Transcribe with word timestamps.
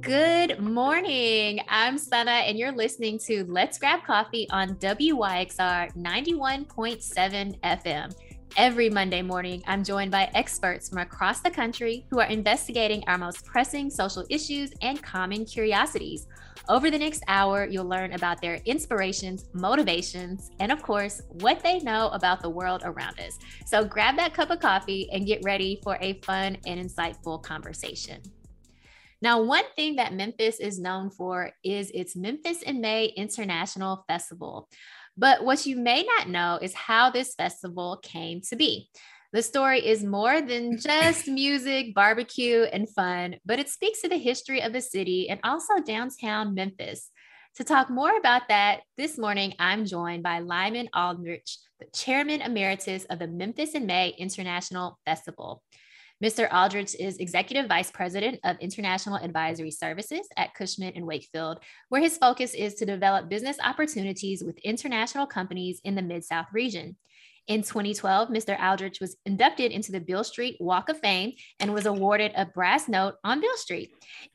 Good 0.00 0.60
morning. 0.60 1.60
I'm 1.68 1.98
Sana, 1.98 2.30
and 2.30 2.56
you're 2.56 2.72
listening 2.72 3.18
to 3.26 3.44
Let's 3.48 3.78
Grab 3.78 4.04
Coffee 4.04 4.48
on 4.50 4.76
WYXR 4.76 5.94
91.7 5.96 7.60
FM. 7.60 8.14
Every 8.56 8.90
Monday 8.90 9.22
morning, 9.22 9.62
I'm 9.66 9.82
joined 9.82 10.12
by 10.12 10.30
experts 10.34 10.88
from 10.88 10.98
across 10.98 11.40
the 11.40 11.50
country 11.50 12.06
who 12.10 12.20
are 12.20 12.28
investigating 12.28 13.02
our 13.08 13.18
most 13.18 13.44
pressing 13.44 13.90
social 13.90 14.24
issues 14.30 14.72
and 14.82 15.02
common 15.02 15.44
curiosities. 15.44 16.28
Over 16.68 16.90
the 16.90 16.98
next 16.98 17.24
hour, 17.26 17.66
you'll 17.66 17.88
learn 17.88 18.12
about 18.12 18.40
their 18.40 18.60
inspirations, 18.66 19.46
motivations, 19.52 20.50
and 20.60 20.70
of 20.70 20.80
course, 20.80 21.22
what 21.40 21.60
they 21.62 21.80
know 21.80 22.08
about 22.10 22.40
the 22.40 22.50
world 22.50 22.82
around 22.84 23.18
us. 23.20 23.36
So 23.66 23.84
grab 23.84 24.16
that 24.16 24.32
cup 24.32 24.50
of 24.50 24.60
coffee 24.60 25.08
and 25.12 25.26
get 25.26 25.40
ready 25.42 25.80
for 25.82 25.98
a 26.00 26.20
fun 26.20 26.56
and 26.66 26.80
insightful 26.80 27.42
conversation. 27.42 28.22
Now, 29.20 29.42
one 29.42 29.64
thing 29.74 29.96
that 29.96 30.14
Memphis 30.14 30.60
is 30.60 30.78
known 30.78 31.10
for 31.10 31.50
is 31.64 31.90
its 31.90 32.14
Memphis 32.14 32.62
in 32.62 32.80
May 32.80 33.06
International 33.06 34.04
Festival. 34.06 34.68
But 35.16 35.44
what 35.44 35.66
you 35.66 35.76
may 35.76 36.04
not 36.04 36.28
know 36.28 36.58
is 36.62 36.72
how 36.74 37.10
this 37.10 37.34
festival 37.34 37.98
came 38.02 38.40
to 38.42 38.56
be. 38.56 38.88
The 39.32 39.42
story 39.42 39.84
is 39.84 40.04
more 40.04 40.40
than 40.40 40.78
just 40.78 41.26
music, 41.28 41.94
barbecue, 41.94 42.62
and 42.62 42.88
fun, 42.88 43.36
but 43.44 43.58
it 43.58 43.68
speaks 43.68 44.00
to 44.02 44.08
the 44.08 44.16
history 44.16 44.62
of 44.62 44.72
the 44.72 44.80
city 44.80 45.28
and 45.28 45.40
also 45.42 45.82
downtown 45.84 46.54
Memphis. 46.54 47.10
To 47.56 47.64
talk 47.64 47.90
more 47.90 48.16
about 48.16 48.42
that, 48.48 48.82
this 48.96 49.18
morning 49.18 49.52
I'm 49.58 49.84
joined 49.84 50.22
by 50.22 50.38
Lyman 50.38 50.88
Aldrich, 50.94 51.58
the 51.80 51.86
Chairman 51.92 52.40
Emeritus 52.40 53.04
of 53.06 53.18
the 53.18 53.26
Memphis 53.26 53.74
in 53.74 53.84
May 53.84 54.10
International 54.10 54.98
Festival. 55.04 55.62
Mr. 56.22 56.52
Aldrich 56.52 56.96
is 56.98 57.18
Executive 57.18 57.68
Vice 57.68 57.92
President 57.92 58.40
of 58.42 58.58
International 58.58 59.18
Advisory 59.18 59.70
Services 59.70 60.26
at 60.36 60.52
Cushman 60.52 60.94
and 60.96 61.06
Wakefield, 61.06 61.60
where 61.90 62.00
his 62.00 62.18
focus 62.18 62.54
is 62.54 62.74
to 62.74 62.84
develop 62.84 63.28
business 63.28 63.56
opportunities 63.62 64.42
with 64.44 64.58
international 64.64 65.26
companies 65.26 65.80
in 65.84 65.94
the 65.94 66.02
Mid 66.02 66.24
South 66.24 66.46
region. 66.52 66.96
In 67.46 67.62
2012, 67.62 68.28
Mr. 68.28 68.60
Aldrich 68.60 69.00
was 69.00 69.16
inducted 69.24 69.72
into 69.72 69.92
the 69.92 70.00
Beale 70.00 70.24
Street 70.24 70.56
Walk 70.60 70.90
of 70.90 70.98
Fame 70.98 71.32
and 71.60 71.72
was 71.72 71.86
awarded 71.86 72.32
a 72.36 72.44
brass 72.44 72.88
note 72.88 73.14
on 73.24 73.40
Beale 73.40 73.56
Street. 73.56 73.90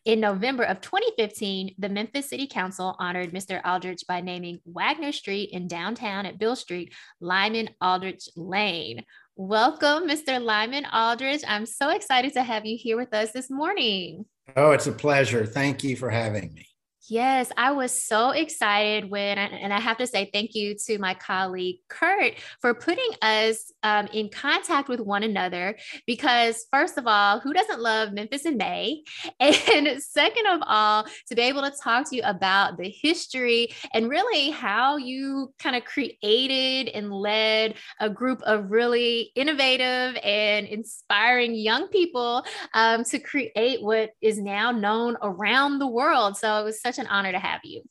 In 0.05 0.21
November 0.21 0.63
of 0.63 0.81
2015, 0.81 1.75
the 1.77 1.89
Memphis 1.89 2.29
City 2.29 2.47
Council 2.47 2.95
honored 2.97 3.31
Mr. 3.31 3.61
Aldrich 3.63 4.01
by 4.07 4.21
naming 4.21 4.61
Wagner 4.65 5.11
Street 5.11 5.49
in 5.51 5.67
downtown 5.67 6.25
at 6.25 6.39
Beale 6.39 6.55
Street 6.55 6.93
Lyman 7.19 7.69
Aldrich 7.81 8.29
Lane. 8.35 9.03
Welcome, 9.35 10.07
Mr. 10.07 10.39
Lyman 10.39 10.85
Aldrich. 10.93 11.41
I'm 11.47 11.65
so 11.65 11.89
excited 11.89 12.33
to 12.33 12.43
have 12.43 12.67
you 12.67 12.77
here 12.77 12.95
with 12.95 13.11
us 13.15 13.31
this 13.31 13.49
morning. 13.49 14.25
Oh, 14.55 14.71
it's 14.71 14.85
a 14.85 14.91
pleasure. 14.91 15.43
Thank 15.43 15.83
you 15.83 15.95
for 15.95 16.11
having 16.11 16.53
me. 16.53 16.67
Yes, 17.09 17.51
I 17.57 17.73
was 17.73 17.91
so 17.91 18.29
excited 18.29 19.09
when, 19.09 19.37
and 19.37 19.73
I 19.73 19.79
have 19.81 19.97
to 19.97 20.07
say 20.07 20.29
thank 20.31 20.55
you 20.55 20.73
to 20.85 20.97
my 20.99 21.13
colleague 21.13 21.79
Kurt 21.89 22.35
for 22.61 22.73
putting 22.73 23.09
us 23.21 23.73
um, 23.83 24.07
in 24.13 24.29
contact 24.29 24.87
with 24.87 25.01
one 25.01 25.23
another. 25.23 25.77
Because, 26.07 26.65
first 26.71 26.97
of 26.97 27.05
all, 27.05 27.41
who 27.41 27.51
doesn't 27.51 27.81
love 27.81 28.13
Memphis 28.13 28.45
in 28.45 28.57
May? 28.57 29.03
And 29.73 30.01
second 30.01 30.45
of 30.47 30.61
all, 30.65 31.05
to 31.27 31.35
be 31.35 31.41
able 31.41 31.63
to 31.63 31.73
talk 31.83 32.09
to 32.09 32.15
you 32.15 32.21
about 32.23 32.77
the 32.77 32.89
history 32.89 33.73
and 33.93 34.09
really 34.09 34.51
how 34.51 34.97
you 34.97 35.53
kind 35.59 35.75
of 35.75 35.83
created 35.83 36.89
and 36.93 37.11
led 37.11 37.75
a 37.99 38.09
group 38.09 38.41
of 38.43 38.71
really 38.71 39.31
innovative 39.35 40.15
and 40.23 40.67
inspiring 40.67 41.55
young 41.55 41.87
people 41.89 42.45
um, 42.73 43.03
to 43.05 43.19
create 43.19 43.81
what 43.81 44.11
is 44.21 44.37
now 44.37 44.71
known 44.71 45.17
around 45.21 45.79
the 45.79 45.87
world. 45.87 46.37
So 46.37 46.59
it 46.59 46.63
was 46.63 46.81
such 46.81 46.92
such 46.93 47.05
an 47.05 47.11
honor 47.11 47.31
to 47.31 47.39
have 47.39 47.61
you. 47.63 47.83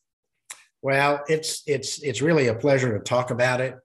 Well, 0.81 1.23
it's 1.29 1.63
it's 1.67 2.03
it's 2.03 2.23
really 2.23 2.49
a 2.49 2.55
pleasure 2.55 2.99
to 2.99 3.05
talk 3.05 3.31
about 3.31 3.61
it, 3.61 3.77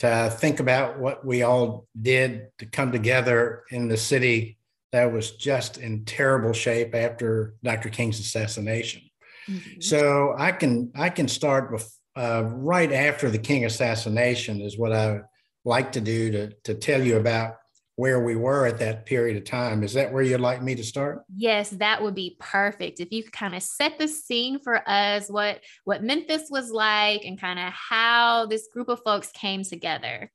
to 0.00 0.34
think 0.38 0.60
about 0.60 0.98
what 0.98 1.24
we 1.24 1.42
all 1.42 1.86
did 2.00 2.48
to 2.58 2.66
come 2.66 2.92
together 2.92 3.64
in 3.70 3.88
the 3.88 3.96
city 3.96 4.58
that 4.92 5.12
was 5.12 5.32
just 5.32 5.78
in 5.78 6.04
terrible 6.04 6.52
shape 6.52 6.94
after 6.94 7.54
Dr. 7.64 7.88
King's 7.88 8.20
assassination. 8.20 9.02
Mm-hmm. 9.48 9.80
So 9.80 10.34
I 10.38 10.52
can 10.52 10.92
I 10.94 11.10
can 11.10 11.28
start 11.28 11.72
with, 11.72 11.90
uh, 12.14 12.44
right 12.46 12.92
after 12.92 13.30
the 13.30 13.38
King 13.38 13.64
assassination 13.64 14.60
is 14.60 14.78
what 14.78 14.92
I 14.92 15.20
like 15.64 15.92
to 15.92 16.00
do 16.00 16.30
to 16.30 16.52
to 16.64 16.74
tell 16.74 17.02
you 17.02 17.16
about 17.16 17.56
where 17.96 18.20
we 18.20 18.34
were 18.34 18.66
at 18.66 18.78
that 18.78 19.06
period 19.06 19.36
of 19.36 19.44
time. 19.44 19.82
Is 19.82 19.94
that 19.94 20.12
where 20.12 20.22
you'd 20.22 20.40
like 20.40 20.62
me 20.62 20.74
to 20.74 20.82
start? 20.82 21.24
Yes, 21.34 21.70
that 21.70 22.02
would 22.02 22.14
be 22.14 22.36
perfect. 22.40 23.00
If 23.00 23.12
you 23.12 23.22
could 23.22 23.32
kind 23.32 23.54
of 23.54 23.62
set 23.62 23.98
the 23.98 24.08
scene 24.08 24.58
for 24.58 24.88
us, 24.88 25.28
what 25.28 25.60
what 25.84 26.02
Memphis 26.02 26.48
was 26.50 26.70
like 26.70 27.24
and 27.24 27.40
kind 27.40 27.58
of 27.58 27.72
how 27.72 28.46
this 28.46 28.68
group 28.72 28.88
of 28.88 29.00
folks 29.04 29.30
came 29.30 29.62
together. 29.62 30.30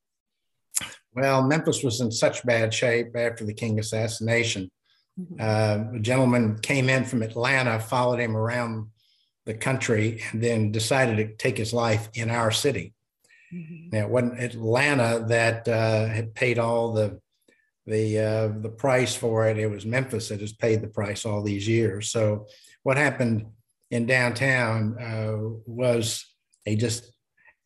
Well, 1.13 1.43
Memphis 1.43 1.83
was 1.83 1.99
in 1.99 2.11
such 2.11 2.45
bad 2.45 2.73
shape 2.73 3.15
after 3.15 3.43
the 3.43 3.53
King 3.53 3.79
assassination. 3.79 4.71
Mm-hmm. 5.19 5.35
Uh, 5.39 5.97
a 5.97 5.99
gentleman 5.99 6.59
came 6.59 6.87
in 6.87 7.03
from 7.03 7.23
Atlanta, 7.23 7.79
followed 7.79 8.19
him 8.19 8.37
around 8.37 8.87
the 9.45 9.53
country, 9.53 10.21
and 10.31 10.41
then 10.41 10.71
decided 10.71 11.17
to 11.17 11.35
take 11.35 11.57
his 11.57 11.73
life 11.73 12.09
in 12.13 12.29
our 12.29 12.51
city. 12.51 12.93
Mm-hmm. 13.53 13.89
Now, 13.91 14.05
it 14.05 14.09
wasn't 14.09 14.39
Atlanta 14.39 15.25
that 15.27 15.67
uh, 15.67 16.05
had 16.05 16.35
paid 16.35 16.59
all 16.59 16.93
the 16.93 17.19
the 17.89 18.19
uh, 18.19 18.47
the 18.61 18.69
price 18.69 19.15
for 19.15 19.47
it. 19.47 19.57
It 19.57 19.67
was 19.67 19.85
Memphis 19.85 20.29
that 20.29 20.41
has 20.41 20.53
paid 20.53 20.81
the 20.81 20.87
price 20.87 21.25
all 21.25 21.41
these 21.41 21.67
years. 21.67 22.11
So 22.11 22.47
what 22.83 22.97
happened 22.97 23.45
in 23.91 24.05
downtown 24.05 24.95
uh, 24.99 25.59
was 25.65 26.25
a 26.65 26.75
just 26.75 27.11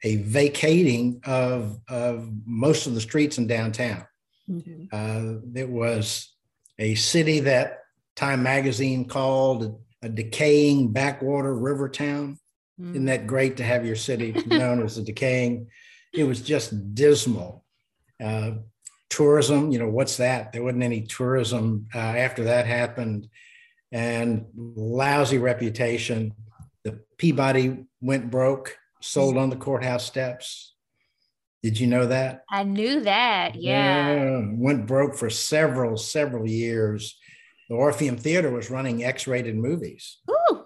a 0.03 0.17
vacating 0.17 1.21
of 1.25 1.79
of 1.87 2.29
most 2.45 2.87
of 2.87 2.95
the 2.95 3.01
streets 3.01 3.37
in 3.37 3.47
downtown. 3.47 4.05
Mm-hmm. 4.49 4.85
Uh, 4.91 5.59
it 5.59 5.69
was 5.69 6.33
a 6.79 6.95
city 6.95 7.41
that 7.41 7.79
Time 8.15 8.43
Magazine 8.43 9.05
called 9.05 9.81
a, 10.01 10.09
decaying 10.09 10.91
backwater 10.91 11.55
river 11.55 11.89
town. 11.89 12.37
Mm-hmm. 12.79 12.91
Isn't 12.91 13.05
that 13.05 13.27
great 13.27 13.57
to 13.57 13.63
have 13.63 13.85
your 13.85 13.95
city 13.95 14.31
known 14.47 14.83
as 14.83 14.97
a 14.97 15.03
decaying? 15.03 15.67
It 16.13 16.25
was 16.25 16.41
just 16.41 16.93
dismal. 16.93 17.65
Uh, 18.23 18.51
tourism, 19.13 19.71
you 19.71 19.77
know, 19.77 19.89
what's 19.89 20.17
that? 20.17 20.51
There 20.51 20.63
wasn't 20.63 20.83
any 20.83 21.01
tourism 21.01 21.87
uh, 21.93 21.99
after 21.99 22.45
that 22.45 22.65
happened, 22.65 23.29
and 23.91 24.47
lousy 24.55 25.37
reputation. 25.37 26.33
The 26.83 26.99
Peabody 27.17 27.85
went 28.01 28.31
broke, 28.31 28.75
sold 29.01 29.37
on 29.37 29.51
the 29.51 29.55
courthouse 29.55 30.03
steps. 30.03 30.73
Did 31.61 31.79
you 31.79 31.87
know 31.87 32.07
that? 32.07 32.43
I 32.49 32.63
knew 32.63 33.01
that. 33.01 33.55
Yeah. 33.55 34.15
yeah. 34.15 34.45
Went 34.51 34.87
broke 34.87 35.15
for 35.15 35.29
several, 35.29 35.95
several 35.95 36.49
years. 36.49 37.17
The 37.69 37.75
Orpheum 37.75 38.17
Theater 38.17 38.51
was 38.51 38.71
running 38.71 39.03
X-rated 39.03 39.55
movies. 39.55 40.17
Ooh. 40.29 40.65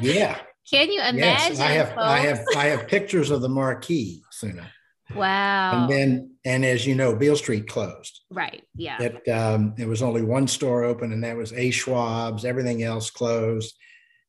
yeah. 0.00 0.38
Can 0.70 0.92
you 0.92 1.00
imagine? 1.00 1.18
Yes, 1.18 1.60
I 1.60 1.72
have. 1.72 1.88
Folks? 1.88 2.00
I 2.00 2.18
have. 2.18 2.44
I 2.56 2.66
have 2.66 2.86
pictures 2.86 3.30
of 3.32 3.42
the 3.42 3.48
marquee, 3.48 4.22
Suna. 4.30 4.70
Wow. 5.14 5.82
And 5.82 5.90
then, 5.90 6.30
and 6.44 6.64
as 6.64 6.86
you 6.86 6.94
know, 6.94 7.14
Beale 7.14 7.36
Street 7.36 7.68
closed. 7.68 8.20
Right. 8.30 8.62
Yeah. 8.74 9.02
It, 9.02 9.28
um, 9.28 9.74
it 9.78 9.86
was 9.86 10.02
only 10.02 10.22
one 10.22 10.46
store 10.46 10.84
open, 10.84 11.12
and 11.12 11.24
that 11.24 11.36
was 11.36 11.52
A. 11.52 11.70
Schwab's. 11.70 12.44
Everything 12.44 12.82
else 12.82 13.10
closed. 13.10 13.74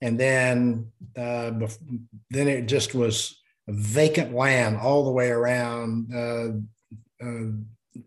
And 0.01 0.19
then, 0.19 0.91
uh, 1.15 1.51
then 2.29 2.47
it 2.47 2.67
just 2.67 2.95
was 2.95 3.39
vacant 3.67 4.33
land 4.33 4.77
all 4.77 5.05
the 5.05 5.11
way 5.11 5.29
around. 5.29 6.13
Uh, 6.13 7.25
uh, 7.25 7.51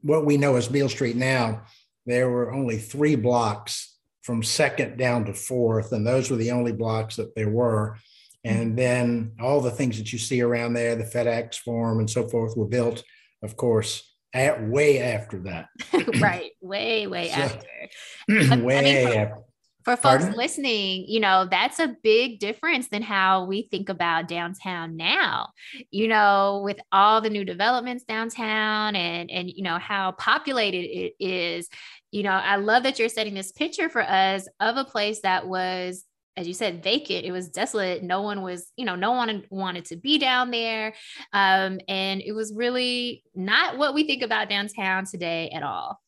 what 0.02 0.26
we 0.26 0.36
know 0.36 0.56
as 0.56 0.68
Beale 0.68 0.88
Street 0.88 1.16
now, 1.16 1.62
there 2.06 2.28
were 2.28 2.52
only 2.52 2.78
three 2.78 3.16
blocks 3.16 3.96
from 4.22 4.42
second 4.42 4.96
down 4.96 5.26
to 5.26 5.34
fourth, 5.34 5.92
and 5.92 6.06
those 6.06 6.30
were 6.30 6.36
the 6.36 6.50
only 6.50 6.72
blocks 6.72 7.16
that 7.16 7.34
there 7.34 7.50
were. 7.50 7.96
Mm-hmm. 8.46 8.60
And 8.60 8.78
then 8.78 9.32
all 9.40 9.60
the 9.60 9.70
things 9.70 9.98
that 9.98 10.12
you 10.12 10.18
see 10.18 10.42
around 10.42 10.74
there, 10.74 10.96
the 10.96 11.04
FedExForum 11.04 11.98
and 11.98 12.10
so 12.10 12.28
forth, 12.28 12.56
were 12.56 12.66
built, 12.66 13.02
of 13.42 13.56
course, 13.56 14.14
at 14.34 14.66
way 14.68 15.00
after 15.00 15.40
that. 15.40 15.68
right, 16.20 16.50
way, 16.60 17.06
way 17.06 17.28
so, 17.28 17.40
after. 17.40 17.66
way 18.28 18.78
I 18.78 18.82
mean, 18.82 19.06
for, 19.06 19.18
after. 19.18 19.44
For 19.84 19.96
folks 19.96 20.24
Pardon? 20.24 20.38
listening, 20.38 21.04
you 21.08 21.20
know, 21.20 21.46
that's 21.50 21.78
a 21.78 21.94
big 22.02 22.38
difference 22.38 22.88
than 22.88 23.02
how 23.02 23.44
we 23.44 23.68
think 23.70 23.90
about 23.90 24.28
downtown 24.28 24.96
now. 24.96 25.50
You 25.90 26.08
know, 26.08 26.62
with 26.64 26.80
all 26.90 27.20
the 27.20 27.28
new 27.28 27.44
developments 27.44 28.04
downtown 28.04 28.96
and 28.96 29.30
and 29.30 29.50
you 29.50 29.62
know 29.62 29.78
how 29.78 30.12
populated 30.12 30.86
it 30.86 31.14
is. 31.20 31.68
You 32.12 32.22
know, 32.22 32.30
I 32.30 32.56
love 32.56 32.84
that 32.84 32.98
you're 32.98 33.10
setting 33.10 33.34
this 33.34 33.52
picture 33.52 33.90
for 33.90 34.00
us 34.00 34.48
of 34.58 34.78
a 34.78 34.84
place 34.84 35.20
that 35.20 35.46
was 35.46 36.04
as 36.36 36.48
you 36.48 36.54
said, 36.54 36.82
vacant. 36.82 37.24
It 37.24 37.32
was 37.32 37.48
desolate. 37.48 38.02
No 38.02 38.22
one 38.22 38.42
was, 38.42 38.70
you 38.76 38.84
know, 38.84 38.96
no 38.96 39.12
one 39.12 39.44
wanted 39.50 39.84
to 39.86 39.96
be 39.96 40.18
down 40.18 40.50
there. 40.50 40.94
Um, 41.32 41.80
and 41.88 42.20
it 42.20 42.32
was 42.32 42.52
really 42.54 43.22
not 43.34 43.78
what 43.78 43.94
we 43.94 44.04
think 44.04 44.22
about 44.22 44.48
downtown 44.48 45.04
today 45.04 45.50
at 45.50 45.62
all. 45.62 46.00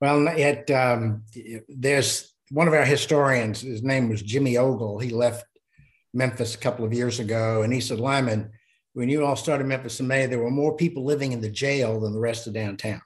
Well, 0.00 0.28
it, 0.28 0.70
um, 0.70 1.24
there's 1.68 2.32
one 2.50 2.68
of 2.68 2.74
our 2.74 2.84
historians, 2.84 3.60
his 3.60 3.82
name 3.82 4.08
was 4.08 4.22
Jimmy 4.22 4.56
Ogle. 4.56 4.98
He 4.98 5.10
left 5.10 5.44
Memphis 6.14 6.54
a 6.54 6.58
couple 6.58 6.84
of 6.84 6.92
years 6.92 7.20
ago, 7.20 7.62
and 7.62 7.72
he 7.72 7.80
said, 7.80 8.00
Lyman, 8.00 8.50
when 8.94 9.08
you 9.08 9.24
all 9.24 9.36
started 9.36 9.66
Memphis 9.66 10.00
in 10.00 10.06
May, 10.06 10.26
there 10.26 10.42
were 10.42 10.50
more 10.50 10.76
people 10.76 11.04
living 11.04 11.32
in 11.32 11.40
the 11.40 11.50
jail 11.50 12.00
than 12.00 12.12
the 12.12 12.18
rest 12.18 12.46
of 12.46 12.54
downtown. 12.54 13.02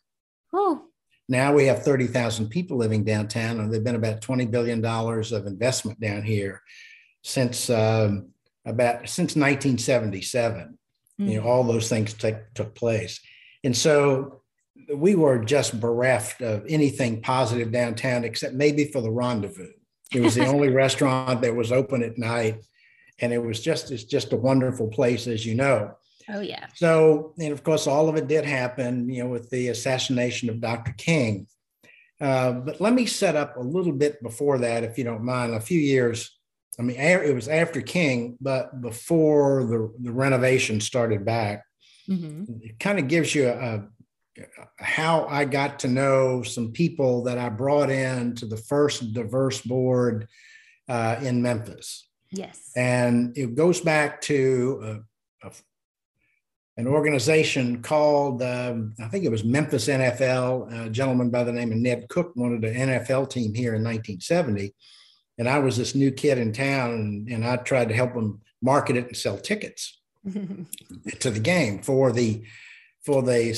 Oh. 0.53 0.87
Now 1.29 1.55
we 1.55 1.67
have 1.67 1.83
30,000 1.83 2.49
people 2.49 2.77
living 2.77 3.05
downtown, 3.05 3.59
and 3.59 3.73
there've 3.73 3.85
been 3.85 3.95
about 3.95 4.21
$20 4.21 4.51
billion 4.51 4.85
of 4.85 5.47
investment 5.47 5.99
down 6.01 6.23
here 6.23 6.63
since 7.23 7.71
um, 7.71 8.29
about 8.67 9.09
since 9.09 9.35
1977. 9.35 10.79
Mm-hmm. 11.21 11.31
You 11.31 11.41
know, 11.41 11.47
all 11.47 11.65
those 11.65 11.89
things 11.89 12.13
take, 12.13 12.53
took 12.55 12.75
place. 12.75 13.21
And 13.63 13.77
so 13.77 14.43
we 14.95 15.15
were 15.15 15.43
just 15.43 15.81
bereft 15.81 16.43
of 16.43 16.65
anything 16.69 17.23
positive 17.23 17.73
downtown, 17.73 18.25
except 18.25 18.55
maybe 18.55 18.87
for 18.87 19.01
the 19.01 19.11
rendezvous. 19.11 19.73
It 20.13 20.21
was 20.21 20.35
the 20.35 20.47
only 20.53 20.69
restaurant 20.69 21.41
that 21.43 21.55
was 21.55 21.73
open 21.73 22.03
at 22.03 22.19
night. 22.19 22.65
And 23.21 23.33
it 23.33 23.43
was 23.43 23.61
just, 23.61 23.91
it's 23.91 24.05
just 24.05 24.33
a 24.33 24.37
wonderful 24.37 24.89
place, 24.89 25.27
as 25.27 25.47
you 25.47 25.55
know. 25.55 25.95
Oh, 26.29 26.41
yeah. 26.41 26.67
So, 26.75 27.35
and 27.39 27.53
of 27.53 27.63
course, 27.63 27.87
all 27.87 28.09
of 28.09 28.17
it 28.17 28.29
did 28.29 28.45
happen, 28.45 29.09
you 29.09 29.23
know, 29.23 29.31
with 29.31 29.51
the 29.51 29.69
assassination 29.69 30.49
of 30.49 30.61
Dr. 30.61 30.93
King. 30.93 31.47
Uh, 32.21 32.53
but 32.53 32.81
let 32.81 32.95
me 32.95 33.07
set 33.07 33.37
up 33.37 33.57
a 33.57 33.61
little 33.61 33.93
bit 33.93 34.23
before 34.23 34.59
that, 34.59 34.85
if 34.85 34.97
you 34.97 35.05
don't 35.05 35.25
mind. 35.25 35.55
A 35.55 35.61
few 35.61 35.81
years, 35.81 36.39
I 36.79 36.83
mean, 36.83 36.97
it 36.99 37.35
was 37.35 37.49
after 37.49 37.83
King, 37.83 38.37
but 38.41 38.81
before 38.81 39.65
the, 39.65 39.93
the 40.01 40.13
renovation 40.13 40.81
started 40.81 41.25
back. 41.25 41.65
Mm-hmm. 42.09 42.45
It 42.63 42.79
kind 42.79 42.99
of 42.99 43.09
gives 43.09 43.35
you 43.35 43.49
a, 43.49 43.85
how 44.79 45.27
I 45.27 45.45
got 45.45 45.81
to 45.81 45.89
know 45.89 46.43
some 46.43 46.73
people 46.73 47.25
that 47.25 47.39
I 47.39 47.49
brought 47.49 47.91
in 47.91 48.35
to 48.37 48.47
the 48.47 48.57
first 48.57 49.13
diverse 49.13 49.61
board 49.61 50.29
uh, 50.89 51.17
in 51.23 51.43
Memphis. 51.43 52.09
Yes. 52.31 52.73
And 52.77 53.37
it 53.37 53.55
goes 53.55 53.81
back 53.81 54.21
to 54.23 55.03
a, 55.43 55.49
a, 55.49 55.53
an 56.77 56.89
organization 56.89 57.83
called, 57.83 58.43
um, 58.43 58.95
I 59.01 59.07
think 59.09 59.25
it 59.25 59.31
was 59.31 59.45
Memphis 59.45 59.87
NFL. 59.87 60.87
A 60.87 60.91
gentleman 60.91 61.31
by 61.31 61.45
the 61.45 61.53
name 61.53 61.71
of 61.71 61.79
Ned 61.79 62.09
Cook 62.09 62.33
wanted 62.35 62.65
an 62.65 62.89
NFL 62.89 63.31
team 63.31 63.55
here 63.55 63.75
in 63.75 63.85
1970. 63.85 64.75
And 65.39 65.49
I 65.49 65.59
was 65.59 65.77
this 65.77 65.95
new 65.95 66.11
kid 66.11 66.39
in 66.39 66.53
town, 66.53 66.93
and, 66.93 67.29
and 67.29 67.45
I 67.45 67.57
tried 67.57 67.89
to 67.89 67.95
help 67.95 68.15
them 68.15 68.41
market 68.63 68.97
it 68.97 69.07
and 69.09 69.17
sell 69.17 69.37
tickets 69.37 70.01
to 70.33 71.31
the 71.31 71.41
game 71.41 71.83
for 71.83 72.13
the 72.13 72.45
for 73.05 73.23
the 73.23 73.53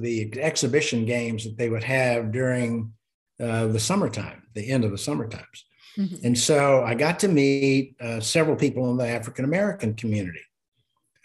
the 0.00 0.32
exhibition 0.40 1.04
games 1.04 1.44
that 1.44 1.56
they 1.56 1.68
would 1.68 1.84
have 1.84 2.32
during 2.32 2.92
uh, 3.40 3.68
the 3.68 3.78
summertime, 3.78 4.42
the 4.54 4.68
end 4.68 4.84
of 4.84 4.90
the 4.90 4.98
summer 4.98 5.28
times. 5.28 5.64
Mm-hmm. 5.96 6.26
And 6.26 6.38
so 6.38 6.82
I 6.84 6.94
got 6.94 7.20
to 7.20 7.28
meet 7.28 7.96
uh, 8.00 8.20
several 8.20 8.56
people 8.56 8.90
in 8.90 8.96
the 8.96 9.06
African 9.06 9.44
American 9.44 9.94
community. 9.94 10.40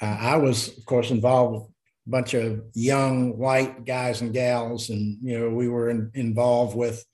Uh, 0.04 0.18
I 0.20 0.36
was, 0.36 0.78
of 0.78 0.86
course, 0.86 1.12
involved 1.12 1.54
with 1.54 1.64
a 2.08 2.10
bunch 2.10 2.34
of 2.34 2.62
young 2.74 3.38
white 3.38 3.86
guys 3.86 4.20
and 4.20 4.34
gals, 4.34 4.90
and 4.90 5.18
you 5.22 5.40
know 5.40 5.50
we 5.50 5.70
were 5.70 5.90
in, 5.90 6.12
involved 6.14 6.76
with 6.76 7.06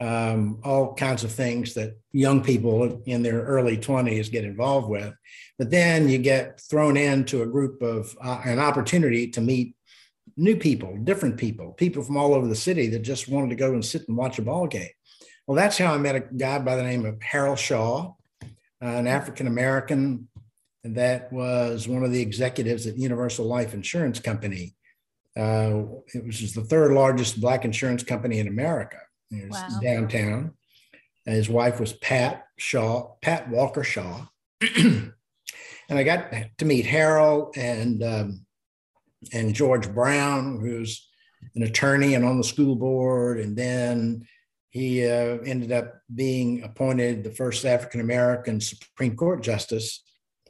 um, 0.00 0.58
all 0.64 0.94
kinds 0.94 1.22
of 1.22 1.32
things 1.32 1.74
that 1.74 1.98
young 2.12 2.42
people 2.42 3.02
in 3.04 3.22
their 3.22 3.42
early 3.42 3.76
20s 3.76 4.32
get 4.32 4.44
involved 4.44 4.88
with. 4.88 5.12
But 5.58 5.70
then 5.70 6.08
you 6.08 6.16
get 6.16 6.62
thrown 6.62 6.96
into 6.96 7.42
a 7.42 7.46
group 7.46 7.82
of 7.82 8.16
uh, 8.22 8.40
an 8.46 8.58
opportunity 8.58 9.28
to 9.32 9.42
meet 9.42 9.76
new 10.34 10.56
people, 10.56 10.96
different 10.96 11.36
people, 11.36 11.72
people 11.72 12.02
from 12.02 12.16
all 12.16 12.32
over 12.32 12.48
the 12.48 12.56
city 12.56 12.88
that 12.88 13.00
just 13.00 13.28
wanted 13.28 13.50
to 13.50 13.56
go 13.56 13.74
and 13.74 13.84
sit 13.84 14.08
and 14.08 14.16
watch 14.16 14.38
a 14.38 14.42
ball 14.42 14.66
game. 14.66 14.88
Well, 15.46 15.56
that's 15.56 15.76
how 15.76 15.92
I 15.92 15.98
met 15.98 16.16
a 16.16 16.20
guy 16.20 16.58
by 16.58 16.76
the 16.76 16.84
name 16.84 17.04
of 17.04 17.20
Harold 17.20 17.58
Shaw, 17.58 18.14
an 18.80 19.06
African 19.06 19.46
American 19.46 20.28
that 20.84 21.32
was 21.32 21.88
one 21.88 22.04
of 22.04 22.12
the 22.12 22.20
executives 22.20 22.86
at 22.86 22.98
Universal 22.98 23.46
Life 23.46 23.72
Insurance 23.72 24.20
Company. 24.20 24.74
Uh, 25.36 25.82
it 26.14 26.24
was 26.24 26.52
the 26.52 26.62
third 26.62 26.92
largest 26.92 27.40
black 27.40 27.64
insurance 27.64 28.02
company 28.04 28.38
in 28.38 28.48
America. 28.48 28.98
It 29.30 29.48
was 29.48 29.58
wow. 29.58 29.80
downtown. 29.82 30.52
And 31.26 31.34
his 31.34 31.48
wife 31.48 31.80
was 31.80 31.94
Pat 31.94 32.44
Shaw, 32.58 33.14
Pat 33.22 33.48
Walker 33.48 33.82
Shaw. 33.82 34.26
and 34.76 35.12
I 35.88 36.02
got 36.02 36.32
to 36.58 36.64
meet 36.64 36.84
Harold 36.84 37.56
and 37.56 38.02
um, 38.02 38.46
and 39.32 39.54
George 39.54 39.92
Brown, 39.92 40.60
who's 40.60 41.08
an 41.54 41.62
attorney 41.62 42.14
and 42.14 42.24
on 42.24 42.36
the 42.36 42.44
school 42.44 42.76
board. 42.76 43.40
And 43.40 43.56
then 43.56 44.26
he 44.68 45.06
uh, 45.06 45.38
ended 45.46 45.72
up 45.72 45.94
being 46.14 46.62
appointed 46.62 47.24
the 47.24 47.30
first 47.30 47.64
African 47.64 48.00
American 48.00 48.60
Supreme 48.60 49.16
Court 49.16 49.42
justice 49.42 50.02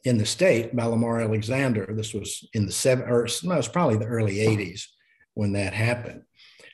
in 0.04 0.18
the 0.18 0.26
state 0.26 0.76
by 0.76 0.84
Lamar 0.84 1.20
Alexander. 1.20 1.88
This 1.90 2.12
was 2.12 2.46
in 2.52 2.66
the 2.66 2.72
seven, 2.72 3.08
or 3.08 3.26
no, 3.42 3.54
it 3.54 3.56
was 3.56 3.68
probably 3.68 3.96
the 3.96 4.06
early 4.06 4.36
80s 4.36 4.86
when 5.34 5.52
that 5.52 5.72
happened. 5.72 6.22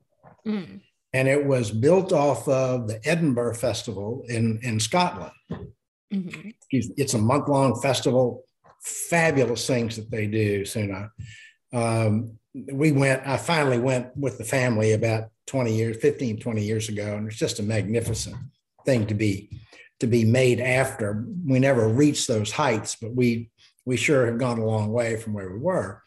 Mm. 0.48 0.82
And 1.13 1.27
it 1.27 1.46
was 1.46 1.72
built 1.72 2.12
off 2.12 2.48
of 2.48 2.88
the 2.88 3.00
Edinburgh 3.08 3.55
Festival 3.55 4.25
in, 4.27 4.60
in 4.63 4.79
Scotland. 4.79 5.34
Mm-hmm. 6.12 6.50
It's 6.72 7.13
a 7.13 7.20
month 7.20 7.48
long 7.48 7.79
festival, 7.82 8.46
fabulous 8.82 9.65
things 9.67 9.96
that 9.96 10.10
they 10.10 10.27
do. 10.27 10.65
So, 10.65 11.10
um, 11.72 12.39
we 12.72 12.91
went, 12.91 13.25
I 13.25 13.38
finally 13.38 13.79
went 13.79 14.15
with 14.15 14.38
the 14.38 14.43
family 14.43 14.93
about 14.93 15.29
20 15.48 15.75
years, 15.75 15.98
15, 15.98 16.39
20 16.39 16.63
years 16.63 16.89
ago, 16.89 17.15
and 17.15 17.27
it's 17.27 17.38
just 17.38 17.60
a 17.60 17.63
magnificent 17.63 18.36
thing 18.86 19.08
to 19.08 19.13
be 19.13 19.50
to 20.00 20.08
be 20.08 20.25
made 20.25 20.60
after. 20.60 21.25
We 21.46 21.60
never 21.60 21.88
reached 21.88 22.27
those 22.27 22.51
heights, 22.51 22.96
but 22.96 23.15
we 23.15 23.50
we 23.86 23.98
sure 23.98 24.25
have 24.25 24.38
gone 24.38 24.60
a 24.60 24.65
long 24.65 24.91
way 24.91 25.17
from 25.17 25.34
where 25.34 25.51
we 25.51 25.60
were. 25.60 26.01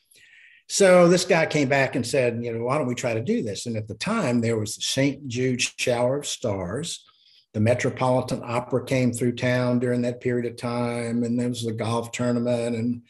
So 0.69 1.09
this 1.09 1.25
guy 1.25 1.47
came 1.47 1.69
back 1.69 1.95
and 1.95 2.07
said, 2.07 2.43
you 2.43 2.53
know, 2.53 2.65
why 2.65 2.79
don't 2.79 2.89
we 2.89 2.95
try 2.95 3.15
to 3.15 3.23
do 3.23 3.43
this? 3.43 3.67
And 3.67 3.77
at 3.77 3.87
the 3.87 3.95
time, 3.95 4.41
there 4.41 4.59
was 4.59 4.75
the 4.77 4.83
St. 4.83 5.27
Jude 5.29 5.63
Shower 5.63 6.19
of 6.19 6.27
Stars. 6.27 7.05
The 7.53 7.61
Metropolitan 7.61 8.43
Opera 8.45 8.85
came 8.85 9.13
through 9.13 9.37
town 9.37 9.79
during 9.79 10.03
that 10.03 10.21
period 10.21 10.51
of 10.51 10.59
time, 10.59 11.23
and 11.23 11.39
there 11.39 11.49
was 11.49 11.65
the 11.65 11.73
golf 11.73 12.13
tournament 12.13 12.77
and 12.77 13.03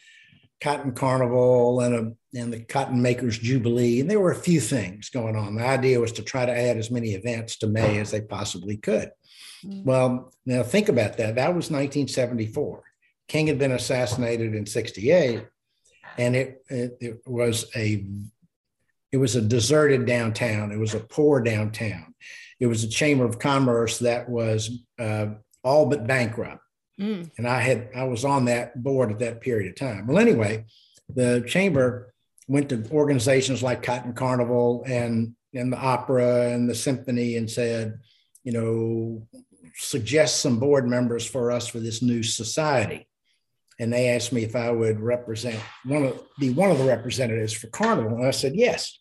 Cotton 0.60 0.92
Carnival 0.92 1.80
and 1.80 1.94
a 1.94 2.38
and 2.38 2.52
the 2.52 2.60
Cotton 2.60 3.00
Makers 3.00 3.38
Jubilee. 3.38 4.00
And 4.00 4.10
there 4.10 4.20
were 4.20 4.30
a 4.32 4.36
few 4.36 4.60
things 4.60 5.08
going 5.08 5.36
on. 5.36 5.54
The 5.54 5.64
idea 5.64 6.00
was 6.00 6.12
to 6.12 6.22
try 6.22 6.44
to 6.44 6.52
add 6.52 6.76
as 6.76 6.90
many 6.90 7.14
events 7.14 7.56
to 7.58 7.66
May 7.66 7.98
as 7.98 8.10
they 8.10 8.20
possibly 8.20 8.76
could. 8.76 9.10
Mm. 9.64 9.84
Well, 9.84 10.32
now 10.44 10.62
think 10.62 10.88
about 10.88 11.16
that. 11.16 11.36
That 11.36 11.54
was 11.54 11.70
1974. 11.70 12.82
King 13.28 13.46
had 13.46 13.58
been 13.58 13.72
assassinated 13.72 14.54
in 14.54 14.66
68, 14.66 15.46
and 16.18 16.36
it, 16.36 16.64
it, 16.68 16.96
it 17.00 17.20
was 17.26 17.66
a 17.74 18.04
It 19.12 19.18
was 19.18 19.36
a 19.36 19.40
deserted 19.40 20.04
downtown. 20.06 20.72
It 20.72 20.78
was 20.78 20.94
a 20.94 21.00
poor 21.00 21.40
downtown. 21.40 22.14
It 22.58 22.66
was 22.66 22.84
a 22.84 22.88
chamber 22.88 23.24
of 23.24 23.38
commerce 23.38 24.00
that 24.00 24.28
was 24.28 24.70
uh, 24.98 25.26
all 25.62 25.86
but 25.86 26.06
bankrupt. 26.06 26.62
Mm. 27.00 27.30
And 27.38 27.46
I 27.46 27.60
had 27.60 27.90
I 27.94 28.04
was 28.04 28.24
on 28.24 28.46
that 28.46 28.82
board 28.82 29.12
at 29.12 29.18
that 29.18 29.40
period 29.40 29.68
of 29.70 29.76
time. 29.76 30.06
Well, 30.06 30.18
anyway, 30.18 30.64
the 31.14 31.44
chamber 31.46 32.12
went 32.48 32.68
to 32.70 32.82
organizations 32.90 33.62
like 33.62 33.82
Cotton 33.82 34.14
Carnival 34.14 34.84
and 34.86 35.34
and 35.54 35.72
the 35.72 35.78
opera 35.78 36.50
and 36.52 36.68
the 36.68 36.74
symphony 36.74 37.36
and 37.36 37.50
said, 37.50 37.98
you 38.44 38.52
know, 38.52 39.26
suggest 39.74 40.40
some 40.40 40.58
board 40.58 40.88
members 40.88 41.26
for 41.26 41.50
us 41.50 41.68
for 41.68 41.80
this 41.80 42.02
new 42.02 42.22
society. 42.22 43.06
And 43.78 43.92
they 43.92 44.08
asked 44.08 44.32
me 44.32 44.42
if 44.42 44.56
I 44.56 44.70
would 44.70 45.00
represent 45.00 45.60
one 45.84 46.04
of 46.04 46.22
be 46.38 46.50
one 46.50 46.70
of 46.70 46.78
the 46.78 46.84
representatives 46.84 47.52
for 47.52 47.66
Carnival. 47.68 48.18
And 48.18 48.26
I 48.26 48.30
said 48.30 48.54
yes. 48.54 48.98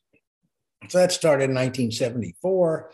So 0.89 0.97
that 0.97 1.11
started 1.11 1.45
in 1.45 1.55
1974. 1.55 2.91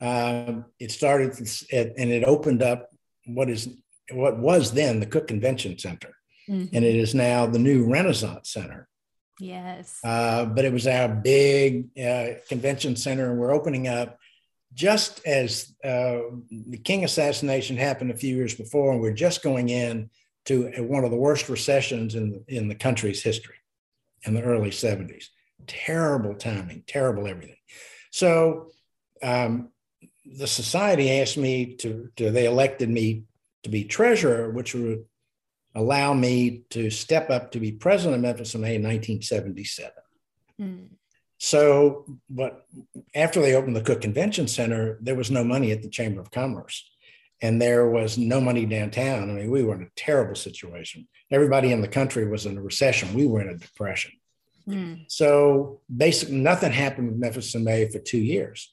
Um, 0.00 0.64
it 0.78 0.90
started 0.90 1.32
at, 1.72 1.92
and 1.96 2.10
it 2.10 2.24
opened 2.24 2.62
up 2.62 2.90
what 3.26 3.48
is 3.48 3.68
what 4.12 4.38
was 4.38 4.72
then 4.72 5.00
the 5.00 5.06
Cook 5.06 5.28
Convention 5.28 5.78
Center, 5.78 6.14
mm-hmm. 6.48 6.74
and 6.74 6.84
it 6.84 6.96
is 6.96 7.14
now 7.14 7.46
the 7.46 7.58
new 7.58 7.86
Renasant 7.86 8.46
Center. 8.46 8.88
Yes. 9.40 9.98
Uh, 10.04 10.44
but 10.44 10.64
it 10.64 10.72
was 10.72 10.86
our 10.86 11.08
big 11.08 11.88
uh, 11.98 12.38
convention 12.48 12.96
center, 12.96 13.30
and 13.30 13.40
we're 13.40 13.52
opening 13.52 13.88
up 13.88 14.18
just 14.74 15.24
as 15.24 15.74
uh, 15.84 16.18
the 16.50 16.80
King 16.82 17.04
assassination 17.04 17.76
happened 17.76 18.10
a 18.10 18.16
few 18.16 18.34
years 18.34 18.54
before, 18.54 18.92
and 18.92 19.00
we're 19.00 19.12
just 19.12 19.42
going 19.42 19.68
in 19.68 20.10
to 20.46 20.70
one 20.82 21.04
of 21.04 21.10
the 21.10 21.16
worst 21.16 21.48
recessions 21.48 22.14
in 22.14 22.30
the, 22.32 22.56
in 22.56 22.68
the 22.68 22.74
country's 22.74 23.22
history 23.22 23.56
in 24.24 24.34
the 24.34 24.42
early 24.42 24.70
70s. 24.70 25.26
Terrible 25.66 26.34
timing, 26.34 26.84
terrible 26.86 27.26
everything. 27.26 27.56
So 28.10 28.70
um, 29.22 29.70
the 30.24 30.46
society 30.46 31.20
asked 31.20 31.36
me 31.36 31.76
to, 31.76 32.10
to, 32.16 32.30
they 32.30 32.46
elected 32.46 32.90
me 32.90 33.24
to 33.62 33.70
be 33.70 33.84
treasurer, 33.84 34.50
which 34.50 34.74
would 34.74 35.04
allow 35.74 36.12
me 36.12 36.64
to 36.70 36.90
step 36.90 37.30
up 37.30 37.52
to 37.52 37.60
be 37.60 37.72
president 37.72 38.16
of 38.16 38.22
Memphis 38.22 38.54
in 38.54 38.60
May 38.60 38.78
1977. 38.78 39.92
Mm. 40.60 40.88
So, 41.38 42.06
but 42.30 42.64
after 43.14 43.40
they 43.40 43.54
opened 43.54 43.76
the 43.76 43.82
Cook 43.82 44.00
Convention 44.00 44.46
Center, 44.46 44.98
there 45.00 45.16
was 45.16 45.30
no 45.30 45.44
money 45.44 45.72
at 45.72 45.82
the 45.82 45.88
Chamber 45.88 46.20
of 46.20 46.30
Commerce 46.30 46.88
and 47.44 47.60
there 47.60 47.90
was 47.90 48.16
no 48.16 48.40
money 48.40 48.64
downtown. 48.64 49.28
I 49.28 49.34
mean, 49.34 49.50
we 49.50 49.62
were 49.62 49.74
in 49.74 49.82
a 49.82 49.96
terrible 49.96 50.34
situation. 50.34 51.06
Everybody 51.30 51.72
in 51.72 51.82
the 51.82 51.88
country 51.88 52.26
was 52.26 52.46
in 52.46 52.56
a 52.56 52.62
recession. 52.62 53.12
We 53.12 53.26
were 53.26 53.42
in 53.42 53.50
a 53.50 53.58
depression. 53.58 54.12
Mm. 54.66 55.04
So 55.08 55.82
basically, 55.94 56.36
nothing 56.36 56.72
happened 56.72 57.08
with 57.08 57.18
Memphis 57.18 57.54
in 57.54 57.62
May 57.62 57.86
for 57.90 57.98
two 57.98 58.18
years. 58.18 58.72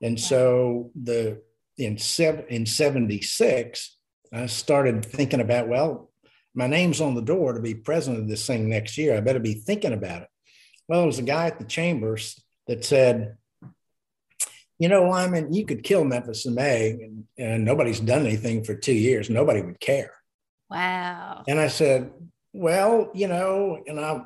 And 0.00 0.18
so 0.18 0.92
the 0.94 1.42
in 1.76 1.98
seven 1.98 2.46
in 2.48 2.64
76, 2.64 3.98
I 4.32 4.46
started 4.46 5.04
thinking 5.04 5.42
about, 5.42 5.68
well, 5.68 6.10
my 6.54 6.68
name's 6.68 7.02
on 7.02 7.16
the 7.16 7.20
door 7.20 7.52
to 7.52 7.60
be 7.60 7.74
president 7.74 8.22
of 8.22 8.28
this 8.30 8.46
thing 8.46 8.70
next 8.70 8.96
year. 8.96 9.14
I 9.14 9.20
better 9.20 9.40
be 9.40 9.52
thinking 9.52 9.92
about 9.92 10.22
it. 10.22 10.28
Well, 10.88 11.00
there 11.00 11.06
was 11.06 11.18
a 11.18 11.22
guy 11.22 11.48
at 11.48 11.58
the 11.58 11.66
chambers 11.66 12.40
that 12.66 12.82
said, 12.82 13.36
you 14.78 14.88
know, 14.88 15.08
Lyman, 15.08 15.52
you 15.52 15.64
could 15.64 15.82
kill 15.82 16.04
Memphis 16.04 16.46
in 16.46 16.54
May 16.54 16.90
and, 16.90 17.24
and 17.38 17.64
nobody's 17.64 18.00
done 18.00 18.26
anything 18.26 18.62
for 18.62 18.74
two 18.74 18.92
years. 18.94 19.30
Nobody 19.30 19.62
would 19.62 19.80
care. 19.80 20.12
Wow. 20.70 21.44
And 21.48 21.58
I 21.58 21.68
said, 21.68 22.10
well, 22.52 23.10
you 23.14 23.28
know, 23.28 23.82
and 23.86 23.98
I, 23.98 24.22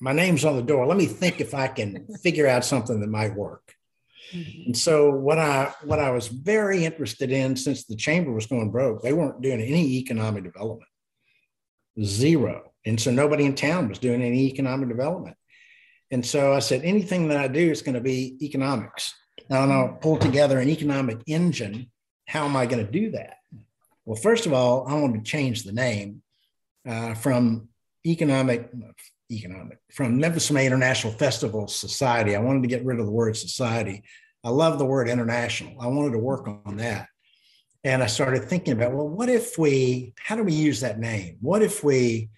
my 0.00 0.12
name's 0.12 0.44
on 0.44 0.56
the 0.56 0.62
door. 0.62 0.86
Let 0.86 0.96
me 0.96 1.06
think 1.06 1.40
if 1.40 1.54
I 1.54 1.68
can 1.68 2.06
figure 2.22 2.46
out 2.46 2.64
something 2.64 3.00
that 3.00 3.08
might 3.08 3.34
work. 3.34 3.74
Mm-hmm. 4.32 4.62
And 4.66 4.76
so 4.76 5.10
what 5.10 5.38
I 5.38 5.74
what 5.84 5.98
I 5.98 6.10
was 6.10 6.28
very 6.28 6.84
interested 6.84 7.30
in 7.30 7.54
since 7.54 7.84
the 7.84 7.96
chamber 7.96 8.32
was 8.32 8.46
going 8.46 8.70
broke, 8.70 9.02
they 9.02 9.12
weren't 9.12 9.42
doing 9.42 9.60
any 9.60 9.98
economic 9.98 10.44
development. 10.44 10.88
Zero. 12.02 12.72
And 12.86 13.00
so 13.00 13.10
nobody 13.10 13.44
in 13.44 13.54
town 13.54 13.88
was 13.88 13.98
doing 13.98 14.22
any 14.22 14.46
economic 14.46 14.88
development. 14.88 15.36
And 16.10 16.24
so 16.24 16.52
I 16.52 16.58
said, 16.60 16.82
anything 16.82 17.28
that 17.28 17.38
I 17.38 17.48
do 17.48 17.70
is 17.70 17.82
going 17.82 17.94
to 17.94 18.00
be 18.00 18.36
economics. 18.42 19.14
Now, 19.52 19.64
and 19.64 19.72
I'll 19.74 19.98
pull 20.00 20.16
together 20.16 20.58
an 20.60 20.70
economic 20.70 21.18
engine. 21.26 21.90
How 22.26 22.46
am 22.46 22.56
I 22.56 22.64
going 22.64 22.86
to 22.86 22.90
do 22.90 23.10
that? 23.10 23.36
Well, 24.06 24.16
first 24.16 24.46
of 24.46 24.54
all, 24.54 24.86
I 24.88 24.94
want 24.94 25.14
to 25.14 25.20
change 25.20 25.64
the 25.64 25.72
name 25.72 26.22
uh, 26.88 27.12
from 27.12 27.68
economic, 28.06 28.70
economic, 29.30 29.78
from 29.92 30.16
Memphis 30.16 30.50
May 30.50 30.64
International 30.64 31.12
Festival 31.12 31.68
Society. 31.68 32.34
I 32.34 32.40
wanted 32.40 32.62
to 32.62 32.68
get 32.68 32.82
rid 32.82 32.98
of 32.98 33.04
the 33.04 33.12
word 33.12 33.36
society. 33.36 34.04
I 34.42 34.48
love 34.48 34.78
the 34.78 34.86
word 34.86 35.10
international. 35.10 35.78
I 35.78 35.86
wanted 35.88 36.12
to 36.12 36.18
work 36.18 36.48
on 36.48 36.78
that. 36.78 37.08
And 37.84 38.02
I 38.02 38.06
started 38.06 38.44
thinking 38.44 38.72
about, 38.72 38.94
well, 38.94 39.06
what 39.06 39.28
if 39.28 39.58
we, 39.58 40.14
how 40.18 40.34
do 40.34 40.44
we 40.44 40.54
use 40.54 40.80
that 40.80 40.98
name? 40.98 41.36
What 41.42 41.60
if 41.60 41.84
we 41.84 42.30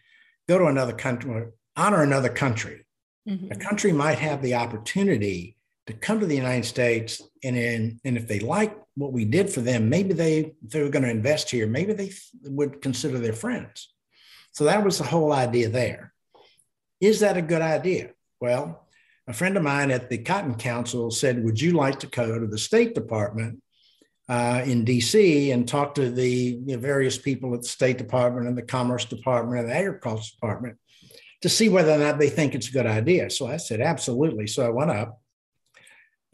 go 0.49 0.59
to 0.59 0.67
another 0.67 0.95
country, 0.95 1.45
honor 1.77 2.03
another 2.03 2.31
country? 2.31 2.85
Mm-hmm. 3.29 3.53
A 3.53 3.57
country 3.57 3.93
might 3.93 4.19
have 4.19 4.43
the 4.43 4.55
opportunity 4.57 5.55
to 5.87 5.93
come 5.93 6.21
to 6.21 6.27
the 6.27 6.37
United 6.37 6.65
States, 6.65 7.23
and 7.43 7.57
in, 7.57 8.01
and 8.05 8.17
if 8.17 8.27
they 8.27 8.41
like 8.41 8.77
what 8.95 9.13
we 9.13 9.25
did 9.25 9.51
for 9.51 9.61
them, 9.61 9.89
maybe 9.89 10.15
they 10.15 10.55
they 10.63 10.83
were 10.83 10.89
going 10.89 11.03
to 11.05 11.11
invest 11.11 11.51
here. 11.51 11.67
Maybe 11.67 11.93
they 11.93 12.13
would 12.45 12.81
consider 12.81 13.19
their 13.19 13.33
friends. 13.33 13.93
So 14.53 14.65
that 14.65 14.85
was 14.85 14.99
the 14.99 15.05
whole 15.05 15.33
idea 15.33 15.69
there. 15.69 16.15
Is 17.01 17.21
that 17.21 17.37
a 17.37 17.43
good 17.43 17.61
idea? 17.61 18.11
Well, 18.41 18.87
a 19.27 19.33
friend 19.33 19.57
of 19.57 19.63
mine 19.63 19.91
at 19.91 20.09
the 20.09 20.19
Cotton 20.19 20.55
Council 20.55 21.11
said, 21.11 21.45
"Would 21.45 21.61
you 21.61 21.73
like 21.73 22.01
to 22.01 22.07
go 22.07 22.39
to 22.39 22.47
the 22.47 22.59
State 22.59 22.95
Department 22.95 23.61
uh, 24.29 24.63
in 24.65 24.87
DC 24.87 25.53
and 25.53 25.69
talk 25.69 25.95
to 25.97 26.11
the 26.11 26.31
you 26.65 26.77
know, 26.77 26.79
various 26.79 27.19
people 27.19 27.53
at 27.55 27.63
the 27.63 27.69
State 27.69 27.99
Department 27.99 28.49
and 28.49 28.57
the 28.57 28.63
Commerce 28.63 29.05
Department 29.05 29.61
and 29.61 29.69
the 29.69 29.77
Agriculture 29.77 30.31
Department 30.35 30.79
to 31.43 31.51
see 31.51 31.69
whether 31.69 31.93
or 31.93 31.99
not 31.99 32.19
they 32.19 32.31
think 32.31 32.55
it's 32.55 32.71
a 32.71 32.73
good 32.73 32.87
idea?" 32.87 33.29
So 33.29 33.49
I 33.49 33.59
said, 33.59 33.83
"Absolutely." 33.83 34.47
So 34.47 34.65
I 34.65 34.71
went 34.71 34.91
up 34.91 35.21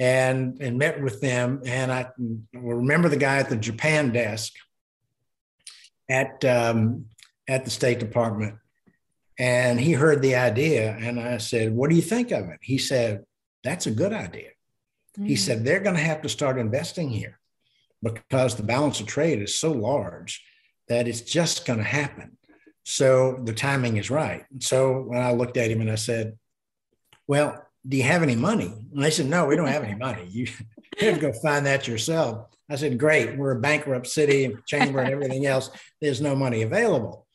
and 0.00 0.60
and 0.60 0.78
met 0.78 1.00
with 1.00 1.20
them. 1.20 1.62
And 1.66 1.92
I 1.92 2.08
remember 2.54 3.08
the 3.08 3.16
guy 3.16 3.36
at 3.36 3.50
the 3.50 3.56
Japan 3.56 4.12
desk 4.12 4.54
at 6.08 6.44
um, 6.44 7.04
at 7.46 7.64
the 7.64 7.70
State 7.70 8.00
Department, 8.00 8.56
and 9.38 9.78
he 9.78 9.92
heard 9.92 10.22
the 10.22 10.34
idea, 10.36 10.96
and 10.98 11.20
I 11.20 11.36
said, 11.36 11.72
"What 11.72 11.90
do 11.90 11.96
you 11.96 12.02
think 12.02 12.32
of 12.32 12.48
it?" 12.48 12.58
He 12.62 12.78
said, 12.78 13.24
"That's 13.62 13.86
a 13.86 13.92
good 13.92 14.14
idea." 14.14 14.50
Mm-hmm. 15.18 15.26
He 15.26 15.36
said, 15.36 15.64
"They're 15.64 15.80
going 15.80 15.96
to 15.96 16.02
have 16.02 16.22
to 16.22 16.28
start 16.30 16.58
investing 16.58 17.10
here 17.10 17.38
because 18.02 18.56
the 18.56 18.62
balance 18.62 19.00
of 19.00 19.06
trade 19.06 19.42
is 19.42 19.54
so 19.54 19.70
large 19.70 20.42
that 20.88 21.06
it's 21.06 21.20
just 21.20 21.66
going 21.66 21.78
to 21.78 21.84
happen." 21.84 22.38
So 22.84 23.38
the 23.44 23.52
timing 23.52 23.98
is 23.98 24.10
right. 24.10 24.46
So 24.60 25.02
when 25.02 25.20
I 25.20 25.32
looked 25.32 25.58
at 25.58 25.70
him 25.70 25.82
and 25.82 25.90
I 25.90 25.96
said, 25.96 26.38
Well, 27.26 27.69
do 27.86 27.96
you 27.96 28.02
have 28.02 28.22
any 28.22 28.36
money? 28.36 28.72
And 28.92 29.02
they 29.02 29.10
said, 29.10 29.26
no, 29.26 29.46
we 29.46 29.56
don't 29.56 29.68
have 29.68 29.84
any 29.84 29.96
money. 29.96 30.46
You 31.00 31.06
have 31.06 31.20
to 31.20 31.30
go 31.30 31.32
find 31.32 31.64
that 31.64 31.88
yourself. 31.88 32.48
I 32.68 32.76
said, 32.76 32.98
great. 32.98 33.38
We're 33.38 33.52
a 33.52 33.60
bankrupt 33.60 34.06
city, 34.06 34.54
chamber, 34.66 34.98
and 34.98 35.10
everything 35.10 35.46
else. 35.46 35.70
There's 36.00 36.20
no 36.20 36.36
money 36.36 36.60
available. 36.62 37.26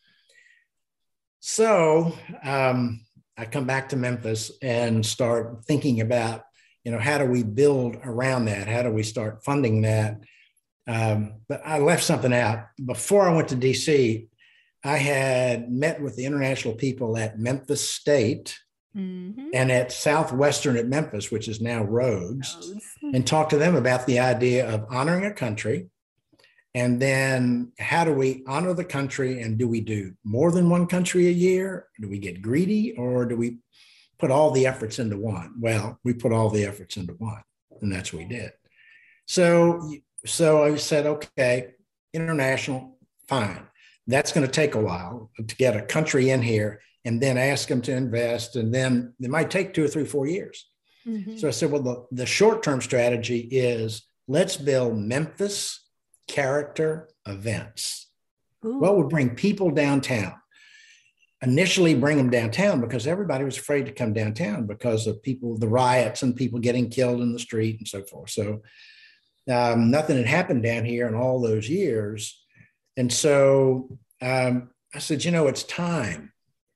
So 1.40 2.14
um, 2.44 3.02
I 3.38 3.46
come 3.46 3.66
back 3.66 3.90
to 3.90 3.96
Memphis 3.96 4.52
and 4.62 5.06
start 5.06 5.66
thinking 5.66 6.02
about, 6.02 6.44
you 6.84 6.92
know, 6.92 7.00
how 7.00 7.18
do 7.18 7.26
we 7.26 7.44
build 7.44 7.98
around 8.04 8.46
that? 8.46 8.68
How 8.68 8.84
do 8.84 8.92
we 8.92 9.04
start 9.04 9.44
funding 9.44 9.82
that? 9.82 10.20
Um, 10.88 11.36
but 11.50 11.62
I 11.66 11.80
left 11.80 12.04
something 12.04 12.34
out. 12.34 12.68
Before 12.86 13.28
I 13.28 13.34
went 13.34 13.48
to 13.50 13.56
DC, 13.56 14.28
I 14.84 14.98
had 14.98 15.72
met 15.72 16.02
with 16.02 16.16
the 16.16 16.26
international 16.26 16.76
people 16.76 17.18
at 17.18 17.40
Memphis 17.40 17.90
State 17.90 18.60
Mm-hmm. 18.96 19.50
and 19.54 19.74
at 19.74 19.92
Southwestern 19.92 20.78
at 20.78 20.88
Memphis, 20.88 21.30
which 21.30 21.50
is 21.50 21.60
now 21.60 21.84
Rhodes, 21.84 22.56
Rhodes, 22.56 22.86
and 23.14 23.28
talk 23.28 23.50
to 23.50 23.58
them 23.58 23.76
about 23.76 24.06
the 24.06 24.20
idea 24.20 24.70
of 24.74 24.86
honoring 24.90 25.26
a 25.26 25.34
country. 25.34 25.88
And 26.74 27.02
then 27.02 27.74
how 27.78 28.06
do 28.06 28.14
we 28.14 28.44
honor 28.48 28.74
the 28.74 28.86
country? 28.86 29.42
And 29.42 29.58
do 29.58 29.68
we 29.68 29.82
do 29.82 30.14
more 30.24 30.50
than 30.50 30.70
one 30.70 30.88
country 30.88 31.28
a 31.28 31.32
year? 31.32 31.88
Do 32.00 32.08
we 32.08 32.20
get 32.20 32.42
greedy 32.42 32.94
or 32.94 33.26
do 33.26 33.36
we 33.36 33.58
put 34.18 34.32
all 34.32 34.52
the 34.52 34.66
efforts 34.66 34.98
into 34.98 35.18
one? 35.18 35.56
Well, 35.60 36.00
we 36.06 36.14
put 36.14 36.32
all 36.32 36.50
the 36.50 36.66
efforts 36.66 36.96
into 36.96 37.14
one, 37.14 37.44
and 37.82 37.92
that's 37.92 38.14
what 38.14 38.24
we 38.24 38.30
did. 38.30 38.52
So, 39.26 39.92
so 40.26 40.64
I 40.64 40.76
said, 40.76 41.06
okay, 41.06 41.74
international, 42.14 42.98
fine. 43.28 43.68
That's 44.08 44.32
going 44.32 44.46
to 44.46 44.52
take 44.52 44.76
a 44.76 44.82
while 44.82 45.32
to 45.38 45.56
get 45.56 45.76
a 45.76 45.82
country 45.82 46.30
in 46.30 46.42
here 46.42 46.80
and 47.06 47.22
then 47.22 47.38
ask 47.38 47.68
them 47.68 47.82
to 47.84 47.96
invest. 47.96 48.56
And 48.56 48.74
then 48.74 49.14
it 49.20 49.30
might 49.30 49.52
take 49.52 49.74
two 49.74 49.86
or 49.86 49.88
three, 49.88 50.06
four 50.06 50.28
years. 50.28 50.68
Mm-hmm. 51.08 51.38
So 51.38 51.48
I 51.48 51.52
said, 51.52 51.72
well, 51.72 51.84
the, 51.84 52.06
the 52.12 52.26
short 52.26 52.64
term 52.64 52.82
strategy 52.82 53.40
is 53.40 54.08
let's 54.28 54.58
build 54.58 54.98
Memphis 54.98 55.88
character 56.28 57.10
events. 57.28 58.08
Ooh. 58.66 58.80
What 58.80 58.98
would 58.98 59.10
bring 59.10 59.36
people 59.36 59.70
downtown? 59.70 60.34
initially 61.42 61.94
bring 61.94 62.18
them 62.18 62.30
downtown 62.30 62.82
because 62.82 63.06
everybody 63.06 63.44
was 63.44 63.58
afraid 63.58 63.86
to 63.86 63.92
come 63.92 64.14
downtown 64.14 64.66
because 64.66 65.06
of 65.06 65.22
people, 65.22 65.58
the 65.58 65.68
riots 65.68 66.24
and 66.24 66.36
people 66.36 66.60
getting 66.60 66.90
killed 66.90 67.22
in 67.22 67.34
the 67.34 67.40
street 67.40 67.78
and 67.78 67.88
so 67.88 68.02
forth. 68.04 68.32
So 68.32 68.62
um, 69.52 69.92
nothing 69.92 70.18
had 70.18 70.26
happened 70.26 70.64
down 70.64 70.86
here 70.86 71.08
in 71.08 71.14
all 71.14 71.40
those 71.40 71.70
years. 71.70 72.44
And 72.98 73.12
so 73.14 73.98
um, 74.22 74.70
I 74.94 75.00
said, 75.00 75.24
you 75.24 75.32
know, 75.32 75.48
it's 75.48 75.64
time 75.64 76.34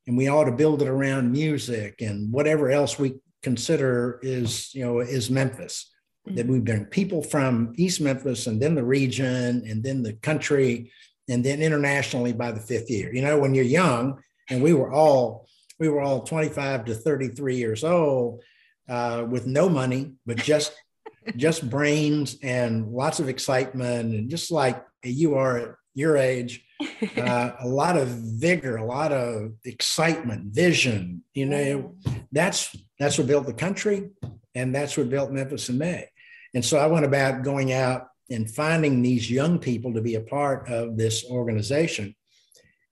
and 0.09 0.17
we 0.17 0.27
ought 0.27 0.45
to 0.45 0.51
build 0.51 0.81
it 0.81 0.87
around 0.87 1.31
music 1.31 2.01
and 2.01 2.33
whatever 2.33 2.71
else 2.71 2.97
we 2.97 3.13
consider 3.43 4.19
is, 4.23 4.73
you 4.73 4.83
know, 4.83 5.01
is 5.01 5.29
Memphis. 5.29 5.93
Mm-hmm. 6.27 6.35
That 6.35 6.47
we 6.47 6.59
bring 6.59 6.85
people 6.85 7.21
from 7.21 7.73
East 7.77 8.01
Memphis 8.01 8.47
and 8.47 8.59
then 8.59 8.73
the 8.73 8.83
region 8.83 9.63
and 9.69 9.83
then 9.83 10.01
the 10.01 10.13
country 10.13 10.91
and 11.29 11.45
then 11.45 11.61
internationally 11.61 12.33
by 12.33 12.51
the 12.51 12.59
fifth 12.59 12.89
year. 12.89 13.13
You 13.13 13.21
know, 13.21 13.37
when 13.37 13.53
you're 13.53 13.63
young, 13.63 14.19
and 14.49 14.63
we 14.63 14.73
were 14.73 14.91
all 14.91 15.47
we 15.77 15.89
were 15.89 16.01
all 16.01 16.23
25 16.23 16.85
to 16.85 16.95
33 16.95 17.55
years 17.55 17.83
old 17.83 18.41
uh, 18.89 19.25
with 19.29 19.45
no 19.45 19.69
money, 19.69 20.13
but 20.25 20.37
just 20.37 20.73
just 21.35 21.69
brains 21.69 22.35
and 22.41 22.87
lots 22.87 23.19
of 23.19 23.29
excitement 23.29 24.15
and 24.15 24.27
just 24.27 24.49
like 24.49 24.83
you 25.03 25.35
are 25.35 25.57
at 25.59 25.75
your 25.99 26.17
age, 26.17 26.65
uh, 27.17 27.51
a 27.59 27.67
lot 27.67 27.97
of 27.97 28.07
vigor, 28.07 28.77
a 28.77 28.85
lot 28.85 29.11
of 29.11 29.53
excitement, 29.65 30.53
vision. 30.53 31.23
You 31.33 31.45
know, 31.45 31.95
that's 32.31 32.75
that's 32.97 33.17
what 33.17 33.27
built 33.27 33.45
the 33.45 33.53
country, 33.53 34.09
and 34.55 34.73
that's 34.73 34.97
what 34.97 35.09
built 35.09 35.31
Memphis 35.31 35.69
in 35.69 35.77
May. 35.77 36.07
And 36.53 36.65
so 36.65 36.77
I 36.79 36.87
went 36.87 37.05
about 37.05 37.43
going 37.43 37.71
out 37.73 38.07
and 38.29 38.49
finding 38.49 39.01
these 39.01 39.29
young 39.29 39.59
people 39.59 39.93
to 39.93 40.01
be 40.01 40.15
a 40.15 40.21
part 40.21 40.69
of 40.69 40.97
this 40.97 41.25
organization. 41.25 42.15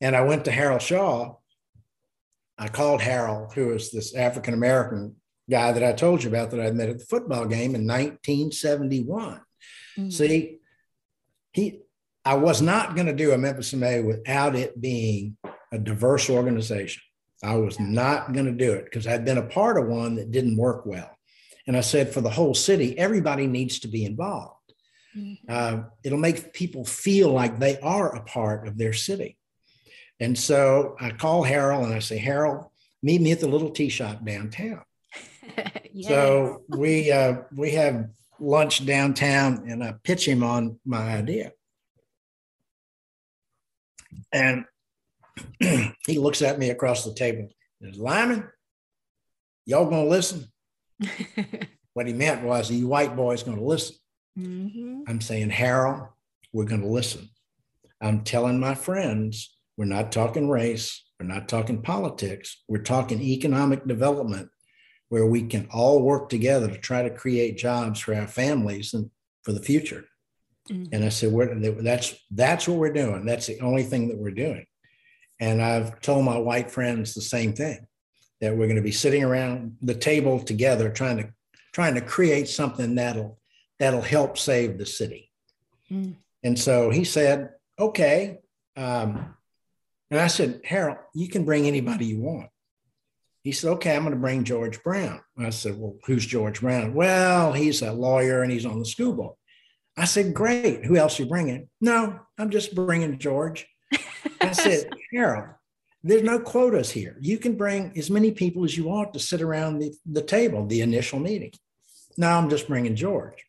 And 0.02 0.16
I 0.16 0.22
went 0.22 0.46
to 0.46 0.52
Harold 0.52 0.82
Shaw, 0.82 1.38
I 2.58 2.68
called 2.68 3.02
Harold, 3.02 3.54
who 3.54 3.68
was 3.68 3.92
this 3.92 4.16
African 4.16 4.54
American 4.54 5.16
guy 5.50 5.72
that 5.72 5.84
I 5.84 5.94
told 5.94 6.24
you 6.24 6.30
about 6.30 6.52
that 6.52 6.60
I 6.60 6.72
met 6.72 6.90
at 6.90 7.00
the 7.00 7.06
football 7.06 7.46
game 7.46 7.76
in 7.76 7.88
1971. 7.88 9.42
Mm-hmm. 9.98 10.10
See, 10.10 10.58
he, 11.52 11.82
I 12.28 12.34
was 12.34 12.62
not 12.62 12.94
going 12.94 13.08
to 13.08 13.14
do 13.14 13.32
a 13.32 13.38
Memphis 13.38 13.74
MA 13.74 14.02
without 14.02 14.54
it 14.54 14.82
being 14.82 15.38
a 15.72 15.80
diverse 15.80 16.30
organization. 16.30 17.02
I 17.42 17.56
was 17.56 17.80
not 17.80 18.34
going 18.34 18.48
to 18.48 18.52
do 18.52 18.74
it 18.74 18.84
because 18.84 19.08
I'd 19.08 19.24
been 19.24 19.38
a 19.38 19.48
part 19.48 19.78
of 19.78 19.88
one 19.88 20.16
that 20.16 20.30
didn't 20.30 20.58
work 20.58 20.86
well. 20.86 21.10
And 21.68 21.78
I 21.78 21.80
said, 21.80 22.14
for 22.14 22.20
the 22.20 22.30
whole 22.30 22.54
city, 22.54 23.00
everybody 23.00 23.48
needs 23.48 23.80
to 23.80 23.88
be 23.88 24.04
involved. 24.04 24.74
Mm-hmm. 25.16 25.46
Uh, 25.48 25.84
it'll 26.04 26.18
make 26.18 26.52
people 26.52 26.84
feel 26.84 27.30
like 27.30 27.60
they 27.60 27.80
are 27.80 28.14
a 28.14 28.24
part 28.24 28.68
of 28.68 28.78
their 28.78 28.92
city. 28.92 29.38
And 30.20 30.38
so 30.38 30.98
I 31.00 31.12
call 31.12 31.44
Harold 31.44 31.86
and 31.86 31.94
I 31.94 32.00
say, 32.00 32.18
Harold, 32.18 32.66
meet 33.02 33.22
me 33.22 33.32
at 33.32 33.40
the 33.40 33.48
little 33.48 33.70
tea 33.70 33.88
shop 33.88 34.26
downtown. 34.26 34.82
yes. 35.94 36.10
So 36.10 36.64
we 36.68 37.10
uh, 37.10 37.44
we 37.56 37.72
have 37.72 38.10
lunch 38.38 38.86
downtown, 38.86 39.64
and 39.70 39.82
I 39.82 39.96
pitch 40.04 40.28
him 40.28 40.44
on 40.44 40.78
my 40.86 41.16
idea. 41.16 41.54
And 44.32 44.66
he 45.60 46.18
looks 46.18 46.42
at 46.42 46.60
me 46.60 46.70
across 46.70 47.04
the 47.04 47.14
table. 47.14 47.50
Says, 47.82 47.98
Lyman, 47.98 48.48
y'all 49.66 49.90
gonna 49.90 50.08
listen? 50.08 50.46
what 51.94 52.08
he 52.08 52.14
meant 52.14 52.44
was, 52.44 52.72
you 52.72 52.88
white 52.88 53.16
boys 53.16 53.44
gonna 53.44 53.64
listen. 53.64 53.96
Mm-hmm. 54.38 55.02
I'm 55.08 55.22
saying, 55.22 55.50
Harold, 55.50 56.08
we're 56.54 56.66
gonna 56.66 56.88
listen. 56.88 57.30
I'm 58.02 58.24
telling 58.24 58.60
my 58.60 58.76
friends 58.76 59.56
we're 59.78 59.86
not 59.86 60.12
talking 60.12 60.50
race. 60.50 61.04
We're 61.20 61.28
not 61.28 61.48
talking 61.48 61.82
politics. 61.82 62.64
We're 62.68 62.82
talking 62.82 63.22
economic 63.22 63.88
development 63.88 64.50
where 65.10 65.26
we 65.26 65.44
can 65.44 65.68
all 65.72 66.02
work 66.02 66.30
together 66.30 66.68
to 66.68 66.78
try 66.78 67.04
to 67.04 67.10
create 67.10 67.58
jobs 67.58 68.00
for 68.00 68.14
our 68.14 68.28
families 68.28 68.94
and 68.94 69.10
for 69.44 69.54
the 69.54 69.62
future. 69.62 70.06
Mm-hmm. 70.70 70.94
And 70.94 71.04
I 71.04 71.10
said, 71.10 71.34
that's, 71.84 72.16
that's 72.32 72.68
what 72.68 72.78
we're 72.78 72.94
doing. 72.94 73.26
That's 73.26 73.48
the 73.48 73.60
only 73.62 73.84
thing 73.84 74.10
that 74.10 74.18
we're 74.18 74.32
doing. 74.32 74.66
And 75.40 75.62
I've 75.62 76.02
told 76.02 76.26
my 76.26 76.38
white 76.38 76.72
friends 76.72 77.14
the 77.14 77.22
same 77.22 77.54
thing 77.54 77.86
that 78.42 78.56
we're 78.56 78.68
going 78.68 78.76
to 78.78 78.82
be 78.82 78.92
sitting 78.92 79.24
around 79.24 79.78
the 79.82 79.96
table 79.96 80.40
together 80.40 80.90
trying 80.90 81.18
to 81.18 81.30
trying 81.74 81.96
to 81.96 82.02
create 82.02 82.48
something 82.48 82.96
that'll 82.96 83.38
that'll 83.80 84.02
help 84.02 84.38
save 84.38 84.78
the 84.78 84.86
city. 84.86 85.32
Mm. 85.92 86.16
And 86.44 86.58
so 86.58 86.90
he 86.90 87.04
said, 87.04 87.52
okay, 87.80 88.40
um, 88.76 89.36
and 90.10 90.20
I 90.20 90.28
said, 90.28 90.62
Harold, 90.64 90.98
you 91.14 91.28
can 91.28 91.46
bring 91.46 91.68
anybody 91.68 92.06
you 92.06 92.22
want. 92.22 92.50
He 93.44 93.52
said, 93.52 93.72
okay, 93.74 93.96
I'm 93.96 94.04
going 94.04 94.14
to 94.14 94.20
bring 94.20 94.44
George 94.44 94.82
Brown. 94.84 95.22
I 95.38 95.52
said, 95.52 95.78
well, 95.78 95.96
who's 96.06 96.26
George 96.26 96.62
Brown? 96.62 96.94
Well, 96.94 97.54
he's 97.54 97.82
a 97.82 97.92
lawyer 97.92 98.42
and 98.42 98.52
he's 98.52 98.66
on 98.66 98.80
the 98.80 98.86
school 98.86 99.14
board. 99.14 99.36
I 99.98 100.06
said, 100.06 100.34
great. 100.34 100.86
Who 100.86 100.96
else 100.96 101.20
are 101.20 101.24
you 101.24 101.30
bringing? 101.30 101.70
No, 101.82 102.20
I'm 102.38 102.52
just 102.52 102.76
bringing 102.76 103.18
George. 103.18 103.68
I 104.40 104.52
said, 104.52 104.90
Harold, 105.12 105.50
there's 106.04 106.24
no 106.24 106.40
quotas 106.40 106.92
here. 106.92 107.18
You 107.20 107.40
can 107.40 107.56
bring 107.56 107.92
as 107.98 108.12
many 108.12 108.32
people 108.32 108.64
as 108.64 108.78
you 108.78 108.84
want 108.86 109.14
to 109.14 109.20
sit 109.20 109.42
around 109.42 109.80
the, 109.80 109.92
the 110.06 110.22
table, 110.22 110.68
the 110.68 110.82
initial 110.82 111.20
meeting. 111.20 111.52
No, 112.18 112.30
I'm 112.30 112.50
just 112.50 112.68
bringing 112.68 112.96
George. 112.96 113.44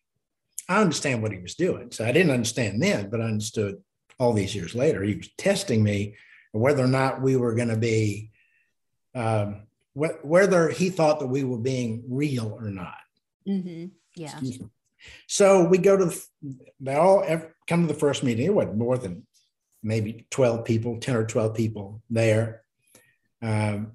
I 0.68 0.80
understand 0.80 1.22
what 1.22 1.32
he 1.32 1.38
was 1.38 1.54
doing. 1.54 1.92
So 1.92 2.04
I 2.04 2.12
didn't 2.12 2.32
understand 2.32 2.82
then, 2.82 3.10
but 3.10 3.20
I 3.20 3.24
understood 3.24 3.82
all 4.18 4.32
these 4.32 4.54
years 4.54 4.74
later. 4.74 5.02
He 5.02 5.16
was 5.16 5.28
testing 5.36 5.82
me 5.82 6.16
whether 6.52 6.82
or 6.82 6.88
not 6.88 7.22
we 7.22 7.36
were 7.36 7.54
going 7.54 7.68
to 7.68 7.76
be, 7.76 8.30
um, 9.14 9.66
wh- 9.94 10.24
whether 10.24 10.70
he 10.70 10.88
thought 10.90 11.20
that 11.20 11.26
we 11.26 11.44
were 11.44 11.58
being 11.58 12.04
real 12.08 12.56
or 12.58 12.70
not. 12.70 12.96
Mm-hmm. 13.46 13.86
Yeah. 14.16 14.38
So 15.26 15.64
we 15.64 15.78
go 15.78 15.96
to 15.96 16.06
the, 16.06 16.26
they 16.80 16.94
all 16.94 17.24
come 17.66 17.86
to 17.86 17.92
the 17.92 17.98
first 17.98 18.22
meeting. 18.22 18.46
It 18.46 18.54
wasn't 18.54 18.78
more 18.78 18.98
than 18.98 19.26
maybe 19.82 20.26
12 20.30 20.64
people, 20.64 20.98
10 20.98 21.16
or 21.16 21.24
12 21.24 21.54
people 21.54 22.02
there. 22.10 22.62
Um, 23.42 23.92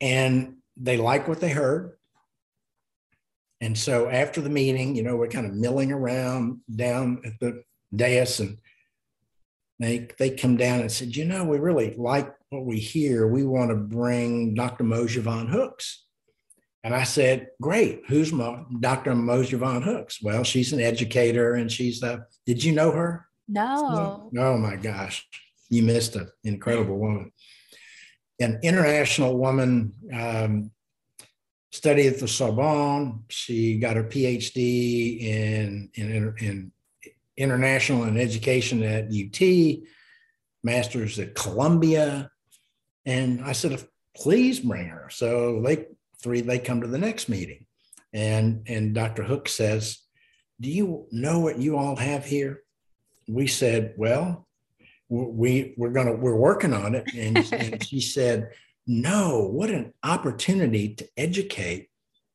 and 0.00 0.56
they 0.76 0.96
like 0.96 1.28
what 1.28 1.40
they 1.40 1.50
heard. 1.50 1.96
And 3.60 3.78
so 3.78 4.08
after 4.08 4.40
the 4.40 4.50
meeting, 4.50 4.96
you 4.96 5.04
know, 5.04 5.16
we're 5.16 5.28
kind 5.28 5.46
of 5.46 5.54
milling 5.54 5.92
around 5.92 6.60
down 6.74 7.22
at 7.24 7.38
the 7.38 7.62
dais 7.94 8.40
and 8.40 8.58
they 9.78 10.08
they 10.18 10.30
come 10.30 10.56
down 10.56 10.80
and 10.80 10.90
said, 10.90 11.14
you 11.16 11.24
know, 11.24 11.44
we 11.44 11.58
really 11.58 11.94
like 11.96 12.32
what 12.50 12.64
we 12.64 12.78
hear. 12.78 13.26
We 13.26 13.44
want 13.44 13.70
to 13.70 13.76
bring 13.76 14.54
Dr. 14.54 14.84
Moja 14.84 15.20
Von 15.20 15.48
Hooks. 15.48 16.04
And 16.84 16.94
I 16.94 17.04
said, 17.04 17.48
great. 17.60 18.02
Who's 18.08 18.32
Mo- 18.32 18.66
Dr. 18.80 19.12
Moja 19.12 19.58
Von 19.58 19.82
Hooks? 19.82 20.20
Well, 20.22 20.42
she's 20.42 20.72
an 20.72 20.80
educator 20.80 21.54
and 21.54 21.70
she's 21.70 22.02
a, 22.02 22.26
did 22.44 22.62
you 22.64 22.72
know 22.72 22.90
her? 22.90 23.28
No. 23.48 24.30
Oh 24.38 24.58
my 24.58 24.76
gosh. 24.76 25.26
You 25.70 25.84
missed 25.84 26.16
an 26.16 26.28
incredible 26.42 26.98
woman. 26.98 27.32
An 28.40 28.58
international 28.62 29.38
woman, 29.38 29.92
um, 30.12 30.72
studied 31.70 32.08
at 32.08 32.18
the 32.18 32.28
Sorbonne. 32.28 33.24
She 33.30 33.78
got 33.78 33.96
her 33.96 34.04
PhD 34.04 35.20
in, 35.20 35.90
in, 35.94 36.34
in 36.38 36.72
international 37.36 38.04
and 38.04 38.18
education 38.18 38.82
at 38.82 39.06
UT, 39.06 39.78
master's 40.62 41.18
at 41.18 41.34
Columbia. 41.34 42.30
And 43.06 43.42
I 43.42 43.52
said, 43.52 43.82
please 44.16 44.60
bring 44.60 44.88
her. 44.88 45.08
So 45.10 45.62
they 45.62 45.86
three, 46.22 46.40
they 46.40 46.58
come 46.58 46.80
to 46.80 46.86
the 46.86 46.98
next 46.98 47.28
meeting. 47.28 47.66
And, 48.12 48.62
and 48.66 48.94
Dr. 48.94 49.22
Hook 49.22 49.48
says, 49.48 49.98
do 50.60 50.70
you 50.70 51.06
know 51.10 51.40
what 51.40 51.58
you 51.58 51.76
all 51.76 51.96
have 51.96 52.24
here? 52.24 52.62
We 53.28 53.46
said, 53.46 53.94
well, 53.96 54.46
we 55.08 55.74
we're 55.76 55.90
gonna 55.90 56.14
we're 56.14 56.36
working 56.36 56.72
on 56.72 56.94
it. 56.94 57.12
And, 57.14 57.36
and 57.52 57.84
she 57.84 58.00
said, 58.00 58.50
no, 58.86 59.48
what 59.52 59.70
an 59.70 59.92
opportunity 60.02 60.94
to 60.94 61.08
educate 61.16 61.88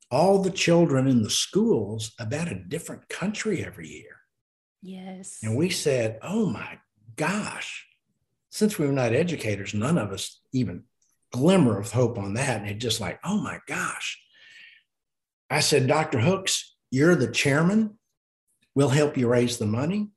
all 0.10 0.42
the 0.42 0.52
children 0.52 1.08
in 1.08 1.24
the 1.24 1.30
schools 1.30 2.14
about 2.20 2.52
a 2.52 2.56
different 2.56 3.10
country 3.10 3.66
every 3.66 3.90
year. 3.90 4.18
Yes. 4.82 5.40
And 5.44 5.58
we 5.58 5.70
said, 5.70 6.20
oh 6.22 6.50
my 6.50 6.80
gosh, 7.16 7.86
since 8.50 8.80
we 8.80 8.86
were 8.86 8.94
not 8.94 9.14
educators, 9.14 9.74
none 9.74 9.98
of 9.98 10.12
us 10.12 10.40
even 10.54 10.84
glimmer 11.32 11.80
of 11.80 11.92
hope 11.92 12.18
on 12.18 12.34
that. 12.36 12.62
And 12.62 12.70
it 12.70 12.80
just 12.80 13.02
like, 13.02 13.20
oh 13.24 13.42
my 13.42 13.60
gosh. 13.68 14.22
I 15.50 15.62
said, 15.62 15.88
Dr. 15.88 16.20
Hooks, 16.20 16.76
you're 16.92 17.16
the 17.16 17.32
chairman. 17.32 17.98
We'll 18.76 18.90
help 18.90 19.18
you 19.18 19.28
raise 19.28 19.58
the 19.58 19.66
money. 19.66 20.10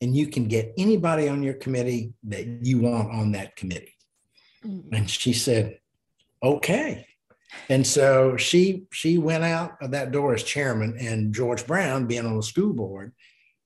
And 0.00 0.16
you 0.16 0.28
can 0.28 0.48
get 0.48 0.72
anybody 0.78 1.28
on 1.28 1.42
your 1.42 1.54
committee 1.54 2.14
that 2.24 2.46
you 2.62 2.80
want 2.80 3.12
on 3.12 3.32
that 3.32 3.56
committee. 3.56 3.96
Mm-hmm. 4.64 4.94
And 4.94 5.10
she 5.10 5.32
said, 5.32 5.78
okay. 6.42 7.06
And 7.68 7.86
so 7.86 8.36
she 8.36 8.84
she 8.92 9.18
went 9.18 9.44
out 9.44 9.76
of 9.80 9.90
that 9.90 10.12
door 10.12 10.34
as 10.34 10.42
chairman, 10.42 10.96
and 10.98 11.34
George 11.34 11.66
Brown, 11.66 12.06
being 12.06 12.24
on 12.24 12.36
the 12.36 12.42
school 12.42 12.72
board, 12.72 13.12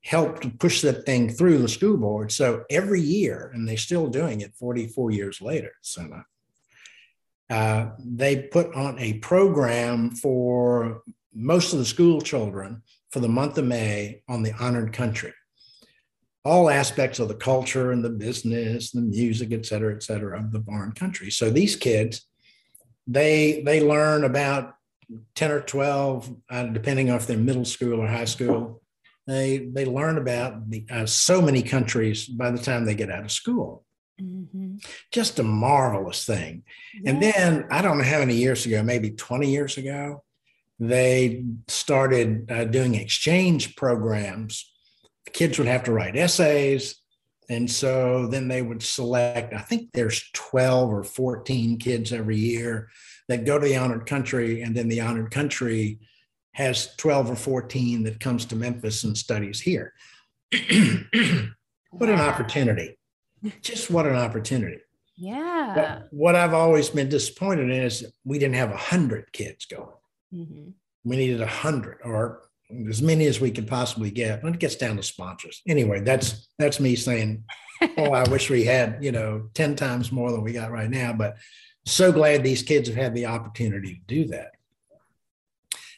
helped 0.03 0.59
push 0.59 0.81
that 0.83 1.07
thing 1.07 1.31
through 1.31 1.59
the 1.59 1.69
school 1.69 1.97
board. 1.97 2.33
So 2.33 2.65
every 2.71 3.01
year, 3.01 3.51
and 3.55 3.69
they're 3.69 3.77
still 3.77 4.09
doing 4.09 4.41
it 4.41 4.55
44 4.57 5.11
years 5.11 5.41
later. 5.41 5.73
So 5.83 6.23
uh, 7.55 7.91
they 8.01 8.35
put 8.37 8.75
on 8.75 8.99
a 8.99 9.13
program 9.15 10.11
for 10.11 11.03
most 11.33 11.73
of 11.73 11.79
the 11.79 11.85
school 11.85 12.21
children 12.21 12.83
for 13.13 13.21
the 13.21 13.29
month 13.29 13.57
of 13.59 13.65
May 13.65 14.23
on 14.29 14.43
the 14.43 14.53
honored 14.59 14.93
country. 14.93 15.33
All 16.45 16.69
aspects 16.69 17.21
of 17.21 17.29
the 17.29 17.37
culture 17.37 17.93
and 17.93 18.05
the 18.05 18.11
business, 18.11 18.91
the 18.91 19.03
music, 19.03 19.53
et 19.53 19.65
cetera, 19.65 19.95
et 19.95 20.03
cetera, 20.03 20.41
of 20.41 20.51
the 20.51 20.63
foreign 20.63 20.93
country. 20.93 21.31
So 21.31 21.49
these 21.49 21.77
kids, 21.77 22.27
they 23.07 23.63
they 23.65 23.81
learn 23.81 24.25
about 24.25 24.75
10 25.37 25.53
or 25.53 25.61
12, 25.61 26.35
uh, 26.51 26.65
depending 26.65 27.09
on 27.11 27.17
if 27.17 27.29
they're 27.29 27.39
middle 27.39 27.65
school 27.65 28.01
or 28.01 28.09
high 28.09 28.25
school. 28.25 28.83
They 29.29 29.71
they 29.73 29.85
learn 29.85 30.19
about 30.19 30.69
the, 30.69 30.85
uh, 30.91 31.07
so 31.07 31.41
many 31.41 31.63
countries 31.63 32.27
by 32.27 32.51
the 32.51 32.59
time 32.59 32.85
they 32.85 32.97
get 32.97 33.13
out 33.13 33.25
of 33.25 33.31
school. 33.31 33.84
Mm-hmm. 34.21 34.77
Just 35.11 35.39
a 35.39 35.43
marvelous 35.43 36.25
thing. 36.25 36.63
Yeah. 36.95 37.11
And 37.11 37.23
then 37.23 37.67
I 37.71 37.83
don't 37.83 37.99
know 37.99 38.05
how 38.05 38.21
many 38.21 38.37
years 38.37 38.65
ago, 38.67 38.83
maybe 38.83 39.11
20 39.11 39.51
years 39.51 39.77
ago, 39.77 40.23
they 40.79 41.45
started 41.69 42.51
uh, 42.51 42.65
doing 42.65 42.95
exchange 42.95 43.77
programs. 43.77 44.71
The 45.25 45.31
kids 45.31 45.59
would 45.59 45.69
have 45.69 45.85
to 45.85 45.93
write 45.93 46.17
essays. 46.17 46.97
And 47.49 47.71
so 47.71 48.27
then 48.27 48.49
they 48.49 48.63
would 48.63 48.83
select, 48.83 49.53
I 49.53 49.61
think 49.61 49.91
there's 49.93 50.31
12 50.33 50.91
or 50.91 51.05
14 51.05 51.79
kids 51.79 52.13
every 52.13 52.39
year 52.39 52.89
that 53.29 53.45
go 53.45 53.59
to 53.59 53.65
the 53.65 53.77
honored 53.77 54.07
country. 54.07 54.63
And 54.63 54.75
then 54.75 54.89
the 54.89 55.01
honored 55.01 55.31
country 55.31 55.99
has 56.53 56.95
12 56.97 57.33
or 57.33 57.37
14 57.37 58.05
that 58.05 58.21
comes 58.21 58.45
to 58.47 58.57
Memphis 58.57 59.05
and 59.05 59.17
studies 59.19 59.61
here. 59.61 59.93
what 61.91 62.09
an 62.09 62.21
opportunity 62.21 62.97
just 63.63 63.91
what 63.91 64.07
an 64.07 64.17
opportunity. 64.17 64.79
Yeah. 65.17 65.73
But 65.75 66.09
what 66.11 66.35
I've 66.35 66.55
always 66.55 66.91
been 66.91 67.09
disappointed 67.09 67.71
in 67.71 67.83
is 67.83 68.05
we 68.25 68.39
didn't 68.39 68.57
have 68.57 68.71
a 68.71 68.77
hundred 68.77 69.33
kids 69.33 69.67
going. 69.67 69.89
Mm-hmm. 70.35 70.71
We 71.05 71.17
needed 71.17 71.41
a 71.41 71.47
hundred 71.47 71.99
or 72.05 72.43
as 72.89 73.03
many 73.03 73.27
as 73.27 73.41
we 73.41 73.51
could 73.51 73.69
possibly 73.69 74.11
get. 74.11 74.43
When 74.43 74.55
it 74.55 74.61
gets 74.61 74.77
down 74.77 74.97
to 74.97 75.03
sponsors. 75.03 75.63
Anyway, 75.69 76.01
that's 76.01 76.49
that's 76.59 76.81
me 76.81 76.97
saying, 76.97 77.45
oh, 77.99 78.13
I 78.13 78.29
wish 78.29 78.51
we 78.51 78.65
had, 78.65 78.99
you 79.03 79.13
know, 79.13 79.49
10 79.55 79.77
times 79.77 80.11
more 80.11 80.33
than 80.33 80.43
we 80.43 80.53
got 80.53 80.73
right 80.73 80.91
now. 80.91 81.13
But 81.13 81.37
so 81.87 82.11
glad 82.13 82.43
these 82.43 82.63
kids 82.63 82.89
have 82.89 82.97
had 82.97 83.15
the 83.15 83.27
opportunity 83.27 83.95
to 83.95 84.15
do 84.15 84.25
that. 84.29 84.53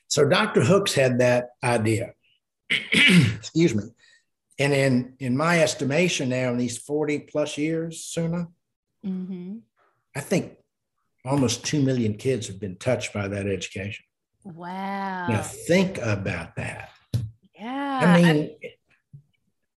So 0.09 0.29
Dr. 0.29 0.63
Hooks 0.63 0.95
had 0.95 1.19
that 1.19 1.51
idea. 1.63 2.13
Excuse 2.71 3.75
me. 3.75 3.85
And 4.59 4.73
in 4.73 5.15
in 5.19 5.37
my 5.37 5.63
estimation 5.63 6.31
now, 6.31 6.51
in 6.51 6.59
these 6.59 6.79
40 6.79 7.21
plus 7.21 7.59
years, 7.59 8.03
Suna, 8.03 8.49
mm-hmm. 9.05 9.59
I 10.15 10.21
think 10.21 10.57
almost 11.25 11.65
2 11.67 11.83
million 11.83 12.15
kids 12.15 12.47
have 12.47 12.61
been 12.61 12.77
touched 12.77 13.13
by 13.13 13.29
that 13.29 13.47
education. 13.47 14.05
Wow. 14.45 15.29
Now 15.29 15.43
think 15.43 15.99
about 15.99 16.57
that. 16.57 16.91
Yeah. 17.55 18.01
I 18.03 18.23
mean, 18.23 18.57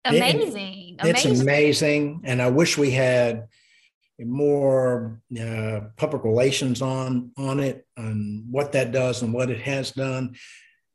amazing. 0.05 0.97
It, 1.03 1.07
it's 1.07 1.25
amazing. 1.25 1.43
amazing. 1.43 2.21
And 2.25 2.43
I 2.43 2.51
wish 2.51 2.77
we 2.77 2.91
had 2.91 3.49
more 4.21 5.21
uh, 5.41 5.81
public 5.97 6.25
relations 6.25 6.83
on 6.83 7.31
on 7.37 7.61
it 7.61 7.87
and 7.97 8.45
what 8.51 8.73
that 8.73 8.93
does 8.93 9.23
and 9.23 9.33
what 9.33 9.51
it 9.51 9.61
has 9.61 9.93
done. 9.93 10.37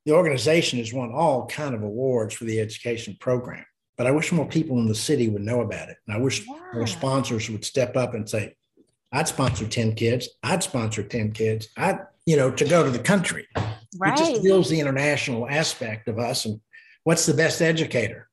The 0.06 0.12
organization 0.12 0.80
has 0.80 0.94
won 0.94 1.12
all 1.14 1.48
kind 1.48 1.74
of 1.74 1.82
awards 1.84 2.34
for 2.34 2.44
the 2.44 2.60
education 2.60 3.16
program. 3.20 3.66
But 3.98 4.08
I 4.08 4.12
wish 4.12 4.32
more 4.32 4.48
people 4.48 4.80
in 4.80 4.88
the 4.88 4.96
city 4.96 5.30
would 5.30 5.44
know 5.44 5.62
about 5.62 5.90
it. 5.90 5.98
And 6.08 6.16
I 6.16 6.20
wish 6.20 6.46
yeah. 6.46 6.60
more 6.74 6.88
sponsors 6.88 7.50
would 7.50 7.64
step 7.64 7.96
up 7.96 8.14
and 8.14 8.28
say, 8.28 8.56
I'd 9.12 9.28
sponsor 9.28 9.68
10 9.68 9.94
kids. 9.96 10.30
I'd 10.42 10.64
sponsor 10.64 11.04
10 11.04 11.32
kids. 11.34 11.68
I, 11.78 12.00
you 12.26 12.36
know, 12.36 12.50
to 12.50 12.66
go 12.66 12.84
to 12.84 12.90
the 12.90 13.00
country. 13.00 13.48
Right. 13.98 14.14
It 14.14 14.18
just 14.18 14.44
builds 14.44 14.70
the 14.70 14.80
international 14.80 15.48
aspect 15.48 16.08
of 16.08 16.18
us. 16.18 16.46
And 16.46 16.60
what's 17.04 17.26
the 17.26 17.36
best 17.36 17.62
educator? 17.62 18.30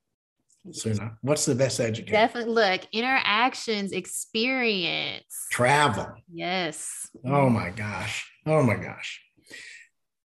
Suna, 0.72 1.16
what's 1.22 1.46
the 1.46 1.54
best 1.54 1.80
educator? 1.80 2.12
Definitely 2.12 2.52
look, 2.52 2.82
interactions, 2.92 3.92
experience, 3.92 5.46
travel. 5.50 6.06
Yes. 6.30 7.08
Oh 7.24 7.48
my 7.48 7.70
gosh. 7.70 8.30
Oh 8.46 8.62
my 8.62 8.76
gosh. 8.76 9.22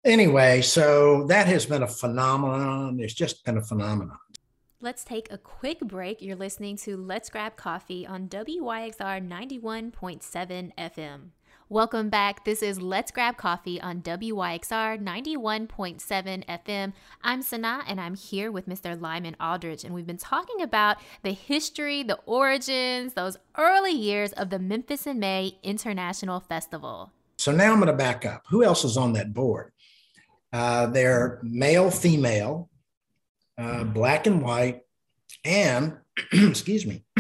Anyway, 0.06 0.62
so 0.62 1.26
that 1.28 1.48
has 1.48 1.66
been 1.66 1.84
a 1.84 1.88
phenomenon. 1.88 3.00
It's 3.00 3.14
just 3.14 3.44
been 3.44 3.58
a 3.58 3.62
phenomenon. 3.62 4.18
Let's 4.82 5.04
take 5.04 5.30
a 5.30 5.38
quick 5.38 5.82
break. 5.82 6.22
You're 6.22 6.38
listening 6.38 6.78
to 6.78 6.96
Let's 6.96 7.30
Grab 7.30 7.58
Coffee 7.58 8.08
on 8.08 8.30
WYXR 8.30 9.28
91.7 9.28 10.72
FM. 10.78 11.20
Welcome 11.68 12.10
back. 12.10 12.46
This 12.46 12.64
is 12.64 12.80
Let's 12.80 13.12
Grab 13.12 13.36
Coffee 13.36 13.82
on 13.82 14.02
WYXR 14.02 15.04
91.7 15.04 16.46
FM. 16.48 16.94
I'm 17.22 17.42
Sana 17.42 17.84
and 17.90 18.00
I'm 18.00 18.16
here 18.16 18.54
with 18.54 18.70
Mr. 18.70 18.98
Lyman 19.00 19.36
Aldrich, 19.42 19.84
and 19.84 19.94
we've 19.94 20.08
been 20.08 20.16
talking 20.16 20.62
about 20.62 20.96
the 21.24 21.34
history, 21.34 22.02
the 22.02 22.20
origins, 22.26 23.16
those 23.16 23.36
early 23.58 23.92
years 23.92 24.32
of 24.32 24.50
the 24.50 24.60
Memphis 24.60 25.06
in 25.06 25.20
May 25.20 25.58
International 25.62 26.40
Festival. 26.40 27.12
So 27.36 27.52
now 27.52 27.74
I'm 27.74 27.82
going 27.82 27.88
to 27.88 27.98
back 27.98 28.26
up. 28.26 28.44
Who 28.50 28.64
else 28.64 28.86
is 28.86 28.96
on 28.96 29.12
that 29.14 29.34
board? 29.34 29.74
Uh, 30.54 30.86
they're 30.86 31.42
male, 31.44 31.92
female, 31.92 32.69
uh, 33.60 33.84
black 33.84 34.26
and 34.26 34.42
white, 34.42 34.82
and 35.44 35.98
excuse 36.32 36.86
me, 36.86 37.04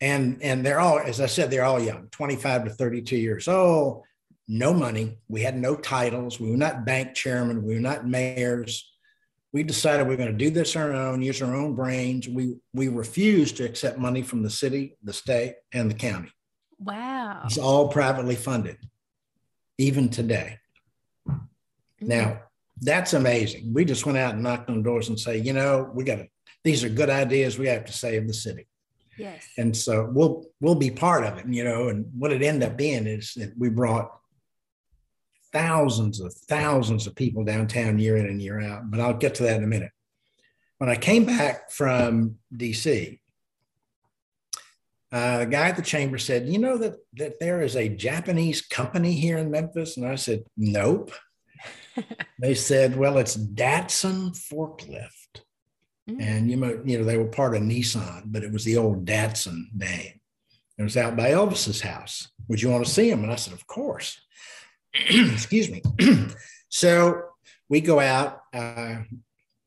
and 0.00 0.42
and 0.42 0.66
they're 0.66 0.80
all, 0.80 0.98
as 0.98 1.20
I 1.20 1.26
said, 1.26 1.50
they're 1.50 1.64
all 1.64 1.80
young, 1.80 2.08
25 2.10 2.64
to 2.64 2.70
32 2.70 3.16
years 3.16 3.48
old, 3.48 4.04
no 4.46 4.74
money. 4.74 5.18
We 5.28 5.40
had 5.40 5.56
no 5.56 5.76
titles. 5.76 6.38
We 6.38 6.50
were 6.50 6.56
not 6.56 6.84
bank 6.84 7.14
chairman. 7.14 7.64
We 7.64 7.74
were 7.74 7.80
not 7.80 8.06
mayors. 8.06 8.88
We 9.52 9.62
decided 9.62 10.06
we 10.06 10.14
are 10.14 10.18
going 10.18 10.32
to 10.32 10.36
do 10.36 10.50
this 10.50 10.76
on 10.76 10.82
our 10.82 10.92
own, 10.92 11.22
use 11.22 11.42
our 11.42 11.54
own 11.54 11.74
brains. 11.74 12.28
We 12.28 12.56
we 12.74 12.88
refused 12.88 13.56
to 13.58 13.64
accept 13.64 13.98
money 13.98 14.22
from 14.22 14.42
the 14.42 14.50
city, 14.50 14.96
the 15.02 15.12
state, 15.12 15.56
and 15.72 15.90
the 15.90 15.94
county. 15.94 16.32
Wow. 16.78 17.42
It's 17.44 17.58
all 17.58 17.88
privately 17.88 18.34
funded, 18.34 18.78
even 19.78 20.08
today. 20.08 20.58
Mm-hmm. 21.28 22.08
Now, 22.08 22.40
that's 22.80 23.12
amazing. 23.12 23.72
We 23.72 23.84
just 23.84 24.06
went 24.06 24.18
out 24.18 24.34
and 24.34 24.42
knocked 24.42 24.70
on 24.70 24.82
doors 24.82 25.08
and 25.08 25.18
say, 25.18 25.38
you 25.38 25.52
know, 25.52 25.90
we 25.94 26.04
got 26.04 26.16
to, 26.16 26.28
these 26.64 26.84
are 26.84 26.88
good 26.88 27.10
ideas. 27.10 27.58
We 27.58 27.68
have 27.68 27.84
to 27.84 27.92
save 27.92 28.26
the 28.26 28.34
city. 28.34 28.66
Yes. 29.18 29.46
And 29.58 29.76
so 29.76 30.08
we'll 30.10 30.46
we'll 30.60 30.74
be 30.74 30.90
part 30.90 31.24
of 31.24 31.38
it, 31.38 31.46
you 31.46 31.64
know. 31.64 31.88
And 31.88 32.06
what 32.18 32.32
it 32.32 32.42
ended 32.42 32.68
up 32.68 32.76
being 32.76 33.06
is 33.06 33.34
that 33.34 33.52
we 33.58 33.68
brought 33.68 34.10
thousands 35.52 36.20
of 36.20 36.32
thousands 36.32 37.06
of 37.06 37.14
people 37.14 37.44
downtown 37.44 37.98
year 37.98 38.16
in 38.16 38.26
and 38.26 38.40
year 38.40 38.60
out. 38.60 38.90
But 38.90 39.00
I'll 39.00 39.14
get 39.14 39.34
to 39.36 39.42
that 39.44 39.58
in 39.58 39.64
a 39.64 39.68
minute. 39.68 39.92
When 40.78 40.88
I 40.88 40.96
came 40.96 41.24
back 41.24 41.70
from 41.70 42.36
DC, 42.56 43.20
uh, 45.12 45.38
the 45.40 45.46
guy 45.46 45.68
at 45.68 45.76
the 45.76 45.82
chamber 45.82 46.16
said, 46.16 46.48
"You 46.48 46.58
know 46.58 46.78
that 46.78 46.94
that 47.14 47.38
there 47.38 47.62
is 47.62 47.76
a 47.76 47.88
Japanese 47.88 48.62
company 48.62 49.12
here 49.12 49.36
in 49.36 49.50
Memphis," 49.50 49.98
and 49.98 50.06
I 50.06 50.14
said, 50.14 50.44
"Nope." 50.56 51.12
They 52.38 52.54
said, 52.54 52.96
well, 52.96 53.18
it's 53.18 53.36
Datsun 53.36 54.36
forklift. 54.36 55.42
Mm-hmm. 56.08 56.20
And 56.20 56.50
you 56.50 56.56
know, 56.56 56.82
you 56.84 56.98
know, 56.98 57.04
they 57.04 57.16
were 57.16 57.26
part 57.26 57.54
of 57.54 57.62
Nissan, 57.62 58.24
but 58.26 58.42
it 58.42 58.52
was 58.52 58.64
the 58.64 58.76
old 58.76 59.04
Datsun 59.04 59.66
name. 59.74 60.20
It 60.78 60.82
was 60.82 60.96
out 60.96 61.16
by 61.16 61.30
Elvis's 61.30 61.80
house. 61.80 62.28
Would 62.48 62.60
you 62.60 62.70
want 62.70 62.84
to 62.84 62.90
see 62.90 63.10
him? 63.10 63.22
And 63.22 63.32
I 63.32 63.36
said, 63.36 63.52
of 63.52 63.66
course. 63.66 64.20
Excuse 64.94 65.70
me. 65.70 65.82
so 66.68 67.22
we 67.68 67.80
go 67.80 68.00
out, 68.00 68.42
uh, 68.52 68.96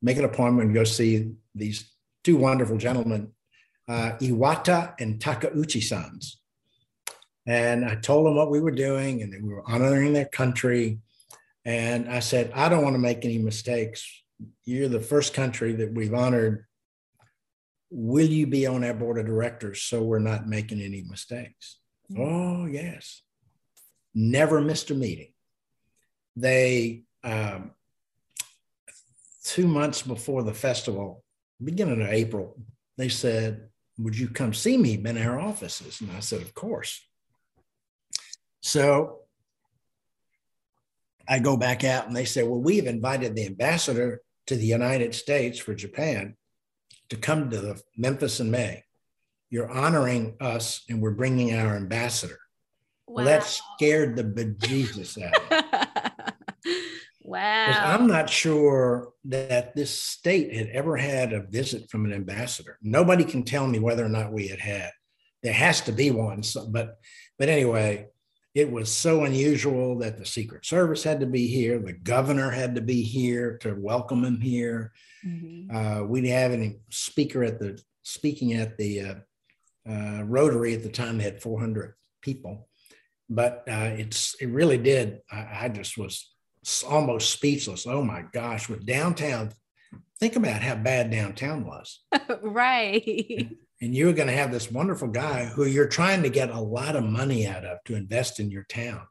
make 0.02 0.18
an 0.18 0.26
appointment, 0.26 0.68
and 0.68 0.76
go 0.76 0.84
see 0.84 1.32
these 1.54 1.92
two 2.24 2.38
wonderful 2.38 2.78
gentlemen, 2.78 3.32
uh, 3.88 4.14
Iwata 4.20 4.94
and 5.00 5.20
Takeuchi 5.20 5.82
sons. 5.82 6.42
And 7.48 7.86
I 7.86 7.96
told 7.96 8.26
them 8.26 8.36
what 8.36 8.50
we 8.50 8.60
were 8.60 8.72
doing, 8.72 9.22
and 9.22 9.32
we 9.44 9.54
were 9.54 9.64
honoring 9.68 10.14
their 10.14 10.26
country. 10.26 11.00
And 11.66 12.08
I 12.10 12.20
said, 12.20 12.52
I 12.54 12.70
don't 12.70 12.84
want 12.84 12.94
to 12.94 13.00
make 13.00 13.26
any 13.26 13.40
mistakes. 13.40 14.24
You're 14.66 14.88
the 14.88 15.00
first 15.00 15.34
country 15.34 15.74
that 15.74 15.94
we've 15.94 16.14
honored. 16.14 16.66
Will 17.90 18.28
you 18.28 18.46
be 18.46 18.68
on 18.68 18.84
our 18.84 18.94
board 18.94 19.18
of 19.18 19.26
directors 19.26 19.82
so 19.82 20.04
we're 20.04 20.20
not 20.20 20.48
making 20.48 20.80
any 20.80 21.02
mistakes? 21.02 21.80
Mm-hmm. 22.12 22.22
Oh, 22.22 22.66
yes. 22.66 23.24
Never 24.14 24.62
missed 24.62 24.92
a 24.92 24.96
meeting. 24.96 25.34
They, 26.36 27.04
um, 27.24 27.72
two 29.44 29.68
months 29.68 30.02
before 30.02 30.44
the 30.44 30.54
festival, 30.54 31.24
beginning 31.64 32.02
of 32.02 32.10
April, 32.10 32.58
they 32.98 33.10
said, 33.10 33.70
Would 33.98 34.18
you 34.18 34.28
come 34.28 34.54
see 34.54 34.78
me 34.78 34.94
in 34.94 35.18
our 35.18 35.40
offices? 35.40 36.02
And 36.02 36.12
I 36.12 36.20
said, 36.20 36.42
Of 36.42 36.54
course. 36.54 37.02
So 38.62 39.25
I 41.28 41.40
go 41.40 41.58
back 41.58 41.84
out 41.84 42.08
and 42.08 42.16
they 42.16 42.26
say, 42.26 42.44
well, 42.44 42.62
we've 42.62 42.88
invited 42.88 43.36
the 43.36 43.46
ambassador 43.46 44.22
to 44.48 44.56
the 44.56 44.66
United 44.66 45.16
States 45.16 45.60
for 45.60 45.74
Japan 45.74 46.36
to 47.10 47.16
come 47.16 47.50
to 47.50 47.58
the 47.60 47.82
Memphis 47.98 48.40
in 48.40 48.52
May. 48.52 48.84
You're 49.50 49.70
honoring 49.70 50.36
us 50.40 50.84
and 50.90 51.02
we're 51.02 51.12
bringing 51.12 51.54
our 51.54 51.76
ambassador. 51.76 52.40
Wow. 53.08 53.16
Well, 53.16 53.26
that 53.26 53.44
scared 53.44 54.16
the 54.16 54.24
bejesus 54.24 55.22
out 55.22 55.36
of 55.36 55.86
me. 56.66 56.74
wow. 57.24 57.94
I'm 57.94 58.08
not 58.08 58.30
sure 58.30 59.14
that 59.26 59.76
this 59.76 60.02
state 60.02 60.54
had 60.54 60.68
ever 60.70 60.98
had 60.98 61.34
a 61.34 61.44
visit 61.44 61.90
from 61.90 62.06
an 62.06 62.14
ambassador. 62.14 62.78
Nobody 62.82 63.24
can 63.24 63.44
tell 63.44 63.68
me 63.68 63.80
whether 63.80 64.06
or 64.06 64.10
not 64.10 64.34
we 64.34 64.48
had 64.48 64.60
had. 64.60 64.92
There 65.44 65.54
has 65.54 65.82
to 65.82 65.92
be 65.92 66.10
one. 66.10 66.42
So, 66.42 66.68
but, 66.68 66.98
but 67.38 67.50
anyway, 67.50 68.08
it 68.56 68.72
was 68.72 68.90
so 68.90 69.26
unusual 69.26 69.98
that 69.98 70.18
the 70.18 70.26
Secret 70.26 70.66
Service 70.66 71.04
had 71.04 71.20
to 71.20 71.26
be 71.26 71.46
here. 71.46 71.78
The 71.78 71.92
governor 71.92 72.50
had 72.50 72.74
to 72.76 72.82
be 72.82 73.04
here 73.04 73.58
to 73.58 73.76
welcome 73.76 74.24
him 74.24 74.40
here. 74.40 74.94
Mm-hmm. 75.26 75.76
Uh, 75.76 76.04
we 76.04 76.22
didn't 76.22 76.40
have 76.40 76.52
any 76.54 76.78
speaker 76.90 77.44
at 77.44 77.60
the 77.60 77.82
speaking 78.04 78.54
at 78.54 78.78
the 78.78 79.02
uh, 79.02 79.16
uh, 79.90 80.24
Rotary 80.24 80.74
at 80.74 80.84
the 80.84 80.90
time. 80.90 81.18
They 81.18 81.26
had 81.26 81.42
400 81.42 81.96
people, 82.22 82.70
but 83.30 83.66
uh, 83.68 83.92
it's 83.98 84.36
it 84.40 84.48
really 84.48 84.78
did. 84.78 85.20
I, 85.30 85.64
I, 85.64 85.70
just 85.70 85.98
was 85.98 86.34
almost 86.88 87.32
speechless. 87.32 87.86
Oh 87.86 88.04
my 88.04 88.24
gosh! 88.32 88.70
With 88.70 88.86
downtown, 88.86 89.52
think 90.18 90.38
about 90.38 90.62
how 90.62 90.76
bad 90.76 91.12
downtown 91.12 91.66
was. 91.66 92.00
right 92.42 93.50
and 93.82 93.94
you're 93.94 94.14
going 94.14 94.28
to 94.28 94.34
have 94.34 94.52
this 94.52 94.72
wonderful 94.72 95.10
guy 95.10 95.46
who 95.46 95.66
you're 95.66 95.88
trying 95.88 96.24
to 96.24 96.30
get 96.30 96.50
a 96.50 96.60
lot 96.60 96.96
of 96.96 97.04
money 97.04 97.46
out 97.46 97.66
of 97.66 97.84
to 97.86 97.96
invest 97.96 98.40
in 98.40 98.50
your 98.50 98.64
town. 98.64 99.02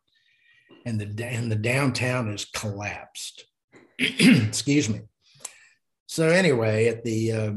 And 0.86 1.00
the 1.00 1.24
and 1.24 1.50
the 1.50 1.56
downtown 1.56 2.30
is 2.30 2.44
collapsed. 2.44 3.46
Excuse 3.98 4.88
me. 4.88 5.02
So 6.06 6.28
anyway 6.28 6.88
at 6.88 7.04
the 7.04 7.32
uh, 7.32 7.52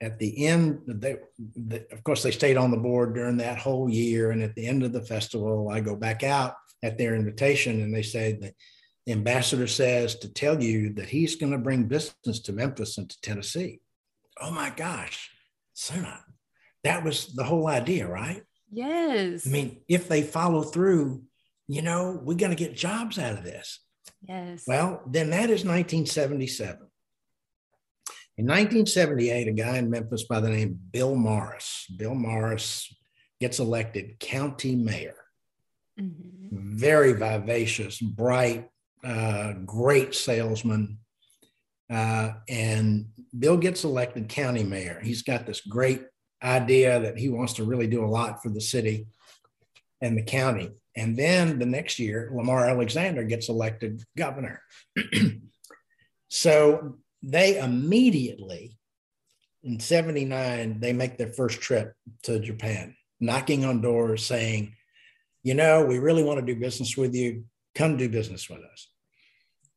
at 0.00 0.18
the 0.18 0.46
end 0.46 0.80
they, 0.86 1.16
the, 1.56 1.86
of 1.90 2.04
course 2.04 2.22
they 2.22 2.30
stayed 2.30 2.56
on 2.56 2.70
the 2.70 2.76
board 2.76 3.14
during 3.14 3.38
that 3.38 3.58
whole 3.58 3.88
year. 3.88 4.30
And 4.30 4.42
at 4.42 4.54
the 4.54 4.66
end 4.66 4.82
of 4.82 4.92
the 4.92 5.02
festival 5.02 5.70
i 5.70 5.80
go 5.80 5.96
back 5.96 6.22
out 6.22 6.54
at 6.82 6.98
their 6.98 7.14
invitation 7.14 7.80
and 7.80 7.94
they 7.94 8.02
say 8.02 8.32
that 8.40 8.54
the 9.06 9.12
ambassador 9.12 9.66
says 9.66 10.16
to 10.16 10.28
tell 10.28 10.62
you 10.62 10.92
that 10.94 11.08
he's 11.08 11.36
going 11.36 11.52
to 11.52 11.58
bring 11.58 11.84
business 11.84 12.40
to 12.40 12.52
memphis 12.52 12.98
and 12.98 13.08
to 13.08 13.20
tennessee. 13.22 13.80
Oh 14.38 14.50
my 14.50 14.68
gosh 14.68 15.30
Sarah, 15.78 16.24
that 16.82 17.04
was 17.04 17.34
the 17.36 17.44
whole 17.44 17.68
idea, 17.68 18.08
right? 18.08 18.42
Yes. 18.68 19.46
I 19.46 19.50
mean, 19.50 19.80
if 19.88 20.08
they 20.08 20.22
follow 20.22 20.62
through, 20.62 21.22
you 21.68 21.82
know, 21.82 22.20
we're 22.20 22.34
going 22.34 22.50
to 22.50 22.56
get 22.56 22.76
jobs 22.76 23.16
out 23.16 23.38
of 23.38 23.44
this. 23.44 23.78
Yes. 24.28 24.64
Well, 24.66 25.02
then 25.06 25.30
that 25.30 25.50
is 25.50 25.64
1977. 25.64 26.80
In 28.38 28.46
1978, 28.46 29.46
a 29.46 29.52
guy 29.52 29.78
in 29.78 29.88
Memphis 29.88 30.24
by 30.24 30.40
the 30.40 30.50
name 30.50 30.76
Bill 30.90 31.14
Morris, 31.14 31.86
Bill 31.96 32.16
Morris 32.16 32.92
gets 33.40 33.60
elected 33.60 34.18
county 34.18 34.74
mayor. 34.74 35.14
Mm-hmm. 36.00 36.76
Very 36.76 37.12
vivacious, 37.12 38.00
bright, 38.00 38.68
uh, 39.04 39.52
great 39.64 40.12
salesman. 40.12 40.98
Uh, 41.90 42.32
and 42.48 43.06
Bill 43.38 43.56
gets 43.56 43.84
elected 43.84 44.28
county 44.28 44.62
mayor. 44.62 45.00
He's 45.02 45.22
got 45.22 45.46
this 45.46 45.60
great 45.60 46.02
idea 46.42 47.00
that 47.00 47.18
he 47.18 47.28
wants 47.28 47.54
to 47.54 47.64
really 47.64 47.86
do 47.86 48.04
a 48.04 48.06
lot 48.06 48.42
for 48.42 48.50
the 48.50 48.60
city 48.60 49.06
and 50.00 50.16
the 50.16 50.22
county. 50.22 50.70
And 50.96 51.16
then 51.16 51.58
the 51.58 51.66
next 51.66 51.98
year, 51.98 52.30
Lamar 52.32 52.66
Alexander 52.66 53.24
gets 53.24 53.48
elected 53.48 54.02
governor. 54.16 54.62
so 56.28 56.98
they 57.22 57.58
immediately, 57.58 58.78
in 59.62 59.80
79, 59.80 60.80
they 60.80 60.92
make 60.92 61.16
their 61.16 61.32
first 61.32 61.60
trip 61.60 61.94
to 62.24 62.40
Japan, 62.40 62.96
knocking 63.20 63.64
on 63.64 63.80
doors 63.80 64.24
saying, 64.24 64.74
you 65.42 65.54
know, 65.54 65.84
we 65.84 65.98
really 65.98 66.22
want 66.22 66.40
to 66.40 66.46
do 66.46 66.58
business 66.58 66.96
with 66.96 67.14
you. 67.14 67.44
Come 67.74 67.96
do 67.96 68.08
business 68.08 68.50
with 68.50 68.60
us. 68.60 68.88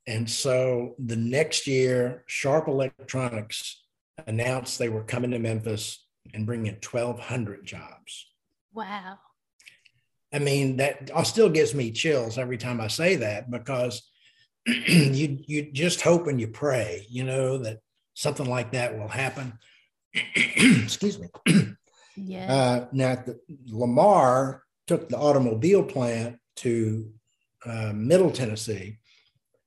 And 0.07 0.29
so 0.29 0.95
the 0.97 1.15
next 1.15 1.67
year, 1.67 2.23
Sharp 2.27 2.67
Electronics 2.67 3.83
announced 4.27 4.79
they 4.79 4.89
were 4.89 5.03
coming 5.03 5.31
to 5.31 5.39
Memphis 5.39 6.05
and 6.33 6.45
bringing 6.45 6.73
1,200 6.73 7.65
jobs. 7.65 8.27
Wow. 8.73 9.19
I 10.33 10.39
mean, 10.39 10.77
that 10.77 11.11
still 11.25 11.49
gives 11.49 11.75
me 11.75 11.91
chills 11.91 12.37
every 12.37 12.57
time 12.57 12.79
I 12.79 12.87
say 12.87 13.17
that 13.17 13.51
because 13.51 14.01
you 14.65 15.39
you 15.47 15.71
just 15.71 16.01
hope 16.01 16.27
and 16.27 16.39
you 16.39 16.47
pray, 16.47 17.05
you 17.09 17.23
know, 17.23 17.57
that 17.59 17.79
something 18.13 18.45
like 18.45 18.71
that 18.71 18.97
will 18.97 19.07
happen. 19.07 19.53
Excuse 20.35 21.19
me. 21.19 21.27
yeah. 22.15 22.53
Uh, 22.53 22.87
now, 22.91 23.15
the, 23.15 23.39
Lamar 23.67 24.63
took 24.87 25.09
the 25.09 25.17
automobile 25.17 25.83
plant 25.83 26.37
to 26.57 27.11
uh, 27.65 27.91
Middle 27.93 28.31
Tennessee 28.31 28.97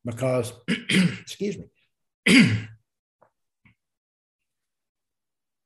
because, 0.04 0.52
excuse 0.68 1.56
me, 1.58 1.66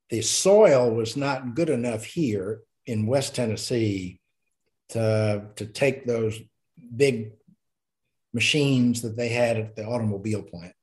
the 0.09 0.21
soil 0.21 0.91
was 0.91 1.15
not 1.15 1.55
good 1.55 1.69
enough 1.69 2.03
here 2.03 2.61
in 2.85 3.07
West 3.07 3.35
Tennessee 3.35 4.19
to, 4.89 5.45
to 5.55 5.65
take 5.65 6.05
those 6.05 6.39
big 6.95 7.31
machines 8.33 9.01
that 9.01 9.15
they 9.15 9.29
had 9.29 9.57
at 9.57 9.75
the 9.75 9.85
automobile 9.85 10.41
plant. 10.41 10.73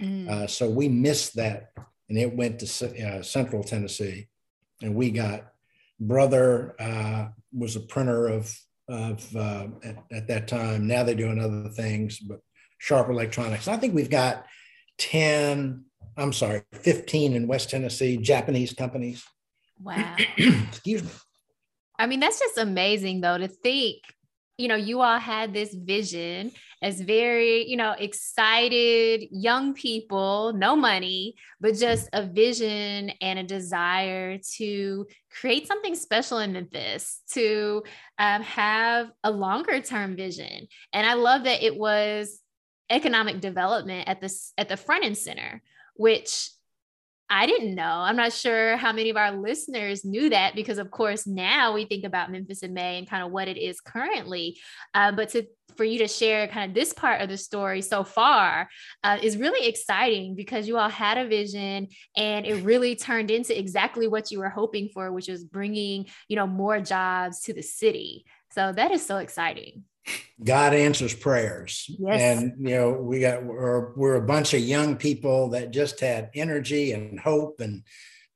Mm. 0.00 0.28
Uh, 0.28 0.46
so 0.46 0.70
we 0.70 0.88
missed 0.88 1.36
that 1.36 1.72
and 2.08 2.18
it 2.18 2.34
went 2.34 2.60
to 2.60 3.08
uh, 3.08 3.22
Central 3.22 3.62
Tennessee. 3.62 4.28
And 4.80 4.94
we 4.94 5.10
got 5.10 5.52
Brother 6.00 6.74
uh, 6.78 7.28
was 7.52 7.76
a 7.76 7.80
printer 7.80 8.28
of, 8.28 8.56
of 8.88 9.36
uh, 9.36 9.66
at, 9.82 9.96
at, 10.12 10.28
that 10.28 10.48
time. 10.48 10.86
Now 10.86 11.02
they're 11.02 11.14
doing 11.14 11.40
other 11.40 11.68
things, 11.70 12.20
but 12.20 12.40
Sharp 12.78 13.10
Electronics. 13.10 13.68
I 13.68 13.76
think 13.76 13.94
we've 13.94 14.10
got 14.10 14.46
10, 14.98 15.84
I'm 16.16 16.32
sorry, 16.32 16.62
15 16.72 17.34
in 17.34 17.46
West 17.46 17.70
Tennessee, 17.70 18.16
Japanese 18.16 18.72
companies. 18.72 19.24
Wow. 19.80 20.16
Excuse 20.36 21.02
me. 21.02 21.10
I 21.98 22.06
mean, 22.06 22.20
that's 22.20 22.38
just 22.38 22.58
amazing 22.58 23.20
though 23.20 23.38
to 23.38 23.48
think, 23.48 24.02
you 24.56 24.68
know, 24.68 24.76
you 24.76 25.00
all 25.00 25.18
had 25.18 25.52
this 25.52 25.74
vision 25.74 26.52
as 26.82 27.00
very, 27.00 27.68
you 27.68 27.76
know, 27.76 27.92
excited 27.92 29.28
young 29.30 29.74
people, 29.74 30.52
no 30.52 30.76
money, 30.76 31.34
but 31.60 31.74
just 31.74 32.08
a 32.12 32.24
vision 32.24 33.10
and 33.20 33.38
a 33.38 33.42
desire 33.42 34.38
to 34.56 35.06
create 35.30 35.66
something 35.66 35.94
special 35.94 36.38
in 36.38 36.52
Memphis, 36.52 37.20
to 37.32 37.82
um, 38.18 38.42
have 38.42 39.10
a 39.24 39.30
longer 39.30 39.80
term 39.80 40.16
vision. 40.16 40.68
And 40.92 41.06
I 41.06 41.14
love 41.14 41.44
that 41.44 41.64
it 41.64 41.76
was 41.76 42.40
economic 42.90 43.40
development 43.40 44.08
at 44.08 44.20
this 44.20 44.52
at 44.58 44.68
the 44.68 44.76
front 44.76 45.04
and 45.04 45.16
center, 45.16 45.62
which 45.94 46.50
I 47.30 47.46
didn't 47.46 47.74
know. 47.74 47.82
I'm 47.84 48.16
not 48.16 48.32
sure 48.32 48.76
how 48.78 48.92
many 48.92 49.10
of 49.10 49.16
our 49.18 49.32
listeners 49.32 50.04
knew 50.04 50.30
that 50.30 50.54
because, 50.54 50.78
of 50.78 50.90
course, 50.90 51.26
now 51.26 51.74
we 51.74 51.84
think 51.84 52.04
about 52.04 52.32
Memphis 52.32 52.62
in 52.62 52.72
May 52.72 52.96
and 52.96 53.08
kind 53.08 53.22
of 53.22 53.30
what 53.30 53.48
it 53.48 53.58
is 53.58 53.80
currently. 53.80 54.58
Uh, 54.94 55.12
but 55.12 55.28
to 55.30 55.46
for 55.76 55.84
you 55.84 55.98
to 55.98 56.08
share 56.08 56.48
kind 56.48 56.70
of 56.70 56.74
this 56.74 56.92
part 56.92 57.20
of 57.20 57.28
the 57.28 57.36
story 57.36 57.82
so 57.82 58.02
far 58.02 58.68
uh, 59.04 59.18
is 59.22 59.36
really 59.36 59.68
exciting 59.68 60.34
because 60.34 60.66
you 60.66 60.76
all 60.78 60.88
had 60.88 61.18
a 61.18 61.28
vision 61.28 61.86
and 62.16 62.46
it 62.46 62.64
really 62.64 62.96
turned 62.96 63.30
into 63.30 63.56
exactly 63.56 64.08
what 64.08 64.32
you 64.32 64.38
were 64.38 64.48
hoping 64.48 64.88
for, 64.92 65.12
which 65.12 65.28
was 65.28 65.44
bringing 65.44 66.06
you 66.28 66.36
know 66.36 66.46
more 66.46 66.80
jobs 66.80 67.42
to 67.42 67.52
the 67.52 67.62
city. 67.62 68.24
So 68.52 68.72
that 68.72 68.90
is 68.90 69.04
so 69.04 69.18
exciting. 69.18 69.84
God 70.42 70.74
answers 70.74 71.14
prayers. 71.14 71.90
Yes. 71.98 72.20
And, 72.20 72.68
you 72.68 72.74
know, 72.74 72.92
we 72.92 73.20
got, 73.20 73.44
we're, 73.44 73.92
we're 73.94 74.14
a 74.16 74.26
bunch 74.26 74.54
of 74.54 74.60
young 74.60 74.96
people 74.96 75.50
that 75.50 75.72
just 75.72 76.00
had 76.00 76.30
energy 76.34 76.92
and 76.92 77.18
hope 77.18 77.60
and 77.60 77.82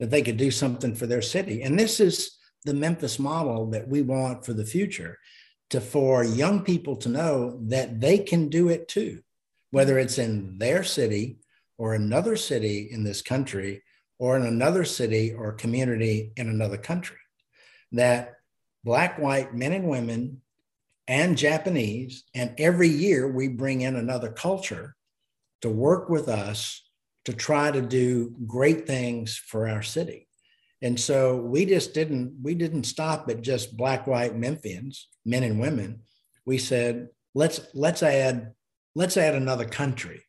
that 0.01 0.11
they 0.11 0.23
could 0.23 0.37
do 0.37 0.51
something 0.51 0.95
for 0.95 1.07
their 1.07 1.23
city. 1.23 1.63
And 1.63 1.79
this 1.79 2.01
is 2.01 2.37
the 2.65 2.75
Memphis 2.75 3.19
model 3.19 3.71
that 3.71 3.89
we 3.89 4.03
want 4.03 4.45
for 4.45 4.53
the 4.53 4.65
future 4.65 5.19
to, 5.71 5.81
for 5.81 6.25
young 6.25 6.63
people 6.63 6.97
to 6.97 7.09
know 7.09 7.59
that 7.69 8.01
they 8.01 8.19
can 8.19 8.49
do 8.49 8.69
it 8.69 8.89
too, 8.89 9.23
whether 9.71 9.99
it's 9.99 10.19
in 10.19 10.59
their 10.59 10.83
city 10.83 11.39
or 11.79 11.95
another 11.95 12.37
city 12.37 12.89
in 12.91 13.05
this 13.05 13.23
country 13.23 13.83
or 14.19 14.37
in 14.37 14.45
another 14.45 14.85
city 14.85 15.33
or 15.33 15.53
community 15.53 16.33
in 16.37 16.49
another 16.49 16.77
country. 16.77 17.17
That 17.93 18.35
black, 18.85 19.19
white 19.19 19.55
men 19.55 19.73
and 19.73 19.89
women 19.89 20.43
and 21.09 21.37
Japanese. 21.37 22.25
And 22.35 22.55
every 22.59 22.89
year 22.89 23.31
we 23.31 23.49
bring 23.49 23.83
in 23.83 23.97
another 23.97 24.31
culture 24.31 24.95
to 25.63 25.69
work 25.69 26.09
with 26.09 26.29
us 26.29 26.83
to 27.25 27.33
try 27.33 27.71
to 27.71 27.81
do 27.81 28.35
great 28.47 28.87
things 28.87 29.37
for 29.37 29.69
our 29.69 29.83
city. 29.83 30.29
And 30.81 30.99
so 30.99 31.37
we 31.37 31.65
just 31.65 31.95
didn't 31.95 32.35
we 32.43 32.55
didn't 32.55 32.85
stop 32.85 33.31
at 33.31 33.43
just 33.43 33.77
black 33.77 34.07
white 34.09 34.37
Memphians, 34.37 35.05
men 35.25 35.45
and 35.45 35.61
women. 35.61 36.01
We 36.45 36.59
said 36.59 37.09
let's 37.35 37.61
let's 37.73 38.03
add 38.03 38.53
let's 38.97 39.17
add 39.17 39.35
another 39.35 39.65
country. 39.65 40.23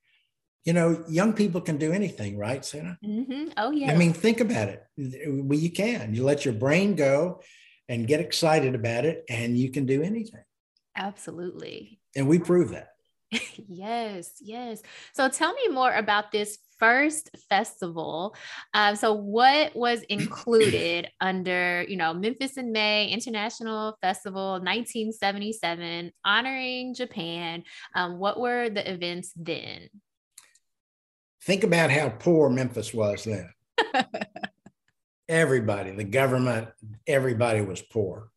You 0.63 0.73
know, 0.73 1.03
young 1.09 1.33
people 1.33 1.59
can 1.59 1.77
do 1.77 1.91
anything, 1.91 2.37
right, 2.37 2.63
Sarah? 2.63 2.97
Mm-hmm. 3.03 3.49
Oh 3.57 3.71
yeah. 3.71 3.91
I 3.91 3.95
mean, 3.95 4.13
think 4.13 4.39
about 4.39 4.69
it. 4.69 4.83
Well, 5.27 5.59
You 5.59 5.71
can. 5.71 6.13
You 6.13 6.23
let 6.23 6.45
your 6.45 6.53
brain 6.53 6.95
go 6.95 7.41
and 7.89 8.07
get 8.07 8.21
excited 8.21 8.75
about 8.75 9.05
it, 9.05 9.25
and 9.27 9.57
you 9.57 9.71
can 9.71 9.85
do 9.85 10.03
anything. 10.03 10.43
Absolutely. 10.95 11.99
And 12.15 12.27
we 12.27 12.39
prove 12.39 12.69
that. 12.69 12.89
yes, 13.67 14.31
yes. 14.41 14.81
So 15.13 15.29
tell 15.29 15.53
me 15.53 15.67
more 15.69 15.93
about 15.93 16.31
this 16.31 16.59
first 16.77 17.29
festival. 17.49 18.35
Um, 18.73 18.95
so 18.95 19.13
what 19.13 19.75
was 19.75 20.01
included 20.09 21.09
under, 21.21 21.83
you 21.87 21.97
know, 21.97 22.13
Memphis 22.13 22.57
in 22.57 22.71
May 22.71 23.07
International 23.07 23.97
Festival 24.01 24.53
1977, 24.53 26.11
honoring 26.25 26.93
Japan? 26.93 27.63
Um, 27.95 28.19
what 28.19 28.39
were 28.39 28.69
the 28.69 28.89
events 28.91 29.33
then? 29.35 29.89
Think 31.43 31.63
about 31.63 31.91
how 31.91 32.09
poor 32.09 32.49
Memphis 32.49 32.93
was 32.93 33.25
then. 33.25 33.49
everybody, 35.29 35.91
the 35.91 36.03
government, 36.03 36.69
everybody 37.07 37.61
was 37.61 37.81
poor. 37.81 38.29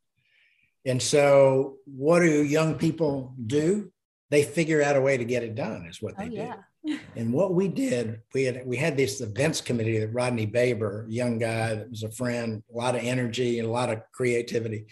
And 0.87 1.03
so, 1.03 1.79
what 1.85 2.21
do 2.21 2.45
young 2.45 2.77
people 2.77 3.35
do? 3.45 3.91
They 4.31 4.45
figure 4.45 4.83
out 4.83 4.97
a 4.97 5.01
way 5.01 5.17
to 5.17 5.25
get 5.25 5.43
it 5.43 5.57
done, 5.57 5.87
is 5.91 6.01
what 6.01 6.17
they 6.17 6.25
oh, 6.25 6.31
yeah. 6.31 6.55
do. 6.55 6.61
And 7.17 7.33
what 7.33 7.53
we 7.53 7.67
did, 7.67 8.21
we 8.33 8.45
had 8.45 8.65
we 8.65 8.77
had 8.77 8.97
this 8.97 9.21
events 9.21 9.61
committee 9.61 9.99
that 9.99 10.15
Rodney 10.15 10.47
Baber, 10.47 11.05
young 11.09 11.37
guy 11.37 11.75
that 11.75 11.91
was 11.91 12.05
a 12.05 12.11
friend, 12.13 12.63
a 12.73 12.77
lot 12.77 12.95
of 12.95 13.03
energy 13.03 13.59
and 13.59 13.67
a 13.67 13.73
lot 13.73 13.91
of 13.91 14.03
creativity. 14.13 14.87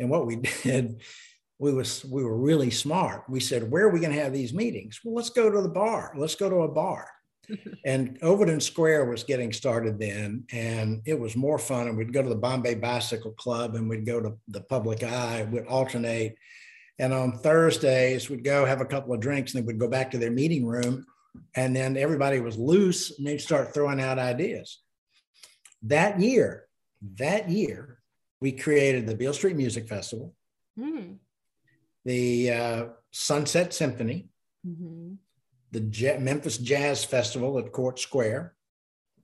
And 0.00 0.10
what 0.10 0.26
we 0.26 0.36
did, 0.64 1.00
we 1.60 1.72
was 1.72 2.04
we 2.04 2.24
were 2.24 2.36
really 2.36 2.70
smart. 2.70 3.22
We 3.28 3.38
said, 3.38 3.70
where 3.70 3.84
are 3.84 3.90
we 3.90 4.00
going 4.00 4.12
to 4.12 4.20
have 4.20 4.32
these 4.32 4.52
meetings? 4.52 4.98
Well, 5.04 5.14
let's 5.14 5.30
go 5.30 5.48
to 5.48 5.62
the 5.62 5.68
bar. 5.68 6.12
Let's 6.16 6.34
go 6.34 6.50
to 6.50 6.62
a 6.62 6.68
bar 6.68 7.08
and 7.84 8.18
Overton 8.22 8.60
Square 8.60 9.06
was 9.06 9.24
getting 9.24 9.52
started 9.52 9.98
then, 9.98 10.44
and 10.52 11.02
it 11.04 11.18
was 11.18 11.36
more 11.36 11.58
fun. 11.58 11.88
And 11.88 11.96
we'd 11.96 12.12
go 12.12 12.22
to 12.22 12.28
the 12.28 12.34
Bombay 12.34 12.74
Bicycle 12.74 13.32
Club, 13.32 13.74
and 13.74 13.88
we'd 13.88 14.06
go 14.06 14.20
to 14.20 14.36
the 14.48 14.60
Public 14.60 15.02
Eye. 15.02 15.46
We'd 15.50 15.66
alternate, 15.66 16.36
and 16.98 17.12
on 17.12 17.38
Thursdays 17.38 18.28
we'd 18.28 18.44
go 18.44 18.64
have 18.64 18.80
a 18.80 18.86
couple 18.86 19.14
of 19.14 19.20
drinks, 19.20 19.54
and 19.54 19.62
then 19.62 19.66
we'd 19.66 19.80
go 19.80 19.88
back 19.88 20.10
to 20.10 20.18
their 20.18 20.30
meeting 20.30 20.66
room, 20.66 21.06
and 21.54 21.74
then 21.74 21.96
everybody 21.96 22.40
was 22.40 22.56
loose, 22.56 23.18
and 23.18 23.26
they'd 23.26 23.40
start 23.40 23.72
throwing 23.72 24.00
out 24.00 24.18
ideas. 24.18 24.80
That 25.82 26.20
year, 26.20 26.66
that 27.16 27.48
year, 27.48 27.98
we 28.40 28.52
created 28.52 29.06
the 29.06 29.14
Beale 29.14 29.34
Street 29.34 29.56
Music 29.56 29.88
Festival, 29.88 30.34
mm. 30.78 31.16
the 32.04 32.50
uh, 32.50 32.84
Sunset 33.10 33.72
Symphony. 33.72 34.28
Mm-hmm 34.66 35.14
the 35.70 35.80
J- 35.80 36.18
Memphis 36.18 36.58
Jazz 36.58 37.04
Festival 37.04 37.58
at 37.58 37.72
Court 37.72 37.98
Square. 37.98 38.54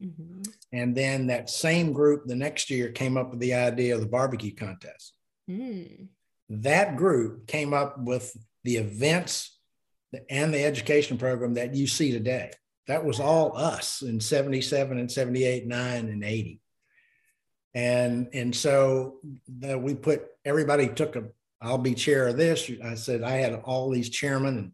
Mm-hmm. 0.02 0.42
And 0.72 0.94
then 0.94 1.28
that 1.28 1.50
same 1.50 1.92
group 1.92 2.26
the 2.26 2.34
next 2.34 2.70
year 2.70 2.90
came 2.90 3.16
up 3.16 3.30
with 3.30 3.40
the 3.40 3.54
idea 3.54 3.94
of 3.94 4.00
the 4.00 4.06
barbecue 4.06 4.54
contest. 4.54 5.14
Mm. 5.48 6.08
That 6.48 6.96
group 6.96 7.46
came 7.46 7.72
up 7.72 7.98
with 7.98 8.36
the 8.64 8.76
events 8.76 9.58
and 10.28 10.52
the 10.52 10.64
education 10.64 11.16
program 11.16 11.54
that 11.54 11.74
you 11.74 11.86
see 11.86 12.12
today. 12.12 12.50
That 12.86 13.04
was 13.04 13.20
all 13.20 13.56
us 13.56 14.02
in 14.02 14.20
77 14.20 14.98
and 14.98 15.10
78, 15.10 15.66
9 15.66 16.08
and 16.08 16.24
80. 16.24 16.60
And, 17.74 18.28
and 18.32 18.54
so 18.54 19.16
the, 19.48 19.78
we 19.78 19.94
put 19.94 20.26
everybody 20.44 20.88
took 20.88 21.16
a 21.16 21.24
I'll 21.64 21.78
be 21.78 21.94
chair 21.94 22.28
of 22.28 22.36
this. 22.36 22.70
I 22.84 22.94
said 22.94 23.22
I 23.22 23.36
had 23.36 23.54
all 23.64 23.90
these 23.90 24.10
chairmen 24.10 24.58
and 24.58 24.72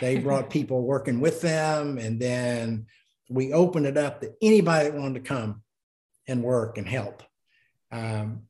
they 0.00 0.18
brought 0.18 0.50
people 0.58 0.82
working 0.82 1.20
with 1.20 1.40
them. 1.40 1.98
And 1.98 2.20
then 2.20 2.86
we 3.28 3.52
opened 3.52 3.86
it 3.86 3.96
up 3.96 4.20
to 4.20 4.32
anybody 4.42 4.90
that 4.90 4.98
wanted 4.98 5.22
to 5.22 5.28
come 5.28 5.62
and 6.26 6.42
work 6.42 6.78
and 6.78 6.86
help. 6.86 7.22
Um, 7.92 8.42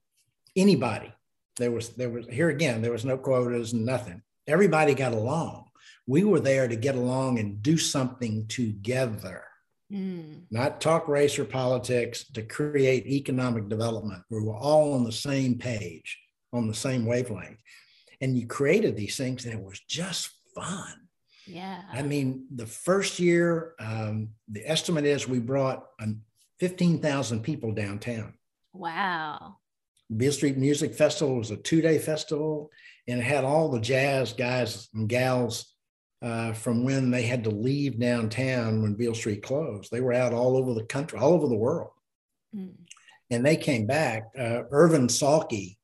anybody. 0.56 1.12
There 1.58 1.70
was, 1.70 1.90
there 1.90 2.08
was, 2.08 2.26
here 2.26 2.48
again, 2.48 2.80
there 2.80 2.92
was 2.92 3.04
no 3.04 3.18
quotas 3.18 3.72
and 3.72 3.84
nothing. 3.84 4.22
Everybody 4.46 4.94
got 4.94 5.12
along. 5.12 5.66
We 6.06 6.24
were 6.24 6.40
there 6.40 6.66
to 6.66 6.76
get 6.76 6.94
along 6.94 7.38
and 7.38 7.62
do 7.62 7.76
something 7.76 8.46
together. 8.48 9.44
Mm. 9.92 10.42
Not 10.50 10.80
talk 10.80 11.08
race 11.08 11.38
or 11.38 11.44
politics, 11.44 12.24
to 12.32 12.42
create 12.42 13.06
economic 13.06 13.68
development. 13.68 14.22
We 14.30 14.40
were 14.40 14.56
all 14.56 14.94
on 14.94 15.04
the 15.04 15.12
same 15.12 15.58
page, 15.58 16.18
on 16.52 16.68
the 16.68 16.74
same 16.74 17.04
wavelength. 17.04 17.60
And 18.20 18.36
you 18.36 18.46
created 18.46 18.96
these 18.96 19.16
things, 19.16 19.44
and 19.44 19.54
it 19.54 19.62
was 19.62 19.80
just 19.88 20.30
fun. 20.54 20.99
Yeah. 21.50 21.82
I 21.92 22.02
mean, 22.02 22.46
the 22.54 22.66
first 22.66 23.18
year, 23.18 23.74
um, 23.78 24.30
the 24.48 24.68
estimate 24.68 25.04
is 25.04 25.28
we 25.28 25.38
brought 25.38 25.86
um, 26.00 26.22
15,000 26.60 27.42
people 27.42 27.72
downtown. 27.72 28.34
Wow. 28.72 29.56
Beale 30.16 30.32
Street 30.32 30.56
Music 30.56 30.94
Festival 30.94 31.36
was 31.36 31.50
a 31.50 31.56
two 31.56 31.80
day 31.80 31.98
festival 31.98 32.70
and 33.08 33.20
it 33.20 33.24
had 33.24 33.44
all 33.44 33.68
the 33.68 33.80
jazz 33.80 34.32
guys 34.32 34.88
and 34.94 35.08
gals 35.08 35.74
uh, 36.22 36.52
from 36.52 36.84
when 36.84 37.10
they 37.10 37.22
had 37.22 37.44
to 37.44 37.50
leave 37.50 37.98
downtown 37.98 38.82
when 38.82 38.94
Beale 38.94 39.14
Street 39.14 39.42
closed. 39.42 39.90
They 39.90 40.00
were 40.00 40.12
out 40.12 40.32
all 40.32 40.56
over 40.56 40.74
the 40.74 40.84
country, 40.84 41.18
all 41.18 41.32
over 41.32 41.48
the 41.48 41.56
world. 41.56 41.90
Mm. 42.54 42.74
And 43.30 43.46
they 43.46 43.56
came 43.56 43.86
back. 43.86 44.30
Uh, 44.38 44.62
Irvin 44.70 45.06
Salky, 45.06 45.76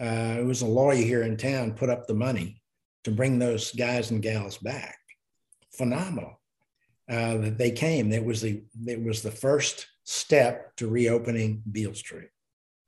uh, 0.00 0.36
who 0.36 0.46
was 0.46 0.62
a 0.62 0.66
lawyer 0.66 0.96
here 0.96 1.22
in 1.22 1.36
town, 1.36 1.74
put 1.74 1.90
up 1.90 2.06
the 2.06 2.14
money 2.14 2.62
to 3.04 3.10
bring 3.10 3.38
those 3.38 3.72
guys 3.72 4.10
and 4.10 4.22
gals 4.22 4.58
back. 4.58 4.98
Phenomenal 5.76 6.40
uh, 7.10 7.36
that 7.38 7.58
they 7.58 7.70
came. 7.70 8.12
It 8.12 8.24
was 8.24 8.40
the 8.40 8.62
it 8.86 9.02
was 9.02 9.22
the 9.22 9.30
first 9.30 9.86
step 10.04 10.74
to 10.76 10.88
reopening 10.88 11.62
Beale 11.70 11.94
Street. 11.94 12.28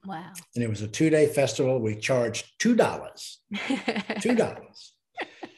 Wow! 0.04 0.32
And 0.54 0.62
it 0.62 0.70
was 0.70 0.82
a 0.82 0.88
two 0.88 1.10
day 1.10 1.26
festival. 1.26 1.80
We 1.80 1.96
charged 1.96 2.46
two 2.58 2.74
dollars, 2.74 3.40
two 4.20 4.34
dollars, 4.34 4.94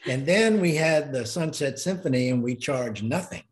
and 0.06 0.26
then 0.26 0.60
we 0.60 0.74
had 0.74 1.12
the 1.12 1.26
Sunset 1.26 1.78
Symphony, 1.78 2.30
and 2.30 2.42
we 2.42 2.56
charged 2.56 3.04
nothing. 3.04 3.44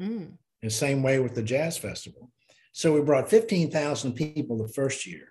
Mm. 0.00 0.32
The 0.62 0.70
same 0.70 1.02
way 1.02 1.18
with 1.18 1.34
the 1.34 1.42
jazz 1.42 1.76
festival. 1.76 2.30
So 2.72 2.92
we 2.92 3.00
brought 3.00 3.30
fifteen 3.30 3.70
thousand 3.70 4.12
people 4.14 4.58
the 4.58 4.72
first 4.72 5.06
year. 5.06 5.28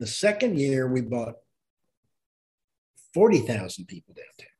The 0.00 0.06
second 0.06 0.58
year, 0.58 0.86
we 0.86 1.00
brought 1.00 1.34
40,000 3.14 3.86
people 3.86 4.14
downtown. 4.14 4.52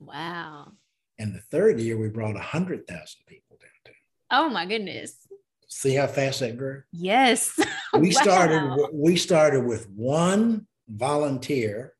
Wow. 0.00 0.72
And 1.18 1.34
the 1.34 1.40
third 1.40 1.80
year, 1.80 1.96
we 1.96 2.08
brought 2.08 2.34
100,000 2.34 2.86
people 3.26 3.58
downtown. 3.58 4.00
Oh 4.30 4.48
my 4.50 4.66
goodness. 4.66 5.26
See 5.68 5.94
how 5.94 6.06
fast 6.06 6.40
that 6.40 6.56
grew? 6.56 6.82
Yes. 6.92 7.58
we 7.94 8.08
wow. 8.08 8.22
started 8.22 8.88
we 8.92 9.16
started 9.16 9.64
with 9.64 9.88
one 9.90 10.66
volunteer, 10.88 11.94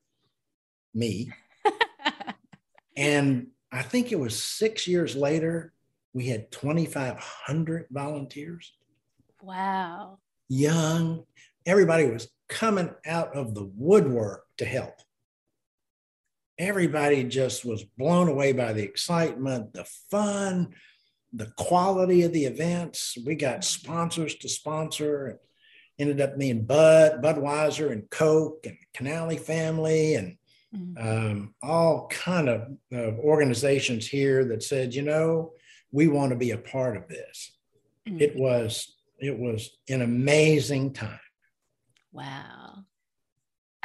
me. 0.95 1.33
and 2.97 3.49
I 3.73 3.83
think 3.83 4.13
it 4.13 4.21
was 4.21 4.41
6 4.43 4.87
years 4.87 5.17
later 5.17 5.73
we 6.13 6.29
had 6.29 6.51
2500 6.51 7.87
volunteers. 7.91 8.73
Wow. 9.43 10.19
Young, 10.49 11.25
everybody 11.67 12.07
was 12.07 12.29
coming 12.49 12.91
out 13.05 13.35
of 13.37 13.55
the 13.55 13.71
woodwork 13.77 14.45
to 14.59 14.65
help 14.65 14.95
everybody 16.59 17.25
just 17.25 17.65
was 17.65 17.85
blown 17.85 18.29
away 18.29 18.53
by 18.53 18.73
the 18.73 18.83
excitement, 18.83 19.73
the 19.73 19.85
fun, 20.11 20.75
the 21.33 21.53
quality 21.57 22.23
of 22.23 22.33
the 22.33 22.45
events. 22.45 23.17
We 23.25 23.35
got 23.35 23.65
sponsors 23.65 24.35
to 24.37 24.49
sponsor. 24.49 25.41
Ended 25.99 26.21
up 26.21 26.39
being 26.39 26.65
Bud, 26.65 27.23
Budweiser, 27.23 27.91
and 27.91 28.09
Coke, 28.11 28.67
and 28.67 28.77
Canali 28.95 29.41
Family, 29.41 30.15
and 30.15 30.37
mm-hmm. 30.75 31.09
um, 31.09 31.55
all 31.63 32.09
kind 32.09 32.51
of 32.51 32.69
uh, 32.95 33.19
organizations 33.19 34.07
here 34.07 34.45
that 34.47 34.63
said, 34.63 34.95
you 34.95 35.01
know, 35.01 35.53
we 35.93 36.09
want 36.09 36.31
to 36.33 36.37
be 36.37 36.51
a 36.51 36.59
part 36.59 36.99
of 36.99 37.09
this. 37.09 37.57
Mm-hmm. 38.07 38.21
It 38.21 38.37
was 38.37 38.95
it 39.19 39.39
was 39.39 39.71
an 39.89 40.03
amazing 40.03 40.93
time. 40.93 41.19
Wow. 42.13 42.85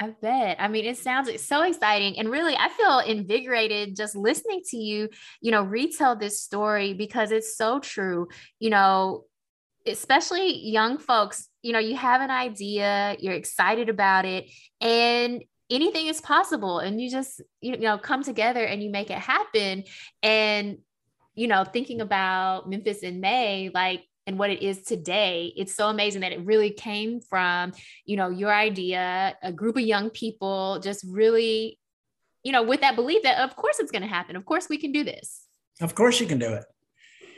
I 0.02 0.10
bet. 0.20 0.58
I 0.60 0.68
mean, 0.68 0.86
it 0.86 0.97
sounds 0.97 1.30
so 1.43 1.62
exciting. 1.62 2.18
And 2.18 2.32
really, 2.32 2.56
I 2.58 2.70
feel 2.70 2.99
invigorated 2.99 3.95
just 3.95 4.16
listening 4.16 4.64
to 4.72 4.78
you, 4.78 5.10
you 5.41 5.52
know, 5.52 5.62
retell 5.62 6.16
this 6.16 6.41
story 6.41 6.95
because 6.95 7.30
it's 7.30 7.56
so 7.56 7.80
true. 7.80 8.28
You 8.58 8.72
know, 8.72 9.26
especially 9.86 10.58
young 10.58 10.97
folks, 10.97 11.47
you 11.62 11.72
know, 11.72 11.78
you 11.78 11.95
have 11.95 12.22
an 12.22 12.32
idea, 12.32 13.16
you're 13.20 13.36
excited 13.36 13.89
about 13.89 14.26
it, 14.26 14.49
and 14.80 15.43
anything 15.70 16.08
is 16.08 16.20
possible. 16.20 16.80
And 16.80 16.99
you 16.99 17.12
just, 17.12 17.39
you 17.62 17.78
know, 17.78 17.99
come 17.99 18.24
together 18.24 18.66
and 18.66 18.82
you 18.82 18.89
make 18.89 19.12
it 19.12 19.20
happen. 19.20 19.84
And, 20.24 20.80
you 21.36 21.47
know, 21.47 21.64
thinking 21.64 22.02
about 22.02 22.68
Memphis 22.68 23.04
in 23.04 23.22
May, 23.22 23.70
like 23.72 24.04
and 24.28 24.38
what 24.38 24.49
it 24.49 24.61
is 24.61 24.84
today 24.84 25.51
it's 25.55 25.74
so 25.74 25.88
amazing 25.88 26.22
that 26.22 26.32
it 26.32 26.45
really 26.45 26.69
came 26.72 27.19
from 27.22 27.72
you 28.05 28.15
know 28.15 28.30
your 28.30 28.53
idea 28.53 29.36
a 29.41 29.51
group 29.51 29.76
of 29.76 29.84
young 29.84 30.09
people 30.09 30.80
just 30.80 31.03
really 31.07 31.80
you 32.43 32.51
know 32.51 32.63
with 32.63 32.82
that 32.82 32.95
belief 32.95 33.24
that 33.24 33.39
of 33.39 33.55
course 33.55 33.80
it's 33.80 33.91
going 33.91 34.01
to 34.01 34.07
happen. 34.07 34.36
Of 34.36 34.45
course 34.45 34.69
we 34.69 34.78
can 34.78 34.91
do 34.91 35.03
this. 35.03 35.45
Of 35.82 35.95
course 35.95 36.19
you 36.19 36.28
can 36.28 36.39
do 36.39 36.53
it. 36.53 36.65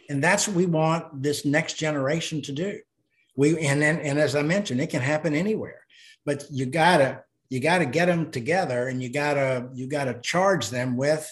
And 0.09 0.23
that's 0.23 0.47
what 0.47 0.57
we 0.57 0.65
want 0.65 1.21
this 1.21 1.45
next 1.45 1.73
generation 1.73 2.41
to 2.43 2.51
do. 2.51 2.79
We 3.35 3.57
and 3.59 3.81
then 3.81 3.99
and 3.99 4.19
as 4.19 4.35
i 4.35 4.41
mentioned 4.41 4.79
it 4.81 4.89
can 4.89 5.01
happen 5.01 5.33
anywhere. 5.33 5.81
But 6.25 6.45
you 6.51 6.65
gotta 6.65 7.23
you 7.49 7.59
got 7.59 7.79
to 7.79 7.85
get 7.85 8.07
them 8.07 8.31
together 8.31 8.87
and 8.87 9.03
you 9.03 9.09
got 9.09 9.35
to 9.35 9.69
you 9.73 9.87
got 9.87 10.05
to 10.05 10.19
charge 10.21 10.69
them 10.69 10.97
with 10.97 11.29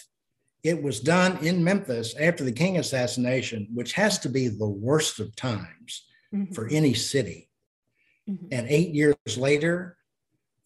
it 0.62 0.80
was 0.80 1.00
done 1.00 1.44
in 1.44 1.64
Memphis 1.64 2.14
after 2.18 2.44
the 2.44 2.52
King 2.52 2.78
assassination, 2.78 3.68
which 3.74 3.92
has 3.94 4.18
to 4.20 4.28
be 4.28 4.48
the 4.48 4.68
worst 4.68 5.18
of 5.18 5.34
times 5.34 6.06
mm-hmm. 6.32 6.52
for 6.52 6.68
any 6.68 6.94
city. 6.94 7.48
Mm-hmm. 8.28 8.46
And 8.52 8.68
eight 8.68 8.94
years 8.94 9.16
later, 9.36 9.96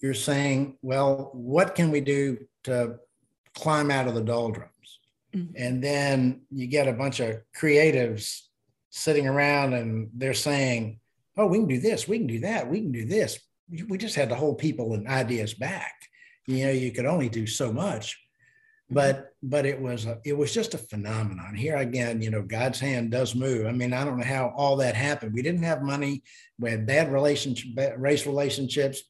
you're 0.01 0.15
saying, 0.15 0.77
well, 0.83 1.31
what 1.33 1.75
can 1.75 1.91
we 1.91 2.01
do 2.01 2.39
to 2.65 2.97
climb 3.55 3.91
out 3.91 4.07
of 4.07 4.15
the 4.15 4.23
doldrums? 4.23 5.01
Mm-hmm. 5.35 5.55
And 5.57 5.83
then 5.83 6.43
you 6.51 6.67
get 6.67 6.89
a 6.89 6.93
bunch 6.93 7.21
of 7.21 7.41
creatives 7.59 8.43
sitting 8.91 9.27
around 9.27 9.73
and 9.73 10.11
they're 10.15 10.35
saying, 10.35 11.01
oh, 11.39 11.47
we 11.47 11.59
can 11.59 11.69
do 11.69 11.81
this, 11.81 12.07
we 12.07 12.19
can 12.19 12.27
do 12.27 12.41
that, 12.41 12.69
we 12.69 12.81
can 12.81 12.93
do 12.93 13.07
this. 13.07 13.39
We 13.89 13.99
just 13.99 14.15
had 14.15 14.29
to 14.29 14.35
hold 14.35 14.59
people 14.59 14.95
and 14.95 15.09
ideas 15.09 15.55
back. 15.55 15.95
You 16.47 16.67
know, 16.67 16.73
you 16.73 16.93
could 16.93 17.07
only 17.07 17.29
do 17.29 17.47
so 17.47 17.73
much 17.73 18.17
Mm-hmm. 18.87 18.95
but 18.95 19.33
but 19.43 19.67
it 19.67 19.81
was 19.81 20.07
a, 20.07 20.21
it 20.25 20.37
was 20.37 20.55
just 20.55 20.75
a 20.75 20.79
phenomenon. 20.79 21.57
Here 21.57 21.77
again 21.77 22.23
you 22.23 22.31
know 22.31 22.43
god's 22.43 22.79
hand 22.79 23.11
does 23.11 23.35
move. 23.35 23.67
I 23.67 23.73
mean 23.73 23.93
i 23.93 24.05
don't 24.05 24.19
know 24.19 24.25
how 24.25 24.53
all 24.57 24.77
that 24.77 24.95
happened. 24.95 25.35
We 25.35 25.43
didn't 25.43 25.65
have 25.65 25.83
money. 25.83 26.23
We 26.61 26.71
had 26.71 26.87
bad 26.87 27.13
relationship 27.13 27.75
bad 27.75 28.01
race 28.01 28.27
relationships. 28.27 29.03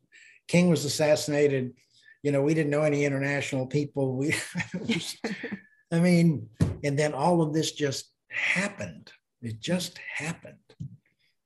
King 0.49 0.71
was 0.71 0.87
assassinated. 0.87 1.75
You 2.23 2.33
know 2.33 2.41
we 2.41 2.55
didn't 2.55 2.71
know 2.71 2.83
any 2.83 3.05
international 3.05 3.67
people. 3.67 4.17
We 4.17 4.35
i 5.93 6.01
mean 6.01 6.49
and 6.83 6.99
then 6.99 7.13
all 7.13 7.43
of 7.43 7.53
this 7.53 7.73
just 7.73 8.11
happened. 8.31 9.13
It 9.43 9.61
just 9.61 9.99
happened. 9.99 10.57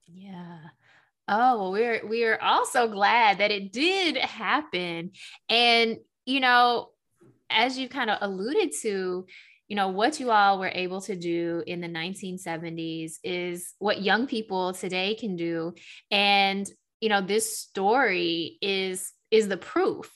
Yeah. 0.07 0.59
Oh 1.27 1.59
well 1.59 1.73
we're 1.73 2.07
we're 2.07 2.39
also 2.39 2.87
glad 2.87 3.39
that 3.39 3.51
it 3.51 3.73
did 3.73 4.19
happen. 4.19 5.11
And 5.49 5.99
you 6.27 6.39
know 6.39 6.91
as 7.51 7.79
you 7.79 7.89
kind 7.89 8.11
of 8.11 8.19
alluded 8.21 8.73
to, 8.83 9.27
you 9.69 9.77
know, 9.77 9.89
what 9.89 10.19
you 10.21 10.31
all 10.31 10.59
were 10.59 10.73
able 10.75 11.01
to 11.03 11.17
do 11.17 11.63
in 11.67 11.81
the 11.81 11.89
1970s 11.89 13.15
is 13.23 13.75
what 13.79 14.03
young 14.03 14.27
people 14.27 14.73
today 14.73 15.15
can 15.15 15.37
do. 15.37 15.75
And, 16.11 16.69
you 17.01 17.09
know, 17.09 17.21
this 17.21 17.59
story 17.59 18.59
is 18.61 19.13
is 19.31 19.49
the 19.49 19.57
proof. 19.57 20.11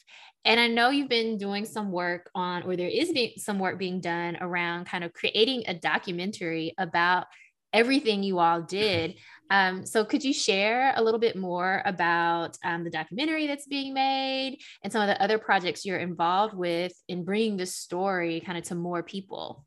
And 0.44 0.60
I 0.60 0.66
know 0.66 0.90
you've 0.90 1.08
been 1.08 1.38
doing 1.38 1.64
some 1.64 1.90
work 1.90 2.30
on, 2.34 2.64
or 2.64 2.76
there 2.76 2.88
is 2.88 3.12
some 3.38 3.58
work 3.58 3.78
being 3.78 4.00
done 4.00 4.36
around 4.40 4.86
kind 4.86 5.02
of 5.02 5.12
creating 5.12 5.64
a 5.68 5.74
documentary 5.74 6.74
about 6.76 7.26
everything 7.74 8.22
you 8.22 8.38
all 8.38 8.62
did. 8.62 9.16
Um, 9.50 9.84
so, 9.84 10.06
could 10.06 10.24
you 10.24 10.32
share 10.32 10.94
a 10.96 11.02
little 11.02 11.20
bit 11.20 11.36
more 11.36 11.82
about 11.84 12.56
um, 12.64 12.82
the 12.82 12.88
documentary 12.88 13.46
that's 13.46 13.66
being 13.66 13.92
made 13.92 14.58
and 14.82 14.90
some 14.90 15.02
of 15.02 15.06
the 15.06 15.22
other 15.22 15.36
projects 15.36 15.84
you're 15.84 15.98
involved 15.98 16.54
with 16.54 16.92
in 17.08 17.24
bringing 17.24 17.58
this 17.58 17.76
story 17.76 18.40
kind 18.40 18.56
of 18.56 18.64
to 18.64 18.74
more 18.74 19.02
people? 19.02 19.66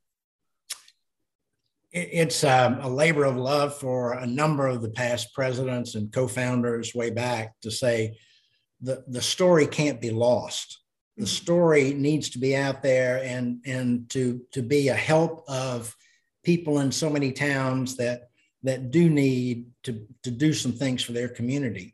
It's 1.91 2.43
um, 2.43 2.79
a 2.81 2.89
labor 2.89 3.23
of 3.23 3.37
love 3.37 3.77
for 3.77 4.13
a 4.13 4.25
number 4.25 4.67
of 4.67 4.81
the 4.81 4.89
past 4.89 5.33
presidents 5.33 5.93
and 5.93 6.11
co 6.11 6.27
founders 6.27 6.95
way 6.95 7.11
back 7.11 7.53
to 7.61 7.69
say 7.69 8.17
the, 8.81 9.03
the 9.07 9.21
story 9.21 9.67
can't 9.67 10.01
be 10.01 10.11
lost. 10.11 10.79
The 11.17 11.23
mm-hmm. 11.23 11.27
story 11.27 11.93
needs 11.93 12.31
to 12.31 12.39
be 12.39 12.55
out 12.55 12.83
there 12.83 13.21
and, 13.23 13.61
and 13.65 14.09
to, 14.09 14.41
to 14.53 14.61
be 14.61 14.89
a 14.89 14.95
help 14.95 15.43
of 15.47 15.95
people 16.47 16.79
in 16.79 16.89
so 16.89 17.09
many 17.09 17.29
towns 17.33 17.97
that 17.97 18.29
that 18.63 18.89
do 18.89 19.09
need 19.09 19.65
to, 19.83 20.07
to 20.23 20.31
do 20.31 20.53
some 20.53 20.71
things 20.71 21.03
for 21.03 21.11
their 21.11 21.27
community. 21.27 21.93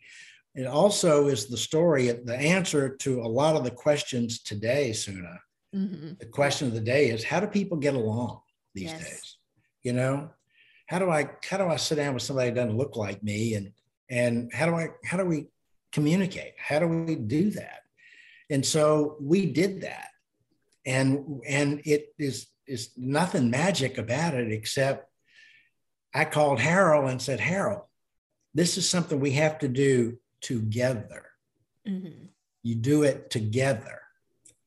It 0.53 0.67
also 0.67 1.27
is 1.27 1.47
the 1.47 1.57
story, 1.57 2.07
the 2.11 2.37
answer 2.37 2.95
to 2.97 3.21
a 3.21 3.33
lot 3.41 3.55
of 3.55 3.63
the 3.63 3.71
questions 3.71 4.43
today, 4.43 4.93
Suna. 4.93 5.39
Mm-hmm. 5.75 6.11
The 6.19 6.27
question 6.27 6.67
of 6.67 6.75
the 6.75 6.87
day 6.95 7.09
is 7.09 7.23
how 7.23 7.39
do 7.39 7.47
people 7.47 7.77
get 7.77 7.95
along 7.95 8.41
these 8.75 8.91
yes. 8.91 9.03
days? 9.03 9.37
You 9.81 9.93
know, 9.93 10.29
how 10.85 10.99
do 10.99 11.09
I 11.09 11.31
how 11.49 11.57
do 11.57 11.65
I 11.65 11.77
sit 11.77 11.95
down 11.95 12.13
with 12.13 12.23
somebody 12.23 12.51
that 12.51 12.55
doesn't 12.55 12.77
look 12.77 12.95
like 12.95 13.23
me 13.23 13.55
and 13.55 13.71
and 14.11 14.53
how 14.53 14.67
do 14.67 14.75
I 14.75 14.89
how 15.03 15.17
do 15.17 15.25
we 15.25 15.47
communicate? 15.91 16.53
How 16.59 16.77
do 16.77 16.87
we 16.87 17.15
do 17.15 17.49
that? 17.61 17.81
And 18.51 18.63
so 18.63 19.17
we 19.19 19.47
did 19.47 19.81
that. 19.81 20.09
And 20.85 21.41
and 21.47 21.81
it 21.85 22.13
is 22.19 22.52
is 22.67 22.91
nothing 22.97 23.49
magic 23.49 23.97
about 23.97 24.33
it 24.33 24.51
except 24.51 25.09
I 26.13 26.25
called 26.25 26.59
Harold 26.59 27.09
and 27.09 27.21
said, 27.21 27.39
Harold, 27.39 27.83
this 28.53 28.77
is 28.77 28.89
something 28.89 29.19
we 29.19 29.31
have 29.31 29.59
to 29.59 29.67
do 29.67 30.19
together. 30.41 31.25
Mm-hmm. 31.87 32.25
You 32.61 32.75
do 32.75 33.03
it 33.03 33.29
together. 33.29 34.01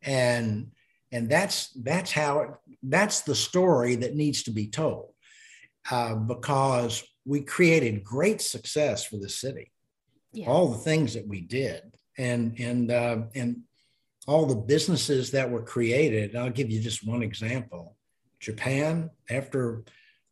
And 0.02 0.72
and 1.12 1.28
that's 1.28 1.70
that's 1.70 2.12
how 2.12 2.40
it 2.40 2.50
that's 2.82 3.20
the 3.22 3.34
story 3.34 3.96
that 3.96 4.16
needs 4.16 4.42
to 4.44 4.50
be 4.50 4.66
told 4.66 5.10
uh, 5.90 6.14
because 6.14 7.02
we 7.24 7.40
created 7.40 8.04
great 8.04 8.40
success 8.40 9.04
for 9.04 9.16
the 9.16 9.28
city 9.28 9.72
all 10.46 10.68
the 10.68 10.78
things 10.78 11.14
that 11.14 11.26
we 11.26 11.40
did 11.40 11.82
and 12.18 12.58
and 12.58 12.90
uh, 12.90 13.18
and 13.34 13.62
all 14.26 14.44
the 14.44 14.56
businesses 14.56 15.30
that 15.30 15.50
were 15.50 15.62
created. 15.62 16.34
I'll 16.34 16.50
give 16.50 16.70
you 16.70 16.80
just 16.80 17.06
one 17.06 17.22
example. 17.22 17.96
Japan, 18.40 19.10
after 19.30 19.84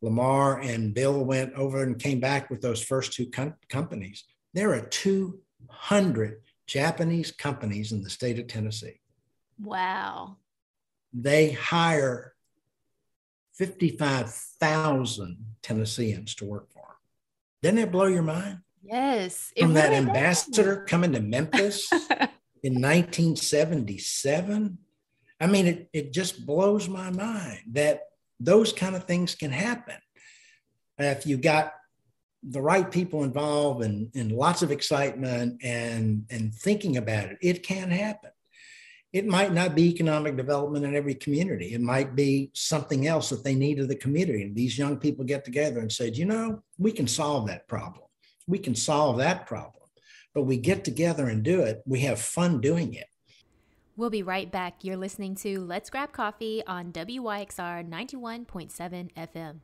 Lamar 0.02 0.60
and 0.60 0.92
Bill 0.92 1.24
went 1.24 1.54
over 1.54 1.82
and 1.82 1.98
came 1.98 2.20
back 2.20 2.50
with 2.50 2.60
those 2.60 2.82
first 2.82 3.12
two 3.12 3.26
com- 3.26 3.54
companies, 3.68 4.24
there 4.52 4.74
are 4.74 4.80
200 4.80 6.40
Japanese 6.66 7.30
companies 7.30 7.92
in 7.92 8.02
the 8.02 8.10
state 8.10 8.38
of 8.38 8.48
Tennessee. 8.48 9.00
Wow. 9.60 10.36
They 11.12 11.52
hire 11.52 12.34
55,000 13.54 15.38
Tennesseans 15.62 16.34
to 16.36 16.44
work 16.44 16.70
for 16.72 16.80
them. 16.80 16.96
Didn't 17.62 17.76
that 17.76 17.92
blow 17.92 18.06
your 18.06 18.22
mind? 18.22 18.58
Yes. 18.82 19.52
From 19.58 19.74
that 19.74 19.92
ambassador 19.92 20.84
coming 20.88 21.12
to 21.12 21.20
Memphis 21.20 21.88
in 22.64 22.80
1977. 22.80 24.78
I 25.38 25.46
mean, 25.46 25.66
it, 25.66 25.90
it 25.92 26.12
just 26.14 26.46
blows 26.46 26.88
my 26.88 27.10
mind 27.10 27.60
that 27.72 28.04
those 28.40 28.72
kind 28.72 28.96
of 28.96 29.04
things 29.04 29.34
can 29.34 29.50
happen. 29.50 29.96
If 30.98 31.26
you 31.26 31.36
got 31.36 31.74
the 32.42 32.62
right 32.62 32.90
people 32.90 33.22
involved 33.22 33.84
and, 33.84 34.10
and 34.14 34.32
lots 34.32 34.62
of 34.62 34.70
excitement 34.70 35.62
and, 35.62 36.24
and 36.30 36.54
thinking 36.54 36.96
about 36.96 37.26
it, 37.26 37.38
it 37.42 37.62
can 37.62 37.90
happen. 37.90 38.30
It 39.12 39.26
might 39.26 39.52
not 39.52 39.74
be 39.74 39.90
economic 39.90 40.34
development 40.36 40.86
in 40.86 40.96
every 40.96 41.14
community. 41.14 41.74
It 41.74 41.82
might 41.82 42.16
be 42.16 42.50
something 42.54 43.06
else 43.06 43.28
that 43.28 43.44
they 43.44 43.54
need 43.54 43.78
of 43.78 43.88
the 43.88 43.94
community. 43.94 44.42
And 44.42 44.56
these 44.56 44.78
young 44.78 44.96
people 44.96 45.24
get 45.26 45.44
together 45.44 45.80
and 45.80 45.92
say, 45.92 46.10
you 46.10 46.24
know, 46.24 46.62
we 46.78 46.92
can 46.92 47.06
solve 47.06 47.46
that 47.48 47.68
problem. 47.68 48.06
We 48.46 48.58
can 48.58 48.74
solve 48.74 49.18
that 49.18 49.46
problem 49.46 49.83
but 50.34 50.42
we 50.42 50.56
get 50.56 50.84
together 50.84 51.28
and 51.28 51.42
do 51.42 51.62
it. 51.62 51.82
We 51.86 52.00
have 52.00 52.20
fun 52.20 52.60
doing 52.60 52.94
it. 52.94 53.06
We'll 53.96 54.10
be 54.10 54.24
right 54.24 54.50
back. 54.50 54.82
You're 54.82 54.96
listening 54.96 55.36
to 55.36 55.60
Let's 55.60 55.88
Grab 55.88 56.12
Coffee 56.12 56.62
on 56.66 56.92
WYXR 56.92 57.88
91.7 57.88 59.10
FM. 59.14 59.60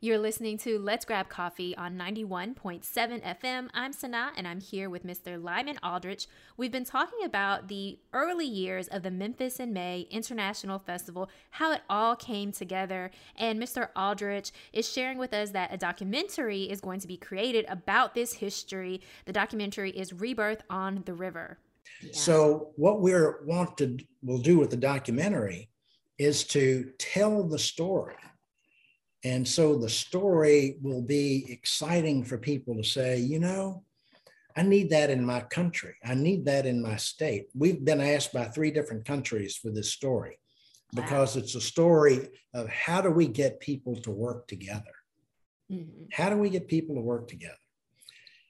You're 0.00 0.18
listening 0.18 0.58
to 0.58 0.78
Let's 0.78 1.04
Grab 1.04 1.28
Coffee 1.28 1.76
on 1.76 1.98
91.7 1.98 2.84
FM. 2.84 3.68
I'm 3.74 3.92
Sana 3.92 4.30
and 4.36 4.46
I'm 4.46 4.60
here 4.60 4.88
with 4.88 5.04
Mr. 5.04 5.42
Lyman 5.42 5.76
Aldrich. 5.82 6.28
We've 6.56 6.70
been 6.70 6.84
talking 6.84 7.24
about 7.24 7.66
the 7.66 7.98
early 8.12 8.46
years 8.46 8.86
of 8.86 9.02
the 9.02 9.10
Memphis 9.10 9.58
in 9.58 9.72
May 9.72 10.06
International 10.08 10.78
Festival, 10.78 11.28
how 11.50 11.72
it 11.72 11.80
all 11.90 12.14
came 12.14 12.52
together. 12.52 13.10
And 13.34 13.60
Mr. 13.60 13.88
Aldrich 13.96 14.52
is 14.72 14.88
sharing 14.88 15.18
with 15.18 15.34
us 15.34 15.50
that 15.50 15.74
a 15.74 15.76
documentary 15.76 16.70
is 16.70 16.80
going 16.80 17.00
to 17.00 17.08
be 17.08 17.16
created 17.16 17.64
about 17.68 18.14
this 18.14 18.34
history. 18.34 19.00
The 19.24 19.32
documentary 19.32 19.90
is 19.90 20.12
Rebirth 20.12 20.62
on 20.70 21.02
the 21.06 21.14
River. 21.14 21.58
Yeah. 22.00 22.10
So, 22.12 22.70
what 22.76 23.00
we're 23.00 23.42
want 23.44 23.76
to 23.78 23.98
will 24.22 24.38
do 24.38 24.60
with 24.60 24.70
the 24.70 24.76
documentary 24.76 25.70
is 26.18 26.44
to 26.44 26.92
tell 26.98 27.42
the 27.42 27.58
story 27.58 28.14
and 29.24 29.46
so 29.46 29.76
the 29.76 29.88
story 29.88 30.76
will 30.80 31.02
be 31.02 31.46
exciting 31.48 32.24
for 32.24 32.38
people 32.38 32.76
to 32.76 32.84
say, 32.84 33.18
you 33.18 33.40
know, 33.40 33.82
I 34.56 34.62
need 34.62 34.90
that 34.90 35.10
in 35.10 35.24
my 35.24 35.40
country. 35.40 35.94
I 36.04 36.14
need 36.14 36.44
that 36.46 36.66
in 36.66 36.82
my 36.82 36.96
state. 36.96 37.46
We've 37.54 37.84
been 37.84 38.00
asked 38.00 38.32
by 38.32 38.44
three 38.44 38.70
different 38.70 39.04
countries 39.04 39.56
for 39.56 39.70
this 39.70 39.92
story 39.92 40.38
because 40.94 41.34
wow. 41.34 41.42
it's 41.42 41.54
a 41.54 41.60
story 41.60 42.28
of 42.54 42.68
how 42.68 43.00
do 43.00 43.10
we 43.10 43.28
get 43.28 43.60
people 43.60 43.96
to 43.96 44.10
work 44.10 44.46
together? 44.48 44.94
Mm-hmm. 45.70 46.04
How 46.12 46.30
do 46.30 46.36
we 46.36 46.50
get 46.50 46.66
people 46.66 46.94
to 46.94 47.00
work 47.00 47.28
together? 47.28 47.54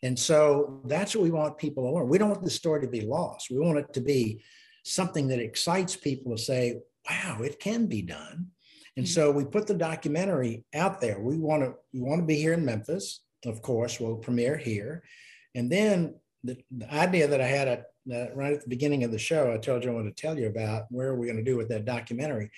And 0.03 0.19
so 0.19 0.81
that's 0.85 1.15
what 1.15 1.25
we 1.25 1.31
want 1.31 1.59
people 1.59 1.85
to 1.85 1.91
learn. 1.91 2.09
We 2.09 2.19
don't 2.19 2.31
want 2.31 2.45
the 2.45 2.51
story 2.51 2.81
to 2.83 2.89
be 2.89 3.01
lost. 3.01 3.51
We 3.51 3.59
want 3.59 3.79
it 3.79 3.93
to 3.95 4.01
be 4.01 4.43
something 4.85 5.29
that 5.29 5.41
excites 5.41 5.97
people 5.97 6.37
to 6.37 6.43
say, 6.43 6.81
wow, 7.09 7.41
it 7.43 7.59
can 7.59 7.87
be 7.87 8.03
done. 8.03 8.49
And 8.99 9.07
mm-hmm. 9.07 9.13
so 9.13 9.31
we 9.31 9.45
put 9.45 9.69
the 9.69 9.75
documentary 9.75 10.65
out 10.75 11.01
there. 11.01 11.21
We 11.21 11.39
want 11.39 11.63
to 11.63 11.75
we 11.93 12.01
want 12.01 12.21
to 12.21 12.27
be 12.27 12.35
here 12.35 12.53
in 12.53 12.65
Memphis, 12.65 13.21
of 13.47 13.63
course. 13.63 14.01
We'll 14.01 14.17
premiere 14.17 14.57
here, 14.57 15.05
and 15.55 15.71
then 15.71 16.17
the, 16.43 16.59
the 16.77 16.93
idea 16.93 17.29
that 17.29 17.41
I 17.41 17.47
had 17.47 17.69
at, 17.69 17.85
uh, 18.13 18.35
right 18.35 18.53
at 18.53 18.63
the 18.63 18.69
beginning 18.69 19.05
of 19.05 19.13
the 19.13 19.19
show, 19.19 19.53
I 19.53 19.59
told 19.59 19.85
you 19.85 19.91
I 19.91 19.95
want 19.95 20.15
to 20.15 20.21
tell 20.21 20.37
you 20.37 20.49
about 20.49 20.87
where 20.91 21.15
we're 21.15 21.27
going 21.27 21.45
to 21.45 21.49
do 21.49 21.57
with 21.57 21.69
that 21.69 21.85
documentary. 21.85 22.51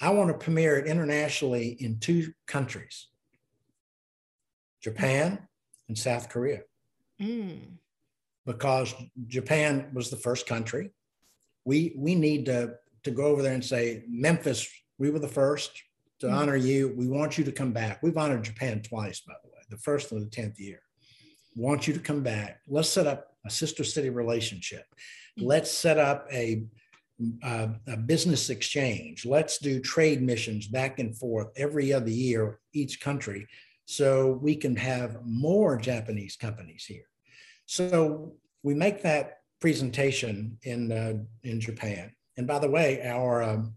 I 0.00 0.08
want 0.10 0.30
to 0.30 0.42
premiere 0.42 0.78
it 0.78 0.86
internationally 0.86 1.76
in 1.80 1.98
two 1.98 2.32
countries 2.46 3.08
Japan 4.82 5.38
and 5.88 5.98
South 5.98 6.30
Korea. 6.30 6.62
Mm. 7.20 7.60
Because 8.46 8.94
Japan 9.26 9.90
was 9.92 10.08
the 10.08 10.16
first 10.16 10.46
country. 10.46 10.92
We, 11.66 11.92
we 11.94 12.14
need 12.14 12.46
to, 12.46 12.76
to 13.04 13.10
go 13.10 13.24
over 13.24 13.42
there 13.42 13.52
and 13.52 13.64
say, 13.64 14.04
Memphis, 14.08 14.66
we 14.98 15.10
were 15.10 15.18
the 15.18 15.28
first 15.28 15.82
to 16.20 16.26
mm. 16.26 16.32
honor 16.32 16.56
you. 16.56 16.94
We 16.96 17.06
want 17.06 17.38
you 17.38 17.44
to 17.44 17.52
come 17.52 17.72
back. 17.72 18.02
We've 18.02 18.16
honored 18.16 18.44
Japan 18.44 18.82
twice, 18.82 19.20
by 19.20 19.34
the 19.42 19.48
way, 19.48 19.58
the 19.70 19.78
first 19.78 20.12
and 20.12 20.20
the 20.20 20.30
10th 20.30 20.58
year. 20.58 20.80
Want 21.56 21.88
you 21.88 21.94
to 21.94 22.00
come 22.00 22.22
back. 22.22 22.60
Let's 22.68 22.88
set 22.88 23.06
up 23.06 23.36
a 23.44 23.50
sister 23.50 23.84
city 23.84 24.10
relationship. 24.10 24.84
Mm. 25.38 25.46
Let's 25.46 25.70
set 25.70 25.98
up 25.98 26.26
a 26.32 26.64
uh, 27.42 27.68
a 27.88 27.96
business 27.96 28.48
exchange. 28.48 29.26
Let's 29.26 29.58
do 29.58 29.80
trade 29.80 30.22
missions 30.22 30.68
back 30.68 31.00
and 31.00 31.16
forth 31.16 31.48
every 31.56 31.92
other 31.92 32.10
year, 32.10 32.60
each 32.72 33.00
country, 33.00 33.48
so 33.86 34.38
we 34.40 34.54
can 34.54 34.76
have 34.76 35.18
more 35.24 35.76
Japanese 35.76 36.36
companies 36.36 36.84
here. 36.84 37.08
So 37.66 38.34
we 38.62 38.74
make 38.74 39.02
that 39.02 39.38
presentation 39.60 40.58
in 40.62 40.92
uh, 40.92 41.14
in 41.42 41.60
Japan. 41.60 42.12
And 42.36 42.46
by 42.46 42.60
the 42.60 42.70
way, 42.70 43.02
our 43.02 43.42
um, 43.42 43.74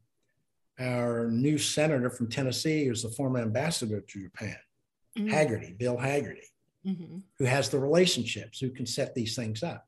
our 0.80 1.30
new 1.30 1.58
senator 1.58 2.10
from 2.10 2.30
Tennessee 2.30 2.84
is 2.84 3.04
the 3.04 3.10
former 3.10 3.40
ambassador 3.40 4.02
to 4.02 4.24
Japan, 4.24 4.58
mm-hmm. 5.18 5.30
Hagerty, 5.30 5.78
Bill 5.78 5.98
Hagerty, 5.98 6.48
mm-hmm. 6.86 7.18
who 7.38 7.46
has 7.46 7.70
the 7.70 7.80
relationships, 7.80 8.60
who 8.60 8.70
can 8.70 8.86
set 8.86 9.14
these 9.14 9.36
things 9.36 9.64
up. 9.64 9.86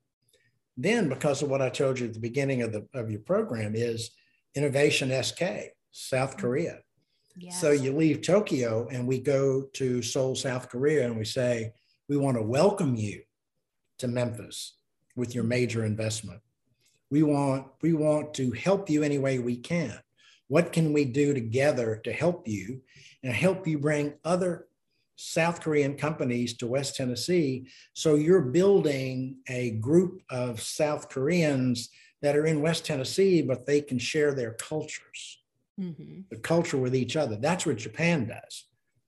Then, 0.77 1.09
because 1.09 1.41
of 1.41 1.49
what 1.49 1.61
I 1.61 1.69
told 1.69 1.99
you 1.99 2.07
at 2.07 2.13
the 2.13 2.19
beginning 2.19 2.61
of 2.61 2.71
the 2.71 2.87
of 2.93 3.11
your 3.11 3.21
program, 3.21 3.75
is 3.75 4.11
Innovation 4.55 5.09
SK, 5.23 5.41
South 5.91 6.31
mm-hmm. 6.31 6.39
Korea. 6.39 6.79
Yes. 7.37 7.59
So 7.59 7.71
you 7.71 7.95
leave 7.95 8.21
Tokyo 8.21 8.87
and 8.91 9.07
we 9.07 9.19
go 9.19 9.63
to 9.73 10.01
Seoul, 10.01 10.35
South 10.35 10.69
Korea, 10.69 11.05
and 11.05 11.17
we 11.17 11.25
say, 11.25 11.73
we 12.07 12.17
want 12.17 12.37
to 12.37 12.43
welcome 12.43 12.95
you 12.95 13.23
to 13.99 14.07
Memphis 14.07 14.75
with 15.15 15.33
your 15.33 15.43
major 15.43 15.85
investment. 15.85 16.41
We 17.09 17.23
want, 17.23 17.67
we 17.81 17.93
want 17.93 18.33
to 18.35 18.51
help 18.51 18.89
you 18.89 19.03
any 19.03 19.17
way 19.17 19.39
we 19.39 19.57
can. 19.57 19.97
What 20.47 20.73
can 20.73 20.93
we 20.93 21.05
do 21.05 21.33
together 21.33 22.01
to 22.03 22.11
help 22.11 22.47
you 22.47 22.81
and 23.23 23.33
help 23.33 23.67
you 23.67 23.79
bring 23.79 24.13
other 24.23 24.67
South 25.15 25.61
Korean 25.61 25.95
companies 25.95 26.55
to 26.57 26.67
West 26.67 26.95
Tennessee. 26.95 27.67
So 27.93 28.15
you're 28.15 28.41
building 28.41 29.37
a 29.47 29.71
group 29.71 30.21
of 30.29 30.61
South 30.61 31.09
Koreans 31.09 31.89
that 32.21 32.35
are 32.35 32.45
in 32.45 32.61
West 32.61 32.85
Tennessee, 32.85 33.41
but 33.41 33.65
they 33.65 33.81
can 33.81 33.99
share 33.99 34.33
their 34.33 34.53
cultures, 34.53 35.39
mm-hmm. 35.79 36.21
the 36.29 36.37
culture 36.37 36.77
with 36.77 36.95
each 36.95 37.15
other. 37.15 37.35
That's 37.35 37.65
what 37.65 37.77
Japan 37.77 38.27
does. 38.27 38.65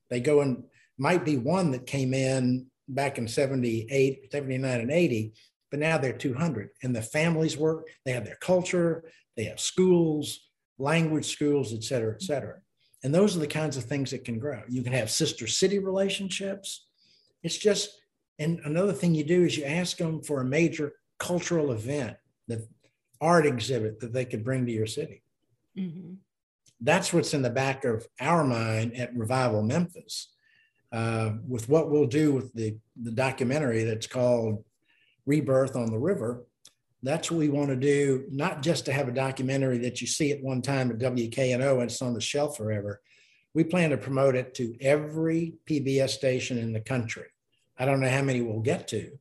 They 0.09 0.19
go 0.19 0.41
and 0.41 0.63
might 0.97 1.25
be 1.25 1.38
one 1.38 1.71
that 1.71 1.88
came 1.88 2.13
in 2.13 2.67
back 2.88 3.17
in 3.17 3.27
78, 3.27 4.31
79, 4.31 4.79
and 4.79 4.91
80, 4.91 5.33
but 5.71 5.79
now 5.79 5.97
they're 5.97 6.13
200. 6.13 6.69
And 6.83 6.95
the 6.95 7.01
families 7.01 7.57
work, 7.57 7.88
they 8.05 8.11
have 8.11 8.25
their 8.25 8.38
culture, 8.39 9.05
they 9.36 9.45
have 9.45 9.59
schools, 9.59 10.45
language 10.78 11.26
schools, 11.26 11.73
et 11.73 11.84
cetera, 11.84 12.13
et 12.13 12.21
cetera. 12.21 12.55
And 13.03 13.13
those 13.13 13.36
are 13.36 13.39
the 13.39 13.47
kinds 13.47 13.78
of 13.78 13.84
things 13.84 14.11
that 14.11 14.26
can 14.26 14.39
grow. 14.39 14.61
You 14.67 14.82
can 14.82 14.93
have 14.93 15.09
sister 15.09 15.47
city 15.47 15.80
relationships. 15.80 16.88
It's 17.43 17.57
just, 17.57 18.01
and 18.39 18.59
another 18.65 18.93
thing 18.93 19.15
you 19.15 19.23
do 19.23 19.43
is 19.43 19.57
you 19.57 19.65
ask 19.65 19.97
them 19.97 20.21
for 20.21 20.41
a 20.41 20.45
major 20.45 20.93
cultural 21.19 21.71
event, 21.71 22.17
the 22.47 22.67
art 23.21 23.45
exhibit 23.45 23.99
that 23.99 24.11
they 24.11 24.26
could 24.26 24.43
bring 24.43 24.65
to 24.65 24.71
your 24.71 24.88
city. 24.88 25.21
Mm-hmm. 25.78 26.15
That's 26.82 27.13
what's 27.13 27.34
in 27.34 27.41
the 27.41 27.49
back 27.49 27.86
of 27.86 28.07
our 28.19 28.43
mind 28.43 28.95
at 28.95 29.15
Revival 29.15 29.61
Memphis. 29.61 30.32
Uh, 30.91 31.34
with 31.47 31.67
what 31.67 31.89
we'll 31.89 32.07
do 32.07 32.34
with 32.34 32.53
the, 32.53 32.78
the 33.01 33.11
documentary 33.11 33.84
that's 33.84 34.07
called 34.07 34.63
Rebirth 35.26 35.76
on 35.76 35.91
the 35.91 35.97
River, 35.97 36.45
that's 37.06 37.30
what 37.30 37.38
we 37.38 37.49
want 37.49 37.70
to 37.70 37.76
do, 37.76 38.26
not 38.32 38.62
just 38.62 38.86
to 38.86 38.93
have 38.93 39.08
a 39.08 39.14
documentary 39.14 39.78
that 39.80 40.01
you 40.01 40.08
see 40.08 40.32
at 40.32 40.41
one 40.41 40.62
time 40.62 40.89
at 40.89 40.97
WKNO 40.97 41.74
and 41.74 41.84
it's 41.84 42.01
on 42.01 42.14
the 42.14 42.22
shelf 42.22 42.58
forever. 42.58 43.01
We 43.53 43.64
plan 43.64 43.91
to 43.91 43.97
promote 43.97 44.36
it 44.36 44.53
to 44.56 44.76
every 44.82 45.53
PBS 45.70 46.10
station 46.10 46.58
in 46.58 46.74
the 46.74 46.80
country. 46.80 47.28
I 47.78 47.86
don't 47.86 47.99
know 47.99 48.10
how 48.10 48.22
many 48.22 48.41
we'll 48.41 48.60
get 48.60 48.88
to, 48.89 49.18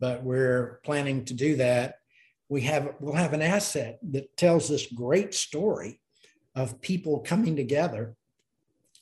but 0.00 0.24
we're 0.24 0.80
planning 0.84 1.24
to 1.26 1.34
do 1.34 1.56
that. 1.56 2.00
We 2.48 2.62
have 2.62 2.94
we'll 2.98 3.14
have 3.14 3.34
an 3.34 3.42
asset 3.42 3.98
that 4.10 4.36
tells 4.36 4.68
this 4.68 4.86
great 4.86 5.34
story 5.34 6.00
of 6.54 6.80
people 6.80 7.20
coming 7.20 7.56
together 7.56 8.16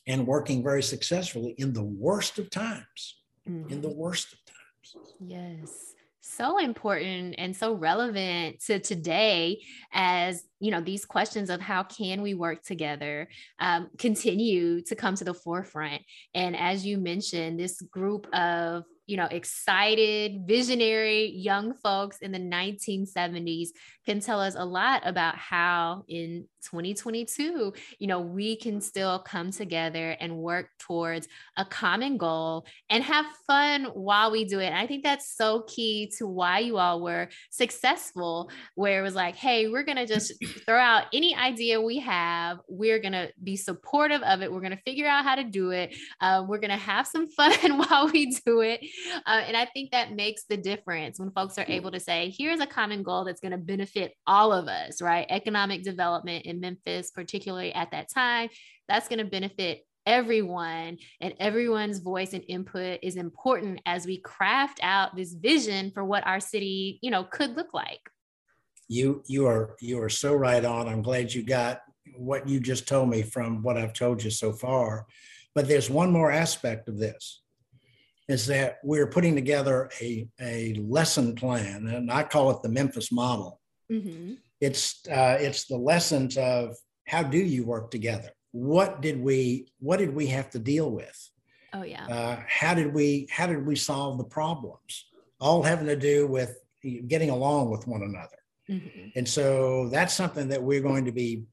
and 0.06 0.26
working 0.26 0.62
very 0.62 0.82
successfully 0.82 1.54
in 1.58 1.72
the 1.72 1.82
worst 1.82 2.38
of 2.38 2.50
times. 2.50 3.20
Mm-hmm. 3.48 3.72
In 3.72 3.80
the 3.80 3.88
worst 3.88 4.32
of 4.32 4.38
times. 4.44 5.14
Yes 5.20 5.95
so 6.26 6.58
important 6.58 7.36
and 7.38 7.56
so 7.56 7.74
relevant 7.74 8.60
to 8.60 8.78
today 8.78 9.62
as 9.92 10.44
you 10.58 10.70
know 10.70 10.80
these 10.80 11.04
questions 11.04 11.50
of 11.50 11.60
how 11.60 11.82
can 11.82 12.22
we 12.22 12.34
work 12.34 12.62
together 12.62 13.28
um, 13.60 13.88
continue 13.98 14.80
to 14.82 14.96
come 14.96 15.14
to 15.14 15.24
the 15.24 15.34
forefront. 15.34 16.02
And 16.34 16.56
as 16.56 16.84
you 16.84 16.98
mentioned 16.98 17.58
this 17.58 17.80
group 17.82 18.26
of 18.34 18.84
you 19.06 19.16
know, 19.16 19.28
excited, 19.30 20.46
visionary 20.46 21.30
young 21.30 21.74
folks 21.74 22.18
in 22.18 22.32
the 22.32 22.38
1970s 22.38 23.68
can 24.04 24.20
tell 24.20 24.40
us 24.40 24.54
a 24.56 24.64
lot 24.64 25.02
about 25.04 25.36
how 25.36 26.04
in 26.08 26.46
2022, 26.62 27.72
you 27.98 28.06
know, 28.06 28.20
we 28.20 28.56
can 28.56 28.80
still 28.80 29.18
come 29.20 29.50
together 29.50 30.16
and 30.20 30.36
work 30.36 30.68
towards 30.78 31.28
a 31.56 31.64
common 31.64 32.16
goal 32.16 32.66
and 32.90 33.02
have 33.04 33.26
fun 33.46 33.84
while 33.94 34.30
we 34.30 34.44
do 34.44 34.60
it. 34.60 34.66
And 34.66 34.76
I 34.76 34.86
think 34.86 35.02
that's 35.02 35.36
so 35.36 35.62
key 35.68 36.10
to 36.18 36.26
why 36.26 36.60
you 36.60 36.78
all 36.78 37.00
were 37.00 37.28
successful, 37.50 38.50
where 38.74 39.00
it 39.00 39.02
was 39.02 39.14
like, 39.14 39.36
hey, 39.36 39.68
we're 39.68 39.84
going 39.84 39.96
to 39.96 40.06
just 40.06 40.32
throw 40.64 40.78
out 40.78 41.04
any 41.12 41.34
idea 41.34 41.80
we 41.80 41.98
have. 41.98 42.58
We're 42.68 42.98
going 43.00 43.12
to 43.12 43.30
be 43.42 43.56
supportive 43.56 44.22
of 44.22 44.42
it. 44.42 44.52
We're 44.52 44.60
going 44.60 44.76
to 44.76 44.82
figure 44.82 45.06
out 45.06 45.24
how 45.24 45.36
to 45.36 45.44
do 45.44 45.70
it. 45.70 45.96
Uh, 46.20 46.44
we're 46.48 46.60
going 46.60 46.70
to 46.70 46.76
have 46.76 47.06
some 47.06 47.26
fun 47.36 47.78
while 47.78 48.10
we 48.12 48.26
do 48.44 48.60
it. 48.60 48.80
Uh, 49.26 49.42
and 49.46 49.56
I 49.56 49.66
think 49.66 49.90
that 49.90 50.12
makes 50.12 50.44
the 50.44 50.56
difference 50.56 51.18
when 51.18 51.30
folks 51.30 51.58
are 51.58 51.66
able 51.68 51.90
to 51.90 52.00
say, 52.00 52.32
here's 52.36 52.60
a 52.60 52.66
common 52.66 53.02
goal 53.02 53.24
that's 53.24 53.40
going 53.40 53.52
to 53.52 53.58
benefit 53.58 54.14
all 54.26 54.52
of 54.52 54.68
us, 54.68 55.02
right? 55.02 55.26
Economic 55.28 55.82
development 55.82 56.46
in 56.46 56.60
Memphis, 56.60 57.10
particularly 57.10 57.72
at 57.72 57.90
that 57.90 58.08
time, 58.12 58.48
that's 58.88 59.08
going 59.08 59.18
to 59.18 59.24
benefit 59.24 59.84
everyone 60.06 60.98
and 61.20 61.34
everyone's 61.40 61.98
voice 61.98 62.32
and 62.32 62.44
input 62.48 63.00
is 63.02 63.16
important 63.16 63.80
as 63.86 64.06
we 64.06 64.18
craft 64.18 64.78
out 64.82 65.16
this 65.16 65.34
vision 65.34 65.90
for 65.92 66.04
what 66.04 66.24
our 66.26 66.38
city 66.38 66.98
you 67.02 67.10
know 67.10 67.24
could 67.24 67.56
look 67.56 67.74
like. 67.74 68.00
You 68.88 69.22
you 69.26 69.46
are 69.46 69.76
you 69.80 70.00
are 70.00 70.08
so 70.08 70.34
right 70.34 70.64
on. 70.64 70.88
I'm 70.88 71.02
glad 71.02 71.34
you 71.34 71.42
got 71.42 71.80
what 72.14 72.48
you 72.48 72.60
just 72.60 72.86
told 72.86 73.08
me 73.08 73.20
from 73.20 73.62
what 73.62 73.76
i've 73.76 73.92
told 73.92 74.22
you 74.22 74.30
so 74.30 74.52
far. 74.52 75.06
But 75.54 75.68
there's 75.68 75.90
one 75.90 76.12
more 76.12 76.30
aspect 76.30 76.88
of 76.88 76.98
this 76.98 77.42
is 78.28 78.46
that 78.46 78.78
we're 78.82 79.06
putting 79.06 79.34
together 79.34 79.90
a, 80.00 80.28
a 80.40 80.74
lesson 80.74 81.34
plan, 81.34 81.86
and 81.86 82.10
I 82.10 82.24
call 82.24 82.50
it 82.50 82.62
the 82.62 82.68
Memphis 82.68 83.12
model. 83.12 83.60
Mm-hmm. 83.90 84.34
It's 84.60 85.06
uh, 85.08 85.38
it's 85.40 85.66
the 85.66 85.76
lessons 85.76 86.36
of 86.36 86.76
how 87.06 87.22
do 87.22 87.38
you 87.38 87.64
work 87.64 87.90
together? 87.90 88.30
What 88.52 89.00
did 89.00 89.20
we 89.20 89.68
what 89.78 89.98
did 89.98 90.14
we 90.14 90.26
have 90.28 90.50
to 90.50 90.58
deal 90.58 90.90
with? 90.90 91.30
Oh 91.72 91.82
yeah. 91.82 92.06
Uh, 92.06 92.42
how 92.48 92.74
did 92.74 92.92
we 92.92 93.28
how 93.30 93.46
did 93.46 93.64
we 93.64 93.76
solve 93.76 94.18
the 94.18 94.24
problems? 94.24 95.06
All 95.40 95.62
having 95.62 95.86
to 95.86 95.96
do 95.96 96.26
with 96.26 96.58
getting 97.06 97.30
along 97.30 97.70
with 97.70 97.86
one 97.86 98.02
another. 98.02 98.38
Mm-hmm. 98.68 99.10
And 99.14 99.28
so 99.28 99.88
that's 99.90 100.14
something 100.14 100.48
that 100.48 100.62
we're 100.62 100.80
going 100.80 101.04
to 101.04 101.12
be 101.12 101.44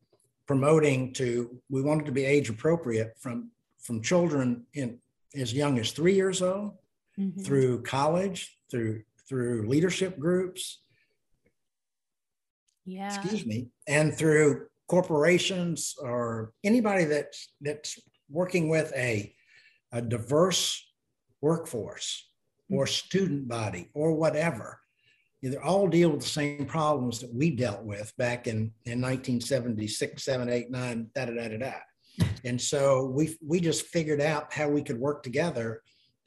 promoting 0.47 1.13
to. 1.13 1.59
We 1.69 1.81
want 1.81 2.01
it 2.01 2.05
to 2.05 2.11
be 2.11 2.25
age 2.25 2.49
appropriate 2.49 3.13
from 3.19 3.51
from 3.79 4.01
children 4.01 4.65
in 4.73 4.97
as 5.35 5.53
young 5.53 5.79
as 5.79 5.91
three 5.91 6.13
years 6.13 6.41
old 6.41 6.73
mm-hmm. 7.19 7.41
through 7.41 7.83
college, 7.83 8.57
through 8.69 9.03
through 9.27 9.67
leadership 9.67 10.19
groups. 10.19 10.81
Yeah. 12.85 13.13
Excuse 13.13 13.45
me. 13.45 13.69
And 13.87 14.13
through 14.13 14.67
corporations 14.87 15.95
or 16.01 16.51
anybody 16.63 17.05
that's 17.05 17.49
that's 17.61 17.99
working 18.29 18.69
with 18.69 18.91
a, 18.95 19.33
a 19.91 20.01
diverse 20.01 20.85
workforce 21.41 22.27
or 22.69 22.85
mm-hmm. 22.85 22.91
student 22.91 23.47
body 23.47 23.89
or 23.93 24.13
whatever. 24.13 24.79
They 25.41 25.57
all 25.57 25.89
deal 25.89 26.09
with 26.09 26.21
the 26.21 26.27
same 26.27 26.65
problems 26.65 27.19
that 27.19 27.33
we 27.33 27.49
dealt 27.49 27.83
with 27.83 28.13
back 28.17 28.47
in, 28.47 28.71
in 28.85 29.01
1976, 29.01 30.23
7, 30.23 30.47
8, 30.47 30.71
9, 30.71 31.09
da 31.13 31.25
da 31.25 31.33
da 31.33 31.47
da 31.49 31.57
da. 31.57 31.73
And 32.43 32.59
so 32.59 33.05
we 33.05 33.37
we 33.45 33.59
just 33.59 33.85
figured 33.87 34.21
out 34.21 34.53
how 34.53 34.69
we 34.69 34.83
could 34.83 34.99
work 34.99 35.23
together 35.23 35.81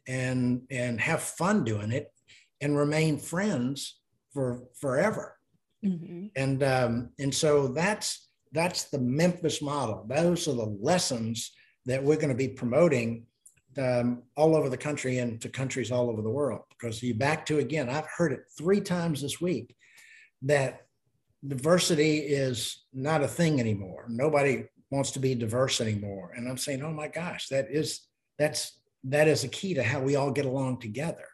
and 0.09 0.63
and 0.71 1.01
have 1.01 1.23
fun 1.23 1.65
doing 1.65 1.93
it. 1.93 2.11
and 2.61 2.77
remain 2.77 3.19
friends 3.19 4.01
for 4.33 4.63
forever. 4.81 5.37
Mm-hmm. 5.85 6.27
And 6.37 6.63
um, 6.63 7.11
and 7.19 7.35
so 7.35 7.69
that's 7.69 8.29
that's 8.53 8.85
the 8.85 8.99
Memphis 8.99 9.61
model. 9.61 10.07
Those 10.09 10.49
are 10.49 10.55
the 10.55 10.77
lessons 10.81 11.53
that 11.85 12.03
we're 12.03 12.17
going 12.17 12.31
to 12.31 12.35
be 12.35 12.49
promoting 12.49 13.27
um, 13.79 14.23
all 14.37 14.57
over 14.57 14.69
the 14.69 14.77
country 14.77 15.19
and 15.19 15.41
to 15.43 15.49
countries 15.49 15.91
all 15.93 16.09
over 16.11 16.23
the 16.23 16.31
world. 16.31 16.63
Because 16.71 17.03
you 17.03 17.15
back 17.15 17.45
to 17.47 17.59
again, 17.59 17.89
I've 17.89 18.09
heard 18.17 18.33
it 18.33 18.41
three 18.59 18.81
times 18.81 19.21
this 19.21 19.41
week 19.41 19.77
that 20.43 20.87
diversity 21.47 22.19
is 22.19 22.85
not 22.93 23.23
a 23.23 23.29
thing 23.29 23.61
anymore. 23.61 24.07
Nobody 24.09 24.65
wants 24.91 25.11
to 25.13 25.19
be 25.19 25.35
diverse 25.35 25.81
anymore. 25.81 26.33
And 26.37 26.49
I'm 26.49 26.59
saying, 26.59 26.83
oh 26.83 26.93
my 26.93 27.09
gosh, 27.09 27.49
that 27.49 27.67
is 27.71 28.07
that's 28.39 28.79
that 29.05 29.29
is 29.29 29.45
a 29.45 29.49
key 29.49 29.75
to 29.75 29.83
how 29.83 30.01
we 30.01 30.17
all 30.17 30.31
get 30.31 30.47
along 30.47 30.81
together. 30.81 31.27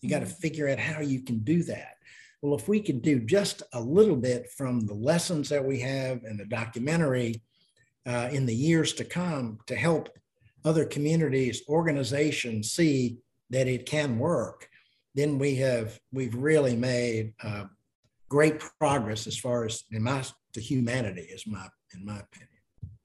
You 0.00 0.10
got 0.10 0.20
to 0.20 0.26
mm-hmm. 0.26 0.34
figure 0.34 0.68
out 0.68 0.78
how 0.78 1.00
you 1.00 1.22
can 1.22 1.38
do 1.40 1.62
that. 1.64 1.94
Well, 2.40 2.58
if 2.58 2.68
we 2.68 2.80
can 2.80 2.98
do 2.98 3.20
just 3.20 3.62
a 3.72 3.80
little 3.80 4.16
bit 4.16 4.50
from 4.50 4.80
the 4.80 4.94
lessons 4.94 5.48
that 5.50 5.64
we 5.64 5.78
have 5.80 6.24
in 6.24 6.36
the 6.36 6.44
documentary 6.44 7.40
uh, 8.04 8.28
in 8.32 8.46
the 8.46 8.54
years 8.54 8.92
to 8.94 9.04
come 9.04 9.58
to 9.66 9.76
help 9.76 10.08
other 10.64 10.84
communities, 10.84 11.62
organizations 11.68 12.72
see 12.72 13.18
that 13.50 13.68
it 13.68 13.86
can 13.86 14.18
work, 14.18 14.68
then 15.14 15.38
we 15.38 15.54
have 15.56 16.00
we've 16.12 16.34
really 16.34 16.74
made 16.74 17.34
uh, 17.44 17.64
great 18.28 18.60
progress 18.80 19.26
as 19.26 19.36
far 19.36 19.64
as 19.64 19.84
in 19.92 20.02
my 20.02 20.24
to 20.54 20.60
humanity 20.60 21.22
is 21.22 21.46
my 21.46 21.66
in 21.94 22.04
my 22.04 22.18
opinion. 22.18 22.51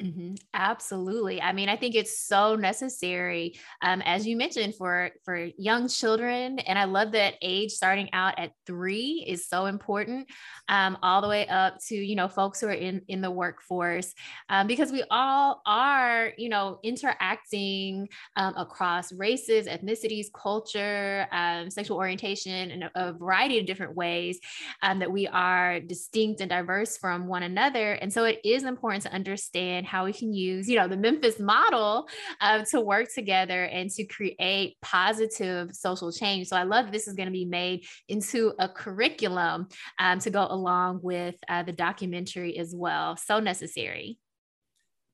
Mm-hmm. 0.01 0.35
Absolutely. 0.53 1.41
I 1.41 1.53
mean, 1.53 1.69
I 1.69 1.75
think 1.75 1.95
it's 1.95 2.19
so 2.19 2.55
necessary, 2.55 3.55
um, 3.81 4.03
as 4.03 4.27
you 4.27 4.37
mentioned, 4.37 4.75
for 4.75 5.09
for 5.25 5.49
young 5.57 5.87
children, 5.87 6.59
and 6.59 6.77
I 6.77 6.83
love 6.83 7.13
that 7.13 7.33
age 7.41 7.71
starting 7.71 8.13
out 8.13 8.37
at 8.37 8.51
three 8.67 9.25
is 9.27 9.49
so 9.49 9.65
important, 9.65 10.29
um, 10.69 10.99
all 11.01 11.21
the 11.21 11.27
way 11.27 11.47
up 11.47 11.79
to 11.87 11.95
you 11.95 12.15
know 12.15 12.27
folks 12.27 12.61
who 12.61 12.67
are 12.67 12.73
in 12.73 13.01
in 13.07 13.21
the 13.21 13.31
workforce, 13.31 14.13
um, 14.49 14.67
because 14.67 14.91
we 14.91 15.03
all 15.09 15.63
are 15.65 16.31
you 16.37 16.49
know 16.49 16.77
interacting 16.83 18.07
um, 18.35 18.53
across 18.55 19.11
races, 19.11 19.65
ethnicities, 19.65 20.27
culture, 20.31 21.27
um, 21.31 21.71
sexual 21.71 21.97
orientation, 21.97 22.69
and 22.69 22.91
a, 22.93 23.13
variety 23.13 23.57
of 23.57 23.65
different 23.65 23.95
ways 23.95 24.39
um, 24.83 24.99
that 24.99 25.11
we 25.11 25.25
are 25.25 25.79
distinct 25.79 26.39
and 26.39 26.51
diverse 26.51 26.97
from 26.97 27.25
one 27.25 27.41
another, 27.41 27.93
and 27.93 28.13
so 28.13 28.25
it 28.25 28.39
is 28.45 28.61
important 28.61 29.01
to 29.01 29.11
understand 29.11 29.86
how 29.88 30.05
we 30.05 30.13
can 30.13 30.33
use, 30.33 30.69
you 30.69 30.75
know, 30.75 30.88
the 30.88 30.97
Memphis 30.97 31.39
model 31.39 32.07
uh, 32.41 32.63
to 32.71 32.81
work 32.81 33.07
together 33.13 33.63
and 33.63 33.89
to 33.91 34.05
create 34.05 34.77
positive 34.81 35.73
social 35.73 36.11
change. 36.11 36.47
So 36.47 36.57
I 36.57 36.63
love 36.63 36.91
this 36.91 37.07
is 37.07 37.13
going 37.13 37.27
to 37.27 37.31
be 37.31 37.45
made 37.45 37.85
into 38.07 38.53
a 38.59 38.69
curriculum 38.69 39.67
um, 39.99 40.19
to 40.19 40.29
go 40.29 40.45
along 40.49 40.99
with 41.01 41.35
uh, 41.49 41.63
the 41.63 41.71
documentary 41.71 42.57
as 42.57 42.73
well. 42.75 43.17
So 43.17 43.39
necessary. 43.39 44.19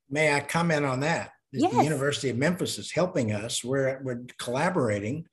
May 0.10 0.34
I 0.34 0.42
comment 0.42 0.86
on 0.86 1.00
that? 1.02 1.32
Yes. 1.52 1.72
The 1.72 1.84
University 1.84 2.30
of 2.30 2.38
Memphis 2.38 2.80
is 2.80 2.92
helping 2.92 3.32
us. 3.32 3.64
We're, 3.64 4.02
we're 4.04 4.24
collaborating 4.40 5.28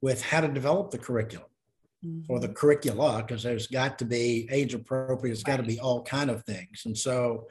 with 0.00 0.20
how 0.22 0.40
to 0.40 0.48
develop 0.48 0.90
the 0.90 0.98
curriculum 0.98 1.46
mm-hmm. 2.04 2.30
or 2.32 2.40
the 2.40 2.48
curricula 2.48 3.24
because 3.24 3.42
there's 3.42 3.68
got 3.68 3.98
to 4.00 4.04
be 4.04 4.48
age 4.50 4.74
appropriate. 4.74 5.32
It's 5.32 5.42
got 5.42 5.58
to 5.58 5.62
be 5.62 5.78
all 5.78 6.02
kind 6.02 6.30
of 6.30 6.44
things. 6.44 6.82
And 6.84 6.98
so 6.98 7.46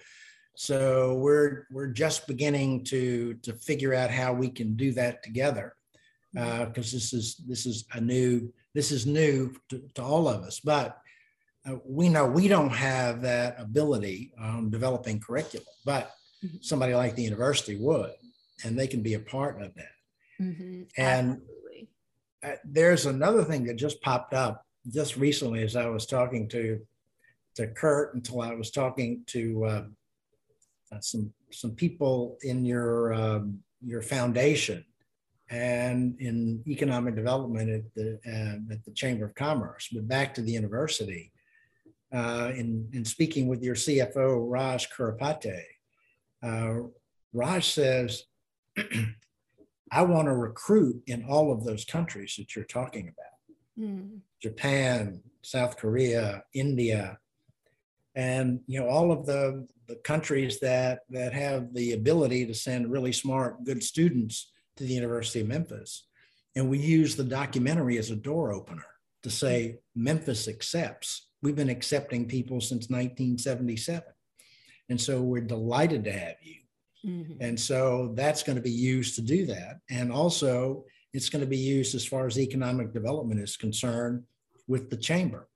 so 0.56 1.16
we're 1.16 1.66
we're 1.72 1.88
just 1.88 2.28
beginning 2.28 2.84
to 2.86 3.36
to 3.36 3.54
figure 3.54 3.94
out 3.94 4.10
how 4.10 4.34
we 4.34 4.50
can 4.50 4.76
do 4.76 4.92
that 4.94 5.24
together 5.24 5.76
because 6.34 6.94
uh, 6.94 6.98
this 6.98 7.14
is 7.14 7.36
this 7.48 7.66
is 7.66 7.86
a 7.94 8.02
new 8.02 8.52
this 8.74 8.92
is 8.92 9.06
new 9.06 9.54
to, 9.70 9.82
to 9.96 10.04
all 10.04 10.28
of 10.28 10.44
us. 10.44 10.60
But 10.60 10.98
uh, 11.68 11.76
we 11.86 12.10
know 12.10 12.26
we 12.26 12.48
don't 12.48 12.70
have 12.70 13.22
that 13.22 13.60
ability 13.60 14.34
on 14.40 14.70
developing 14.70 15.20
curriculum, 15.20 15.68
but 15.86 16.12
mm-hmm. 16.44 16.58
somebody 16.62 16.94
like 16.94 17.16
the 17.16 17.24
university 17.24 17.76
would, 17.76 18.14
and 18.64 18.78
they 18.78 18.88
can 18.88 19.02
be 19.02 19.16
a 19.16 19.20
part 19.20 19.62
of 19.62 19.74
that. 19.76 19.96
Mm-hmm. 20.42 20.84
And 20.98 21.42
uh, 22.44 22.54
there's 22.64 23.06
another 23.06 23.44
thing 23.44 23.66
that 23.66 23.76
just 23.76 24.02
popped 24.02 24.34
up 24.34 24.66
just 24.90 25.18
recently 25.18 25.64
as 25.64 25.76
I 25.76 25.88
was 25.88 26.06
talking 26.06 26.48
to 26.50 26.80
to 27.56 27.68
Kurt 27.68 28.16
until 28.16 28.42
I 28.42 28.54
was 28.54 28.72
talking 28.72 29.24
to 29.28 29.66
uh, 29.66 29.84
some 31.00 31.32
some 31.52 31.72
people 31.72 32.38
in 32.44 32.66
your 32.66 33.14
um, 33.14 33.60
your 33.86 34.02
foundation 34.02 34.86
and 35.50 36.16
in 36.20 36.64
economic 36.68 37.16
development 37.16 37.70
at 37.70 37.94
the 37.96 38.20
uh, 38.26 38.74
at 38.74 38.84
the 38.86 38.92
Chamber 38.92 39.26
of 39.26 39.36
Commerce. 39.36 39.90
But 39.92 40.08
back 40.08 40.34
to 40.36 40.42
the 40.42 40.52
university, 40.52 41.32
uh, 42.14 42.52
in 42.56 42.90
in 42.94 43.06
speaking 43.06 43.48
with 43.48 43.64
your 43.64 43.76
CFO 43.76 44.46
Raj 44.50 44.90
Kurapati, 44.90 45.62
uh, 46.44 46.88
Raj 47.34 47.70
says, 47.70 48.24
"I 49.92 50.04
want 50.04 50.28
to 50.28 50.36
recruit 50.36 51.02
in 51.08 51.26
all 51.26 51.52
of 51.52 51.66
those 51.66 51.86
countries 51.86 52.36
that 52.38 52.56
you're 52.56 52.66
talking 52.66 53.10
about: 53.10 53.88
mm. 53.90 54.20
Japan, 54.42 55.22
South 55.42 55.78
Korea, 55.78 56.44
India." 56.54 57.18
And 58.14 58.60
you 58.68 58.80
know 58.80 58.90
all 58.90 59.14
of 59.14 59.26
the 59.26 59.68
the 59.92 59.98
countries 59.98 60.60
that 60.62 61.02
that 61.10 61.34
have 61.34 61.74
the 61.74 61.92
ability 61.92 62.46
to 62.46 62.54
send 62.54 62.92
really 62.92 63.12
smart, 63.12 63.64
good 63.66 63.84
students 63.84 64.52
to 64.78 64.86
the 64.86 64.94
University 64.94 65.42
of 65.42 65.48
Memphis. 65.48 66.08
And 66.56 66.70
we 66.70 66.78
use 66.80 67.16
the 67.16 67.26
documentary 67.26 67.98
as 67.98 68.10
a 68.10 68.16
door 68.16 68.54
opener 68.54 68.86
to 69.24 69.30
say 69.30 69.80
Memphis 69.96 70.48
accepts. 70.48 71.28
We've 71.42 71.56
been 71.56 71.70
accepting 71.70 72.28
people 72.28 72.62
since 72.62 72.90
1977. 72.90 74.04
And 74.90 75.00
so 75.00 75.22
we're 75.22 75.42
delighted 75.42 76.06
to 76.06 76.12
have 76.12 76.36
you. 76.42 76.56
Mm-hmm. 77.06 77.42
And 77.42 77.60
so 77.60 78.14
that's 78.16 78.44
going 78.44 78.58
to 78.58 78.62
be 78.62 78.72
used 78.72 79.16
to 79.16 79.22
do 79.22 79.46
that. 79.48 79.80
And 79.90 80.12
also, 80.12 80.86
it's 81.14 81.30
going 81.30 81.42
to 81.42 81.48
be 81.48 81.58
used 81.58 81.96
as 81.96 82.06
far 82.06 82.28
as 82.28 82.40
economic 82.40 82.94
development 82.94 83.42
is 83.42 83.58
concerned 83.58 84.24
with 84.68 84.90
the 84.90 84.98
chamber 84.98 85.48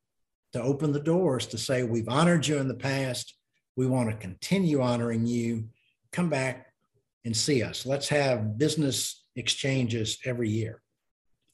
to 0.53 0.61
open 0.61 0.91
the 0.91 0.99
doors 0.99 1.45
to 1.47 1.57
say, 1.57 1.83
we've 1.83 2.09
honored 2.09 2.47
you 2.47 2.57
in 2.57 2.67
the 2.67 2.73
past. 2.73 3.35
We 3.75 3.87
want 3.87 4.09
to 4.09 4.15
continue 4.15 4.81
honoring 4.81 5.25
you. 5.25 5.69
Come 6.11 6.29
back 6.29 6.67
and 7.25 7.35
see 7.35 7.63
us. 7.63 7.85
Let's 7.85 8.07
have 8.09 8.57
business 8.57 9.23
exchanges 9.35 10.17
every 10.25 10.49
year. 10.49 10.81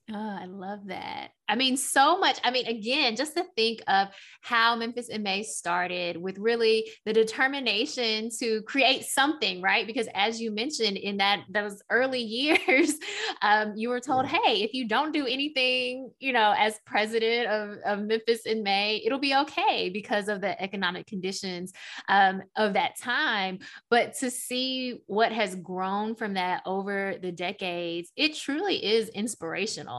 Oh, 0.10 0.38
I 0.42 0.46
love 0.46 0.88
that. 0.88 1.30
I 1.48 1.56
mean, 1.56 1.76
so 1.76 2.18
much. 2.18 2.40
I 2.46 2.52
mean, 2.52 2.66
again, 2.66 3.18
just 3.18 3.36
to 3.36 3.44
think 3.56 3.82
of 3.88 4.08
how 4.40 4.76
Memphis 4.76 5.10
in 5.10 5.22
May 5.22 5.44
started 5.44 6.16
with 6.16 6.38
really 6.38 6.90
the 7.06 7.12
determination 7.12 8.30
to 8.40 8.62
create 8.62 9.04
something, 9.04 9.62
right? 9.62 9.86
Because 9.86 10.08
as 10.16 10.40
you 10.40 10.52
mentioned 10.52 10.96
in 10.96 11.18
that 11.18 11.42
those 11.50 11.82
early 11.90 12.22
years, 12.68 12.94
um, 13.42 13.74
you 13.76 13.90
were 13.90 14.00
told, 14.00 14.28
hey, 14.28 14.62
if 14.62 14.74
you 14.74 14.88
don't 14.88 15.12
do 15.12 15.28
anything, 15.28 16.10
you 16.20 16.32
know, 16.32 16.54
as 16.58 16.80
president 16.86 17.48
of, 17.50 17.78
of 17.86 18.06
Memphis 18.06 18.46
in 18.46 18.64
May, 18.64 19.02
it'll 19.06 19.20
be 19.20 19.36
okay 19.36 19.90
because 19.90 20.30
of 20.30 20.40
the 20.40 20.62
economic 20.62 21.06
conditions 21.06 21.74
um, 22.08 22.42
of 22.56 22.74
that 22.74 22.98
time. 22.98 23.60
But 23.90 24.16
to 24.20 24.32
see 24.32 25.02
what 25.08 25.34
has 25.34 25.56
grown 25.56 26.16
from 26.16 26.36
that 26.36 26.64
over 26.66 27.16
the 27.22 27.34
decades, 27.34 28.10
it 28.16 28.36
truly 28.36 28.84
is 28.84 29.10
inspirational. 29.10 29.91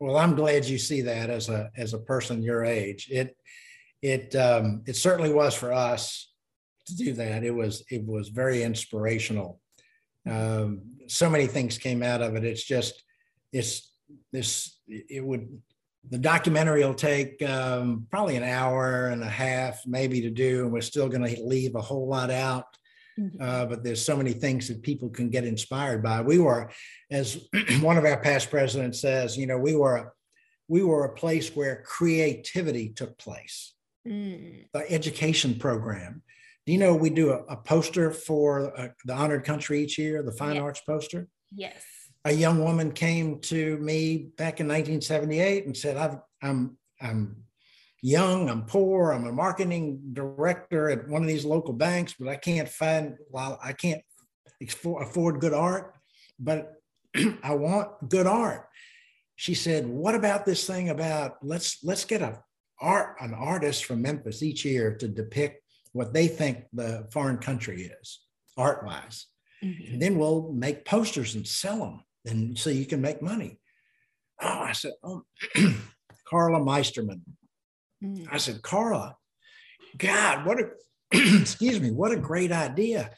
Well, 0.00 0.16
I'm 0.16 0.34
glad 0.34 0.66
you 0.66 0.78
see 0.78 1.02
that 1.02 1.30
as 1.30 1.48
a 1.48 1.70
as 1.76 1.94
a 1.94 1.98
person 1.98 2.42
your 2.42 2.64
age. 2.64 3.08
It 3.10 3.36
it 4.02 4.34
um, 4.36 4.82
it 4.86 4.96
certainly 4.96 5.32
was 5.32 5.54
for 5.54 5.72
us 5.72 6.32
to 6.86 6.96
do 6.96 7.12
that. 7.14 7.44
It 7.44 7.52
was 7.52 7.84
it 7.90 8.04
was 8.04 8.28
very 8.28 8.62
inspirational. 8.62 9.60
Um, 10.28 10.82
so 11.06 11.30
many 11.30 11.46
things 11.46 11.78
came 11.78 12.02
out 12.02 12.22
of 12.22 12.34
it. 12.34 12.44
It's 12.44 12.64
just 12.64 13.02
it's 13.52 13.92
this 14.32 14.78
it 14.88 15.24
would 15.24 15.48
the 16.10 16.18
documentary 16.18 16.84
will 16.84 16.94
take 16.94 17.42
um, 17.42 18.06
probably 18.10 18.36
an 18.36 18.42
hour 18.42 19.08
and 19.08 19.22
a 19.22 19.28
half 19.28 19.80
maybe 19.86 20.20
to 20.20 20.30
do 20.30 20.64
and 20.64 20.72
we're 20.72 20.82
still 20.82 21.08
going 21.08 21.24
to 21.24 21.42
leave 21.42 21.74
a 21.74 21.80
whole 21.80 22.06
lot 22.06 22.30
out 22.30 22.66
Mm-hmm. 23.18 23.40
Uh, 23.40 23.66
but 23.66 23.84
there's 23.84 24.04
so 24.04 24.16
many 24.16 24.32
things 24.32 24.68
that 24.68 24.82
people 24.82 25.08
can 25.08 25.30
get 25.30 25.44
inspired 25.44 26.02
by. 26.02 26.20
We 26.20 26.38
were, 26.38 26.70
as 27.10 27.48
one 27.80 27.96
of 27.96 28.04
our 28.04 28.20
past 28.20 28.50
presidents 28.50 29.00
says, 29.00 29.36
you 29.36 29.46
know, 29.46 29.58
we 29.58 29.76
were, 29.76 30.14
we 30.68 30.82
were 30.82 31.04
a 31.04 31.14
place 31.14 31.54
where 31.54 31.82
creativity 31.86 32.88
took 32.88 33.16
place. 33.18 33.74
Mm. 34.06 34.66
The 34.72 34.90
education 34.90 35.58
program. 35.58 36.22
Do 36.66 36.72
you 36.72 36.78
know 36.78 36.94
we 36.94 37.10
do 37.10 37.32
a, 37.32 37.38
a 37.44 37.56
poster 37.56 38.10
for 38.10 38.78
uh, 38.78 38.88
the 39.04 39.14
honored 39.14 39.44
country 39.44 39.82
each 39.82 39.98
year, 39.98 40.22
the 40.22 40.32
fine 40.32 40.54
yes. 40.54 40.62
arts 40.62 40.80
poster? 40.80 41.28
Yes. 41.54 41.82
A 42.24 42.32
young 42.32 42.64
woman 42.64 42.92
came 42.92 43.40
to 43.42 43.76
me 43.78 44.30
back 44.36 44.60
in 44.60 44.66
1978 44.66 45.66
and 45.66 45.76
said, 45.76 45.96
I've, 45.98 46.18
I'm, 46.42 46.78
I'm 47.00 47.44
young, 48.04 48.50
I'm 48.50 48.66
poor, 48.66 49.12
I'm 49.12 49.26
a 49.26 49.32
marketing 49.32 49.98
director 50.12 50.90
at 50.90 51.08
one 51.08 51.22
of 51.22 51.28
these 51.28 51.46
local 51.46 51.72
banks, 51.72 52.14
but 52.18 52.28
I 52.28 52.36
can't 52.36 52.68
find, 52.68 53.16
well, 53.30 53.58
I 53.64 53.72
can't 53.72 54.02
afford 54.84 55.40
good 55.40 55.54
art, 55.54 55.94
but 56.38 56.74
I 57.42 57.54
want 57.54 58.10
good 58.10 58.26
art. 58.26 58.68
she 59.36 59.54
said, 59.54 59.86
"What 59.86 60.14
about 60.14 60.44
this 60.44 60.66
thing 60.66 60.90
about 60.90 61.38
let's 61.42 61.82
let's 61.82 62.04
get 62.04 62.20
a 62.22 62.42
art 62.80 63.16
an 63.20 63.32
artist 63.32 63.86
from 63.86 64.02
Memphis 64.02 64.42
each 64.42 64.64
year 64.64 64.94
to 64.96 65.08
depict 65.08 65.62
what 65.92 66.12
they 66.12 66.28
think 66.28 66.64
the 66.72 67.08
foreign 67.10 67.38
country 67.38 67.90
is 68.00 68.20
art 68.56 68.84
wise, 68.84 69.26
mm-hmm. 69.62 69.94
and 69.94 70.02
then 70.02 70.18
we'll 70.18 70.52
make 70.52 70.84
posters 70.84 71.34
and 71.36 71.46
sell 71.46 71.78
them, 71.78 72.04
and 72.26 72.58
so 72.58 72.68
you 72.68 72.84
can 72.84 73.00
make 73.00 73.22
money." 73.22 73.58
Oh, 74.42 74.60
I 74.70 74.72
said, 74.72 74.92
"Oh, 75.02 75.24
Carla 76.28 76.60
Meisterman." 76.60 77.22
Mm-hmm. 78.04 78.34
I 78.34 78.38
said, 78.38 78.62
"Carla, 78.62 79.16
God, 79.96 80.46
what 80.46 80.60
a 80.60 80.70
excuse 81.40 81.80
me, 81.80 81.90
what 81.90 82.12
a 82.12 82.16
great 82.16 82.52
idea!" 82.52 83.10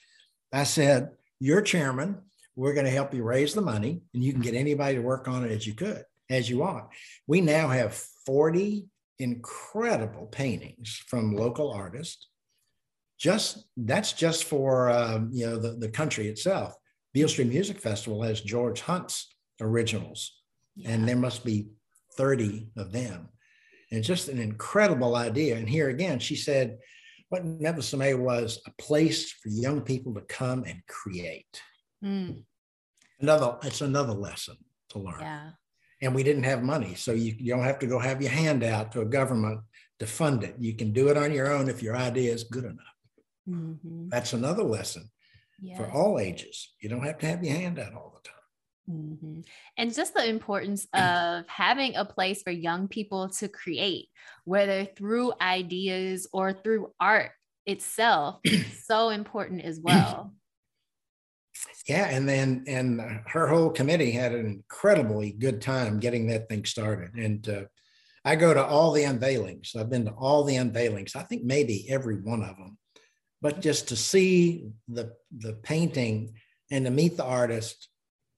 I 0.52 0.64
said, 0.64 1.10
"You're 1.40 1.62
chairman." 1.62 2.22
we're 2.56 2.72
going 2.72 2.86
to 2.86 2.90
help 2.90 3.14
you 3.14 3.22
raise 3.22 3.54
the 3.54 3.60
money 3.60 4.00
and 4.14 4.24
you 4.24 4.32
can 4.32 4.40
get 4.40 4.54
anybody 4.54 4.96
to 4.96 5.02
work 5.02 5.28
on 5.28 5.44
it 5.44 5.52
as 5.52 5.66
you 5.66 5.74
could 5.74 6.02
as 6.28 6.50
you 6.50 6.58
want 6.58 6.86
we 7.26 7.40
now 7.40 7.68
have 7.68 7.94
40 8.24 8.86
incredible 9.18 10.26
paintings 10.26 11.02
from 11.06 11.36
local 11.36 11.70
artists 11.70 12.28
just 13.18 13.66
that's 13.76 14.12
just 14.12 14.44
for 14.44 14.90
um, 14.90 15.30
you 15.32 15.46
know 15.46 15.58
the, 15.58 15.72
the 15.72 15.88
country 15.88 16.28
itself 16.28 16.74
beale 17.14 17.28
street 17.28 17.48
music 17.48 17.78
festival 17.78 18.22
has 18.22 18.40
george 18.40 18.80
hunt's 18.80 19.28
originals 19.60 20.42
yeah. 20.74 20.90
and 20.90 21.08
there 21.08 21.16
must 21.16 21.44
be 21.44 21.68
30 22.16 22.68
of 22.76 22.92
them 22.92 23.28
and 23.92 24.02
just 24.02 24.28
an 24.28 24.38
incredible 24.38 25.16
idea 25.16 25.56
and 25.56 25.68
here 25.68 25.88
again 25.88 26.18
she 26.18 26.36
said 26.36 26.78
what 27.28 27.44
Memphis 27.44 27.92
May 27.94 28.14
was 28.14 28.60
a 28.66 28.82
place 28.82 29.32
for 29.32 29.48
young 29.48 29.80
people 29.80 30.14
to 30.14 30.20
come 30.22 30.64
and 30.64 30.80
create 30.86 31.60
Mm. 32.04 32.44
Another, 33.20 33.56
it's 33.62 33.80
another 33.80 34.12
lesson 34.12 34.56
to 34.90 34.98
learn. 34.98 35.20
Yeah. 35.20 35.50
And 36.02 36.14
we 36.14 36.22
didn't 36.22 36.42
have 36.44 36.62
money. 36.62 36.94
So 36.94 37.12
you, 37.12 37.34
you 37.38 37.54
don't 37.54 37.64
have 37.64 37.78
to 37.80 37.86
go 37.86 37.98
have 37.98 38.20
your 38.20 38.30
hand 38.30 38.62
out 38.62 38.92
to 38.92 39.00
a 39.00 39.06
government 39.06 39.60
to 39.98 40.06
fund 40.06 40.44
it. 40.44 40.56
You 40.58 40.74
can 40.74 40.92
do 40.92 41.08
it 41.08 41.16
on 41.16 41.32
your 41.32 41.50
own 41.50 41.68
if 41.68 41.82
your 41.82 41.96
idea 41.96 42.32
is 42.32 42.44
good 42.44 42.64
enough. 42.64 42.76
Mm-hmm. 43.48 44.10
That's 44.10 44.34
another 44.34 44.62
lesson 44.62 45.10
yes. 45.60 45.78
for 45.78 45.90
all 45.90 46.18
ages. 46.18 46.74
You 46.80 46.90
don't 46.90 47.04
have 47.04 47.18
to 47.18 47.26
have 47.26 47.42
your 47.42 47.54
hand 47.54 47.78
out 47.78 47.94
all 47.94 48.12
the 48.14 48.28
time. 48.28 48.35
Mm-hmm. 48.90 49.40
And 49.76 49.94
just 49.94 50.14
the 50.14 50.28
importance 50.28 50.86
of 50.92 51.44
having 51.48 51.96
a 51.96 52.04
place 52.04 52.42
for 52.42 52.50
young 52.50 52.88
people 52.88 53.30
to 53.30 53.48
create, 53.48 54.08
whether 54.44 54.84
through 54.84 55.32
ideas 55.40 56.28
or 56.32 56.52
through 56.52 56.92
art 57.00 57.32
itself, 57.66 58.40
so 58.84 59.10
important 59.10 59.62
as 59.62 59.80
well. 59.80 60.32
Yeah 61.88 62.06
and 62.06 62.28
then 62.28 62.64
and 62.66 63.00
her 63.26 63.48
whole 63.48 63.70
committee 63.70 64.10
had 64.10 64.32
an 64.32 64.46
incredibly 64.46 65.32
good 65.32 65.62
time 65.62 66.00
getting 66.00 66.26
that 66.28 66.48
thing 66.48 66.64
started. 66.64 67.14
And 67.14 67.48
uh, 67.48 67.62
i 68.24 68.36
go 68.36 68.52
to 68.52 68.64
all 68.64 68.92
the 68.92 69.04
unveilings. 69.04 69.74
I've 69.74 69.88
been 69.88 70.04
to 70.04 70.10
all 70.12 70.44
the 70.44 70.56
unveilings 70.56 71.16
i 71.16 71.22
think 71.22 71.44
maybe 71.44 71.86
every 71.88 72.16
one 72.16 72.42
of 72.42 72.56
them 72.56 72.76
but 73.40 73.60
just 73.60 73.88
to 73.88 73.96
see 73.96 74.68
the 74.88 75.12
the 75.38 75.54
painting 75.62 76.34
and 76.70 76.84
to 76.84 76.90
meet 76.90 77.16
the 77.16 77.24
artist 77.24 77.88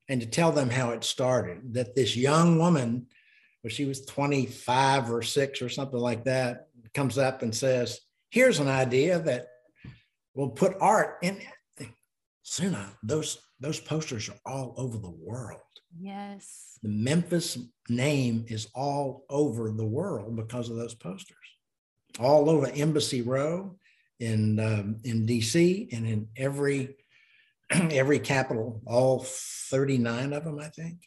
and 0.09 0.21
to 0.21 0.27
tell 0.27 0.53
them 0.53 0.71
how 0.71 0.91
it 0.91 1.05
started 1.05 1.75
that 1.75 1.95
this 1.95 2.17
young 2.17 2.59
woman 2.59 3.07
well, 3.65 3.71
she 3.71 3.87
was 3.87 4.05
25 4.05 5.11
or 5.11 5.21
6 5.21 5.63
or 5.63 5.69
something 5.69 5.99
like 5.99 6.25
that 6.25 6.69
comes 6.95 7.19
up 7.19 7.43
and 7.43 7.55
says 7.55 8.01
here's 8.31 8.61
an 8.61 8.69
idea 8.69 9.19
that 9.19 9.47
will 10.35 10.51
put 10.51 10.77
art 10.81 11.19
in 11.23 11.39
Suna, 12.49 12.97
those 13.03 13.39
those 13.61 13.79
posters 13.79 14.31
are 14.31 14.41
all 14.51 14.75
over 14.79 14.97
the 14.97 15.11
world. 15.11 15.61
Yes. 16.01 16.79
The 16.83 16.89
Memphis 16.89 17.59
name 17.91 18.47
is 18.49 18.69
all 18.75 19.27
over 19.29 19.71
the 19.71 19.85
world 19.85 20.35
because 20.35 20.71
of 20.71 20.77
those 20.77 20.95
posters. 20.95 21.37
All 22.19 22.49
over 22.49 22.71
Embassy 22.75 23.21
Row 23.21 23.77
in 24.19 24.59
um, 24.61 24.97
in 25.05 25.27
DC 25.27 25.93
and 25.93 26.07
in 26.07 26.29
every 26.39 26.97
every 27.71 28.19
capital, 28.19 28.81
all 28.87 29.21
39 29.25 30.33
of 30.33 30.45
them, 30.45 30.59
I 30.59 30.69
think. 30.69 30.99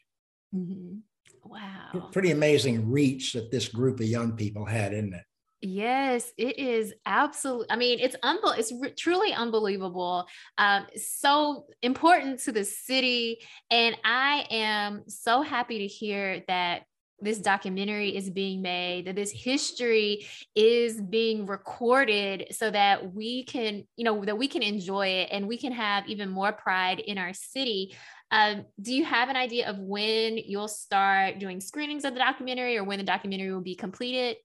Mm-hmm. 0.56 0.98
Wow. 1.44 2.10
Pretty 2.12 2.32
amazing 2.32 2.90
reach 2.90 3.34
that 3.34 3.52
this 3.52 3.68
group 3.68 4.00
of 4.00 4.06
young 4.06 4.34
people 4.34 4.66
had, 4.66 4.94
isn't 4.94 5.14
it? 5.14 5.24
Yes, 5.64 6.32
it 6.38 6.58
is 6.58 6.94
absolutely. 7.06 7.68
I 7.70 7.76
mean, 7.76 8.00
it's 8.00 8.16
unbel- 8.24 8.58
it's 8.58 8.74
re- 8.82 8.94
truly 8.98 9.32
unbelievable. 9.32 10.26
Um, 10.58 10.88
so 10.96 11.66
important 11.84 12.40
to 12.42 12.52
the 12.52 12.66
city, 12.66 13.42
and 13.70 13.96
I 14.04 14.48
am 14.50 15.04
so 15.08 15.44
happy 15.44 15.80
to 15.80 15.88
hear 15.88 16.44
that 16.48 16.84
this 17.22 17.40
documentary 17.40 18.16
is 18.16 18.30
being 18.30 18.62
made 18.62 19.06
that 19.06 19.16
this 19.16 19.32
history 19.32 20.26
is 20.56 21.00
being 21.02 21.46
recorded 21.46 22.48
so 22.52 22.70
that 22.72 23.14
we 23.14 23.44
can 23.44 23.84
you 23.96 24.04
know 24.04 24.24
that 24.26 24.38
we 24.38 24.48
can 24.48 24.64
enjoy 24.64 25.08
it 25.08 25.30
and 25.32 25.48
we 25.48 25.58
can 25.58 25.72
have 25.72 26.08
even 26.08 26.30
more 26.30 26.52
pride 26.52 27.00
in 27.00 27.18
our 27.18 27.34
city 27.34 27.96
um, 28.32 28.66
do 28.82 28.94
you 28.94 29.04
have 29.04 29.30
an 29.30 29.36
idea 29.36 29.70
of 29.70 29.78
when 29.78 30.38
you'll 30.38 30.68
start 30.68 31.40
doing 31.40 31.60
screenings 31.60 32.06
of 32.06 32.14
the 32.14 32.20
documentary 32.20 32.78
or 32.78 32.84
when 32.84 32.98
the 32.98 33.04
documentary 33.04 33.54
will 33.54 33.62
be 33.62 33.76
completed 33.76 34.38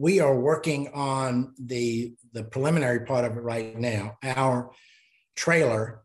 we 0.00 0.18
are 0.20 0.34
working 0.34 0.88
on 0.94 1.52
the 1.58 2.14
the 2.32 2.42
preliminary 2.42 3.00
part 3.00 3.26
of 3.26 3.36
it 3.36 3.42
right 3.42 3.78
now. 3.78 4.16
Our 4.22 4.70
trailer, 5.36 6.02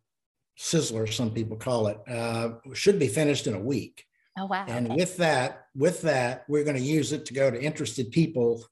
sizzler, 0.59 1.11
some 1.11 1.31
people 1.31 1.57
call 1.57 1.87
it, 1.87 1.99
uh, 2.07 2.49
should 2.73 2.99
be 2.99 3.07
finished 3.07 3.47
in 3.47 3.53
a 3.53 3.59
week. 3.59 4.05
Oh 4.37 4.45
wow! 4.45 4.65
And 4.67 4.87
okay. 4.87 4.95
with 4.95 5.17
that, 5.17 5.67
with 5.75 6.01
that, 6.01 6.45
we're 6.47 6.63
going 6.63 6.75
to 6.75 6.81
use 6.81 7.11
it 7.13 7.25
to 7.27 7.33
go 7.33 7.49
to 7.49 7.61
interested 7.61 8.11
people 8.11 8.65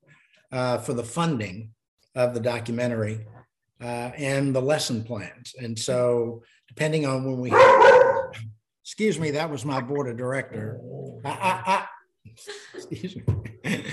uh, 0.51 0.79
for 0.79 0.93
the 0.93 1.03
funding 1.03 1.71
of 2.15 2.33
the 2.33 2.39
documentary 2.39 3.25
uh, 3.81 4.11
and 4.17 4.53
the 4.55 4.61
lesson 4.61 5.03
plans. 5.03 5.55
And 5.59 5.77
so, 5.77 6.43
depending 6.67 7.05
on 7.05 7.25
when 7.25 7.39
we, 7.39 7.53
excuse 8.83 9.19
me, 9.19 9.31
that 9.31 9.49
was 9.49 9.63
my 9.63 9.81
board 9.81 10.09
of 10.09 10.17
director. 10.17 10.79
I, 11.23 11.29
I, 11.29 11.63
I, 11.65 11.85
excuse 12.75 13.15
me 13.15 13.23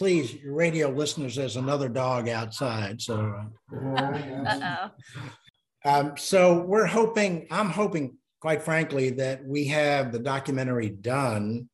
please, 0.00 0.32
your 0.32 0.54
radio 0.54 0.88
listeners, 0.88 1.36
there's 1.36 1.56
another 1.56 1.86
dog 1.86 2.26
outside. 2.26 3.02
So, 3.02 3.34
uh, 3.70 4.88
um, 5.84 6.16
so 6.16 6.62
we're 6.62 6.86
hoping, 6.86 7.46
I'm 7.50 7.68
hoping, 7.68 8.16
quite 8.40 8.62
frankly, 8.62 9.10
that 9.10 9.44
we 9.44 9.66
have 9.66 10.12
the 10.12 10.18
documentary 10.18 10.88
done 10.88 11.68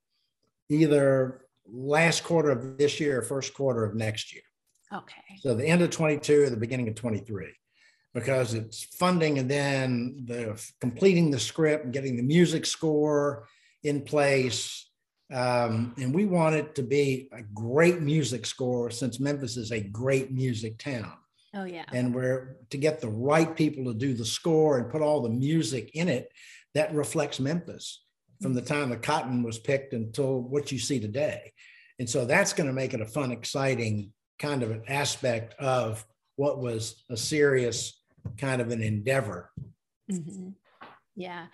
either 0.69 1.43
last 1.67 2.25
quarter 2.25 2.51
of 2.51 2.77
this 2.79 3.01
year 3.01 3.19
or 3.19 3.23
first 3.23 3.55
quarter 3.55 3.85
of 3.85 3.95
next 3.95 4.33
year. 4.33 4.43
Okay. 4.93 5.23
So 5.41 5.55
the 5.55 5.67
end 5.67 5.83
of 5.83 5.91
22 5.91 6.43
or 6.43 6.51
the 6.51 6.57
beginning 6.57 6.89
of 6.89 6.95
23, 6.95 7.53
because 8.15 8.55
it's 8.55 8.85
funding 8.85 9.39
and 9.39 9.51
then 9.51 10.25
the 10.25 10.61
completing 10.81 11.31
the 11.31 11.41
script 11.41 11.85
and 11.85 11.93
getting 11.93 12.17
the 12.17 12.23
music 12.23 12.67
score 12.67 13.47
in 13.83 14.03
place 14.03 14.87
um, 15.33 15.95
and 15.99 16.15
we 16.15 16.25
want 16.25 16.55
it 16.55 16.75
to 16.77 16.83
be 16.83 17.29
a 17.33 17.43
great 17.43 18.01
music 18.01 18.47
score 18.47 18.91
since 18.91 19.19
Memphis 19.19 19.57
is 19.57 19.73
a 19.73 19.81
great 19.81 20.31
music 20.31 20.79
town. 20.79 21.13
Oh, 21.55 21.65
yeah. 21.65 21.85
And 21.93 22.15
we're 22.15 22.57
to 22.71 22.77
get 22.77 23.01
the 23.01 23.09
right 23.09 23.57
people 23.57 23.85
to 23.87 23.95
do 23.95 24.15
the 24.15 24.25
score 24.25 24.79
and 24.79 24.91
put 24.91 25.03
all 25.03 25.23
the 25.23 25.31
music 25.31 25.91
in 25.95 26.09
it 26.09 26.31
that 26.77 26.95
reflects 26.95 27.41
Memphis 27.41 28.03
from 28.43 28.53
the 28.53 28.63
time 28.63 28.91
the 28.91 28.97
cotton 28.97 29.43
was 29.43 29.59
picked 29.59 29.95
until 29.95 30.43
what 30.43 30.71
you 30.71 30.79
see 30.79 31.01
today. 31.01 31.53
And 31.99 32.09
so 32.09 32.27
that's 32.27 32.53
going 32.53 32.67
to 32.67 32.73
make 32.73 32.93
it 32.93 33.01
a 33.01 33.07
fun, 33.07 33.33
exciting 33.33 34.13
kind 34.39 34.63
of 34.63 34.71
an 34.71 34.83
aspect 34.87 35.55
of 35.55 36.05
what 36.37 36.59
was 36.59 37.03
a 37.09 37.17
serious 37.17 38.03
kind 38.37 38.61
of 38.61 38.71
an 38.71 38.83
endeavor. 38.83 39.51
Mm-hmm. 40.11 40.51
Yeah. 41.15 41.47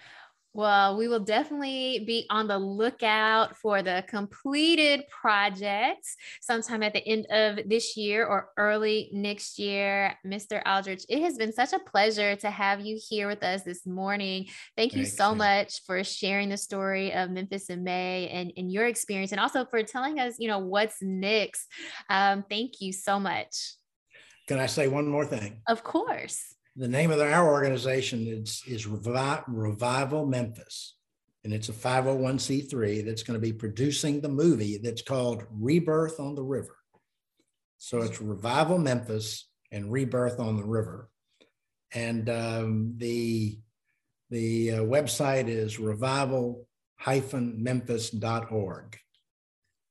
Well, 0.54 0.98
we 0.98 1.08
will 1.08 1.20
definitely 1.20 2.04
be 2.06 2.26
on 2.28 2.46
the 2.46 2.58
lookout 2.58 3.56
for 3.56 3.80
the 3.82 4.04
completed 4.06 5.04
projects 5.08 6.14
sometime 6.42 6.82
at 6.82 6.92
the 6.92 7.06
end 7.06 7.26
of 7.30 7.66
this 7.66 7.96
year 7.96 8.26
or 8.26 8.50
early 8.58 9.08
next 9.14 9.58
year. 9.58 10.14
Mr. 10.26 10.60
Aldrich, 10.66 11.06
it 11.08 11.22
has 11.22 11.38
been 11.38 11.54
such 11.54 11.72
a 11.72 11.78
pleasure 11.78 12.36
to 12.36 12.50
have 12.50 12.82
you 12.82 13.00
here 13.08 13.28
with 13.28 13.42
us 13.42 13.62
this 13.62 13.86
morning. 13.86 14.46
Thank 14.76 14.92
you 14.92 15.04
Thanks, 15.04 15.16
so 15.16 15.34
man. 15.34 15.38
much 15.38 15.82
for 15.86 16.04
sharing 16.04 16.50
the 16.50 16.58
story 16.58 17.14
of 17.14 17.30
Memphis 17.30 17.70
in 17.70 17.82
May 17.82 18.28
and, 18.28 18.52
and 18.58 18.70
your 18.70 18.86
experience, 18.86 19.32
and 19.32 19.40
also 19.40 19.64
for 19.64 19.82
telling 19.82 20.20
us, 20.20 20.36
you 20.38 20.48
know, 20.48 20.58
what's 20.58 21.00
next. 21.00 21.66
Um, 22.10 22.44
thank 22.50 22.82
you 22.82 22.92
so 22.92 23.18
much. 23.18 23.76
Can 24.48 24.58
I 24.58 24.66
say 24.66 24.86
one 24.86 25.06
more 25.08 25.24
thing? 25.24 25.62
Of 25.66 25.82
course 25.82 26.56
the 26.76 26.88
name 26.88 27.10
of 27.10 27.20
our 27.20 27.48
organization 27.48 28.26
is, 28.26 28.62
is 28.66 28.86
Revi- 28.86 29.44
Revival 29.46 30.26
Memphis. 30.26 30.96
And 31.44 31.52
it's 31.52 31.68
a 31.68 31.72
501c3 31.72 33.04
that's 33.04 33.22
going 33.22 33.38
to 33.38 33.44
be 33.44 33.52
producing 33.52 34.20
the 34.20 34.28
movie 34.28 34.78
that's 34.78 35.02
called 35.02 35.44
Rebirth 35.50 36.20
on 36.20 36.34
the 36.34 36.42
River. 36.42 36.76
So 37.78 37.98
it's 37.98 38.20
Revival 38.20 38.78
Memphis 38.78 39.48
and 39.72 39.90
Rebirth 39.90 40.38
on 40.38 40.56
the 40.56 40.64
River. 40.64 41.10
And 41.92 42.30
um, 42.30 42.94
the, 42.96 43.58
the 44.30 44.70
uh, 44.70 44.80
website 44.80 45.48
is 45.48 45.80
revival 45.80 46.66
memphis.org. 47.04 48.98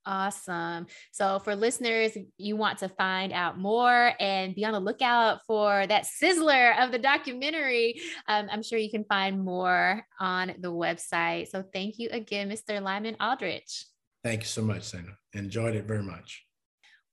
Awesome. 0.06 0.88
So, 1.12 1.40
for 1.40 1.56
listeners, 1.56 2.18
you 2.38 2.56
want 2.56 2.80
to 2.80 2.90
find 2.90 3.32
out 3.32 3.60
more 3.60 4.14
and 4.20 4.56
be 4.56 4.66
on 4.66 4.74
the 4.74 4.80
lookout 4.80 5.42
for 5.46 5.86
that 5.86 6.06
sizzler 6.06 6.84
of 6.84 6.92
the 6.92 6.98
documentary, 6.98 8.02
um, 8.28 8.48
I'm 8.52 8.64
sure 8.64 8.80
you 8.80 8.90
can 8.90 9.06
find 9.06 9.44
more 9.44 10.04
on 10.20 10.54
the 10.60 10.72
website. 10.72 11.50
So, 11.50 11.64
thank 11.74 12.00
you 12.00 12.10
again, 12.12 12.50
Mr. 12.50 12.82
Lyman 12.82 13.16
Aldrich. 13.20 13.86
Thank 14.24 14.42
you 14.42 14.48
so 14.48 14.64
much, 14.64 14.84
Sana. 14.84 15.18
Enjoyed 15.34 15.76
it 15.76 15.86
very 15.86 16.04
much. 16.04 16.46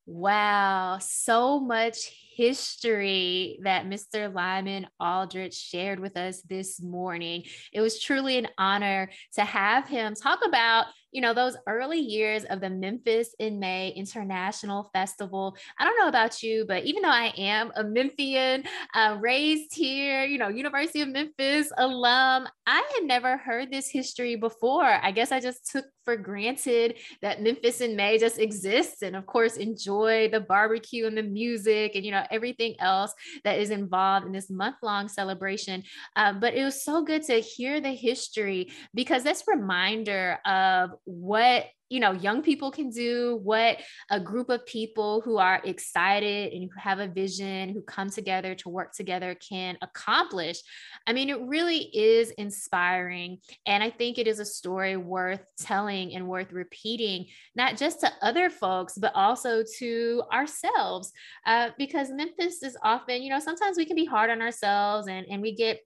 Wow, 0.07 0.99
so 1.03 1.61
much 1.61 2.11
history 2.39 3.59
that 3.64 3.86
Mr. 3.86 4.32
Lyman 4.32 4.86
Aldrich 5.01 5.55
shared 5.55 5.99
with 5.99 6.16
us 6.16 6.41
this 6.43 6.80
morning. 6.80 7.43
It 7.72 7.80
was 7.80 8.01
truly 8.01 8.39
an 8.39 8.47
honor 8.57 9.11
to 9.34 9.45
have 9.45 9.89
him 9.89 10.14
talk 10.14 10.39
about 10.47 10.86
you 11.11 11.22
know, 11.22 11.32
those 11.32 11.57
early 11.66 11.99
years 11.99 12.45
of 12.45 12.61
the 12.61 12.68
Memphis 12.68 13.34
in 13.39 13.59
May 13.59 13.91
International 13.91 14.91
Festival. 14.93 15.57
I 15.78 15.84
don't 15.84 15.99
know 15.99 16.09
about 16.09 16.43
you, 16.43 16.64
but 16.68 16.84
even 16.84 17.03
though 17.03 17.09
I 17.09 17.32
am 17.36 17.72
a 17.76 17.84
Memphian, 17.84 18.64
uh, 18.95 19.16
raised 19.20 19.74
here, 19.74 20.24
you 20.24 20.39
know, 20.39 20.49
University 20.49 21.01
of 21.01 21.09
Memphis 21.09 21.72
alum, 21.78 22.47
I 22.66 22.91
had 22.95 23.05
never 23.05 23.39
heard 23.39 23.72
this 23.72 23.89
history 23.89 24.36
before. 24.36 24.84
I 24.84 25.11
guess 25.11 25.32
I 25.32 25.41
just 25.41 25.70
took 25.70 25.86
for 26.05 26.16
granted 26.16 26.97
that 27.22 27.43
Memphis 27.43 27.80
in 27.80 27.97
May 27.97 28.18
just 28.18 28.39
exists 28.39 29.03
and, 29.03 29.16
of 29.16 29.26
course, 29.26 29.57
enjoy 29.57 30.28
the 30.30 30.41
barbecue 30.41 31.07
and 31.07 31.16
the 31.16 31.22
music 31.22 31.95
and, 31.95 32.05
you 32.05 32.11
know, 32.11 32.24
everything 32.31 32.74
else 32.81 33.12
that 33.45 33.59
is 33.59 33.70
involved 33.70 34.26
in 34.26 34.33
this 34.33 34.51
month 34.51 34.76
long 34.83 35.09
celebration. 35.09 35.83
Um, 36.16 36.41
but 36.41 36.55
it 36.55 36.64
was 36.64 36.83
so 36.83 37.03
good 37.03 37.22
to 37.24 37.41
hear 37.41 37.81
the 37.81 37.93
history 37.93 38.70
because 38.95 39.22
this 39.22 39.45
reminder 39.47 40.39
of 40.45 40.91
what 41.05 41.66
you 41.89 42.01
know 42.01 42.12
young 42.12 42.43
people 42.43 42.70
can 42.70 42.91
do 42.91 43.41
what 43.43 43.78
a 44.11 44.20
group 44.20 44.49
of 44.49 44.64
people 44.66 45.20
who 45.20 45.39
are 45.39 45.61
excited 45.64 46.53
and 46.53 46.64
who 46.64 46.80
have 46.80 46.99
a 46.99 47.09
vision 47.09 47.70
who 47.70 47.82
come 47.82 48.11
together 48.11 48.55
to 48.55 48.68
work 48.68 48.93
together 48.93 49.34
can 49.36 49.76
accomplish. 49.82 50.61
I 51.07 51.12
mean 51.12 51.30
it 51.30 51.41
really 51.41 51.78
is 51.97 52.30
inspiring 52.32 53.39
and 53.66 53.82
i 53.82 53.91
think 53.91 54.18
it 54.18 54.26
is 54.26 54.39
a 54.39 54.45
story 54.45 54.97
worth 54.97 55.41
telling 55.59 56.14
and 56.14 56.28
worth 56.28 56.53
repeating 56.53 57.26
not 57.55 57.76
just 57.76 58.01
to 58.01 58.11
other 58.22 58.51
folks 58.51 58.95
but 58.99 59.12
also 59.14 59.62
to 59.78 60.22
ourselves 60.32 61.12
uh, 61.47 61.70
because 61.78 62.11
memphis 62.11 62.62
is 62.62 62.76
often 62.82 63.22
you 63.22 63.30
know 63.30 63.41
sometimes 63.41 63.76
we 63.76 63.84
can 63.84 63.97
be 63.97 64.05
hard 64.05 64.30
on 64.30 64.43
ourselves 64.43 65.09
and 65.09 65.26
and 65.30 65.43
we 65.43 65.55
get 65.55 65.80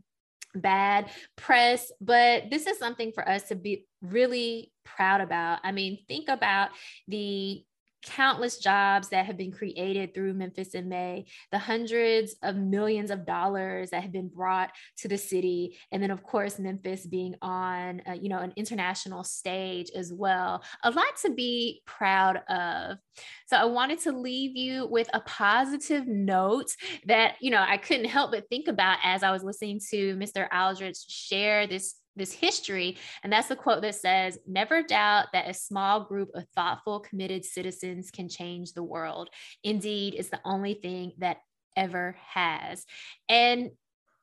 bad 0.54 1.10
press, 1.36 1.90
but 2.00 2.50
this 2.50 2.66
is 2.66 2.78
something 2.78 3.12
for 3.12 3.28
us 3.28 3.44
to 3.44 3.54
be 3.54 3.86
really 4.00 4.72
proud 4.84 5.20
about. 5.20 5.60
I 5.62 5.72
mean, 5.72 5.98
think 6.08 6.28
about 6.28 6.70
the 7.08 7.62
countless 8.02 8.58
jobs 8.58 9.08
that 9.08 9.26
have 9.26 9.36
been 9.36 9.52
created 9.52 10.14
through 10.14 10.34
Memphis 10.34 10.74
in 10.74 10.88
May, 10.88 11.26
the 11.50 11.58
hundreds 11.58 12.34
of 12.42 12.56
millions 12.56 13.10
of 13.10 13.26
dollars 13.26 13.90
that 13.90 14.02
have 14.02 14.12
been 14.12 14.28
brought 14.28 14.70
to 14.98 15.08
the 15.08 15.18
city, 15.18 15.78
and 15.90 16.02
then 16.02 16.10
of 16.10 16.22
course 16.22 16.58
Memphis 16.58 17.06
being 17.06 17.34
on 17.42 18.02
uh, 18.08 18.12
you 18.12 18.28
know 18.28 18.38
an 18.38 18.52
international 18.56 19.24
stage 19.24 19.90
as 19.94 20.12
well. 20.12 20.62
A 20.84 20.90
lot 20.90 21.16
to 21.22 21.30
be 21.30 21.82
proud 21.86 22.42
of. 22.48 22.98
So 23.46 23.56
I 23.56 23.64
wanted 23.64 24.00
to 24.00 24.12
leave 24.12 24.56
you 24.56 24.86
with 24.86 25.08
a 25.12 25.20
positive 25.20 26.06
note 26.06 26.74
that 27.06 27.36
you 27.40 27.50
know 27.50 27.64
I 27.66 27.76
couldn't 27.76 28.06
help 28.06 28.32
but 28.32 28.48
think 28.48 28.68
about 28.68 28.98
as 29.02 29.22
I 29.22 29.30
was 29.30 29.44
listening 29.44 29.80
to 29.90 30.16
Mr. 30.16 30.48
Aldrich 30.52 30.98
share 31.08 31.66
this 31.66 31.94
this 32.16 32.32
history. 32.32 32.98
And 33.22 33.32
that's 33.32 33.48
the 33.48 33.56
quote 33.56 33.82
that 33.82 33.94
says, 33.94 34.38
Never 34.46 34.82
doubt 34.82 35.26
that 35.32 35.48
a 35.48 35.54
small 35.54 36.04
group 36.04 36.30
of 36.34 36.46
thoughtful, 36.54 37.00
committed 37.00 37.44
citizens 37.44 38.10
can 38.10 38.28
change 38.28 38.72
the 38.72 38.82
world. 38.82 39.30
Indeed, 39.64 40.14
it's 40.16 40.30
the 40.30 40.40
only 40.44 40.74
thing 40.74 41.12
that 41.18 41.38
ever 41.76 42.16
has. 42.34 42.84
And 43.28 43.70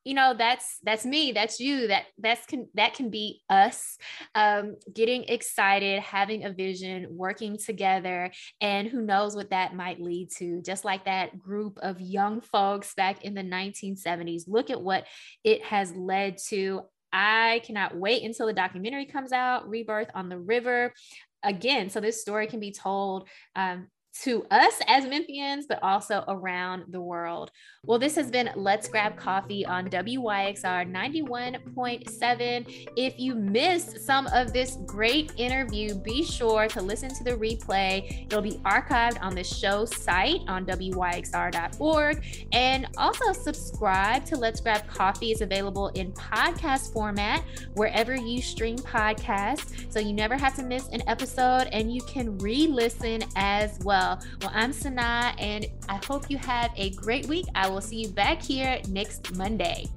you 0.06 0.14
know 0.14 0.34
that's 0.34 0.80
that's 0.84 1.06
me 1.06 1.34
that's 1.34 1.60
you 1.60 1.88
that 1.88 2.06
that's 2.18 2.46
can 2.46 2.68
that 2.74 2.94
can 2.94 3.10
be 3.10 3.42
us 3.50 3.98
um, 4.34 4.76
getting 4.94 5.26
excited 5.26 6.02
having 6.02 6.46
a 6.46 6.54
vision 6.54 7.06
working 7.12 7.58
together 7.58 8.32
and 8.62 8.88
who 8.88 9.02
knows 9.02 9.36
what 9.36 9.50
that 9.50 9.76
might 9.76 10.00
lead 10.00 10.30
to 10.38 10.62
just 10.62 10.86
like 10.86 11.06
that 11.06 11.38
group 11.38 11.78
of 11.82 12.00
young 12.00 12.40
folks 12.40 12.94
back 12.96 13.24
in 13.24 13.34
the 13.34 13.44
1970s 13.44 14.44
look 14.48 14.70
at 14.70 14.82
what 14.82 15.06
it 15.44 15.64
has 15.66 15.94
led 15.94 16.38
to 16.48 16.82
I 17.12 17.62
cannot 17.66 17.96
wait 17.96 18.24
until 18.24 18.48
the 18.48 18.54
documentary 18.54 19.06
comes 19.06 19.32
out, 19.32 19.68
Rebirth 19.68 20.10
on 20.14 20.30
the 20.30 20.38
River. 20.38 20.94
Again, 21.44 21.90
so 21.90 22.00
this 22.00 22.22
story 22.22 22.48
can 22.48 22.60
be 22.60 22.72
told 22.72 23.28
um, 23.56 23.88
to 24.24 24.46
us 24.52 24.80
as 24.88 25.06
Memphians, 25.06 25.64
but 25.68 25.82
also 25.82 26.26
around 26.28 26.84
the 26.90 27.00
world. 27.00 27.52
Well, 27.86 28.00
this 28.00 28.16
has 28.16 28.30
been 28.30 28.50
Let's 28.56 28.90
Grab 28.90 29.16
Coffee 29.16 29.66
on 29.66 29.88
WYXR 29.90 30.92
91.7. 30.92 32.90
If 32.98 33.18
you 33.18 33.36
missed 33.36 34.06
some 34.06 34.28
of 34.28 34.52
this 34.52 34.78
great 34.86 35.32
interview, 35.38 35.96
be 35.96 36.24
sure 36.24 36.68
to 36.68 36.82
listen 36.82 37.10
to 37.16 37.24
the 37.24 37.32
replay. 37.32 38.26
It'll 38.26 38.42
be 38.42 38.60
archived 38.66 39.22
on 39.22 39.36
the 39.36 39.44
show 39.44 39.86
site 39.86 40.42
on 40.50 40.66
WYXR.org. 40.66 42.48
And 42.52 42.88
also 42.98 43.32
subscribe 43.32 44.26
to 44.26 44.36
Let's 44.36 44.60
Grab 44.60 44.86
Coffee. 44.88 45.32
It's 45.32 45.40
available 45.42 45.88
in 45.90 46.12
podcast 46.14 46.92
format 46.92 47.46
wherever 47.76 48.16
you 48.16 48.42
stream 48.42 48.78
podcasts. 48.78 49.92
So 49.92 50.00
you 50.00 50.12
never 50.12 50.36
have 50.36 50.56
to 50.56 50.64
miss 50.64 50.90
an 50.90 51.04
episode 51.08 51.70
and 51.72 51.94
you 51.94 52.02
can 52.02 52.38
re 52.40 52.68
listen 52.68 53.24
as 53.38 53.80
well 53.84 54.09
well. 54.10 54.20
Well, 54.42 54.52
I'm 54.54 54.74
Sana, 54.74 55.34
and 55.38 55.68
I 55.88 56.00
hope 56.06 56.30
you 56.30 56.38
have 56.38 56.72
a 56.76 56.92
great 56.92 57.28
week. 57.28 57.46
I 57.56 57.70
will 57.70 57.82
see 57.82 57.98
you 57.98 58.10
back 58.10 58.42
here 58.42 58.82
next 58.90 59.36
Monday. 59.36 59.88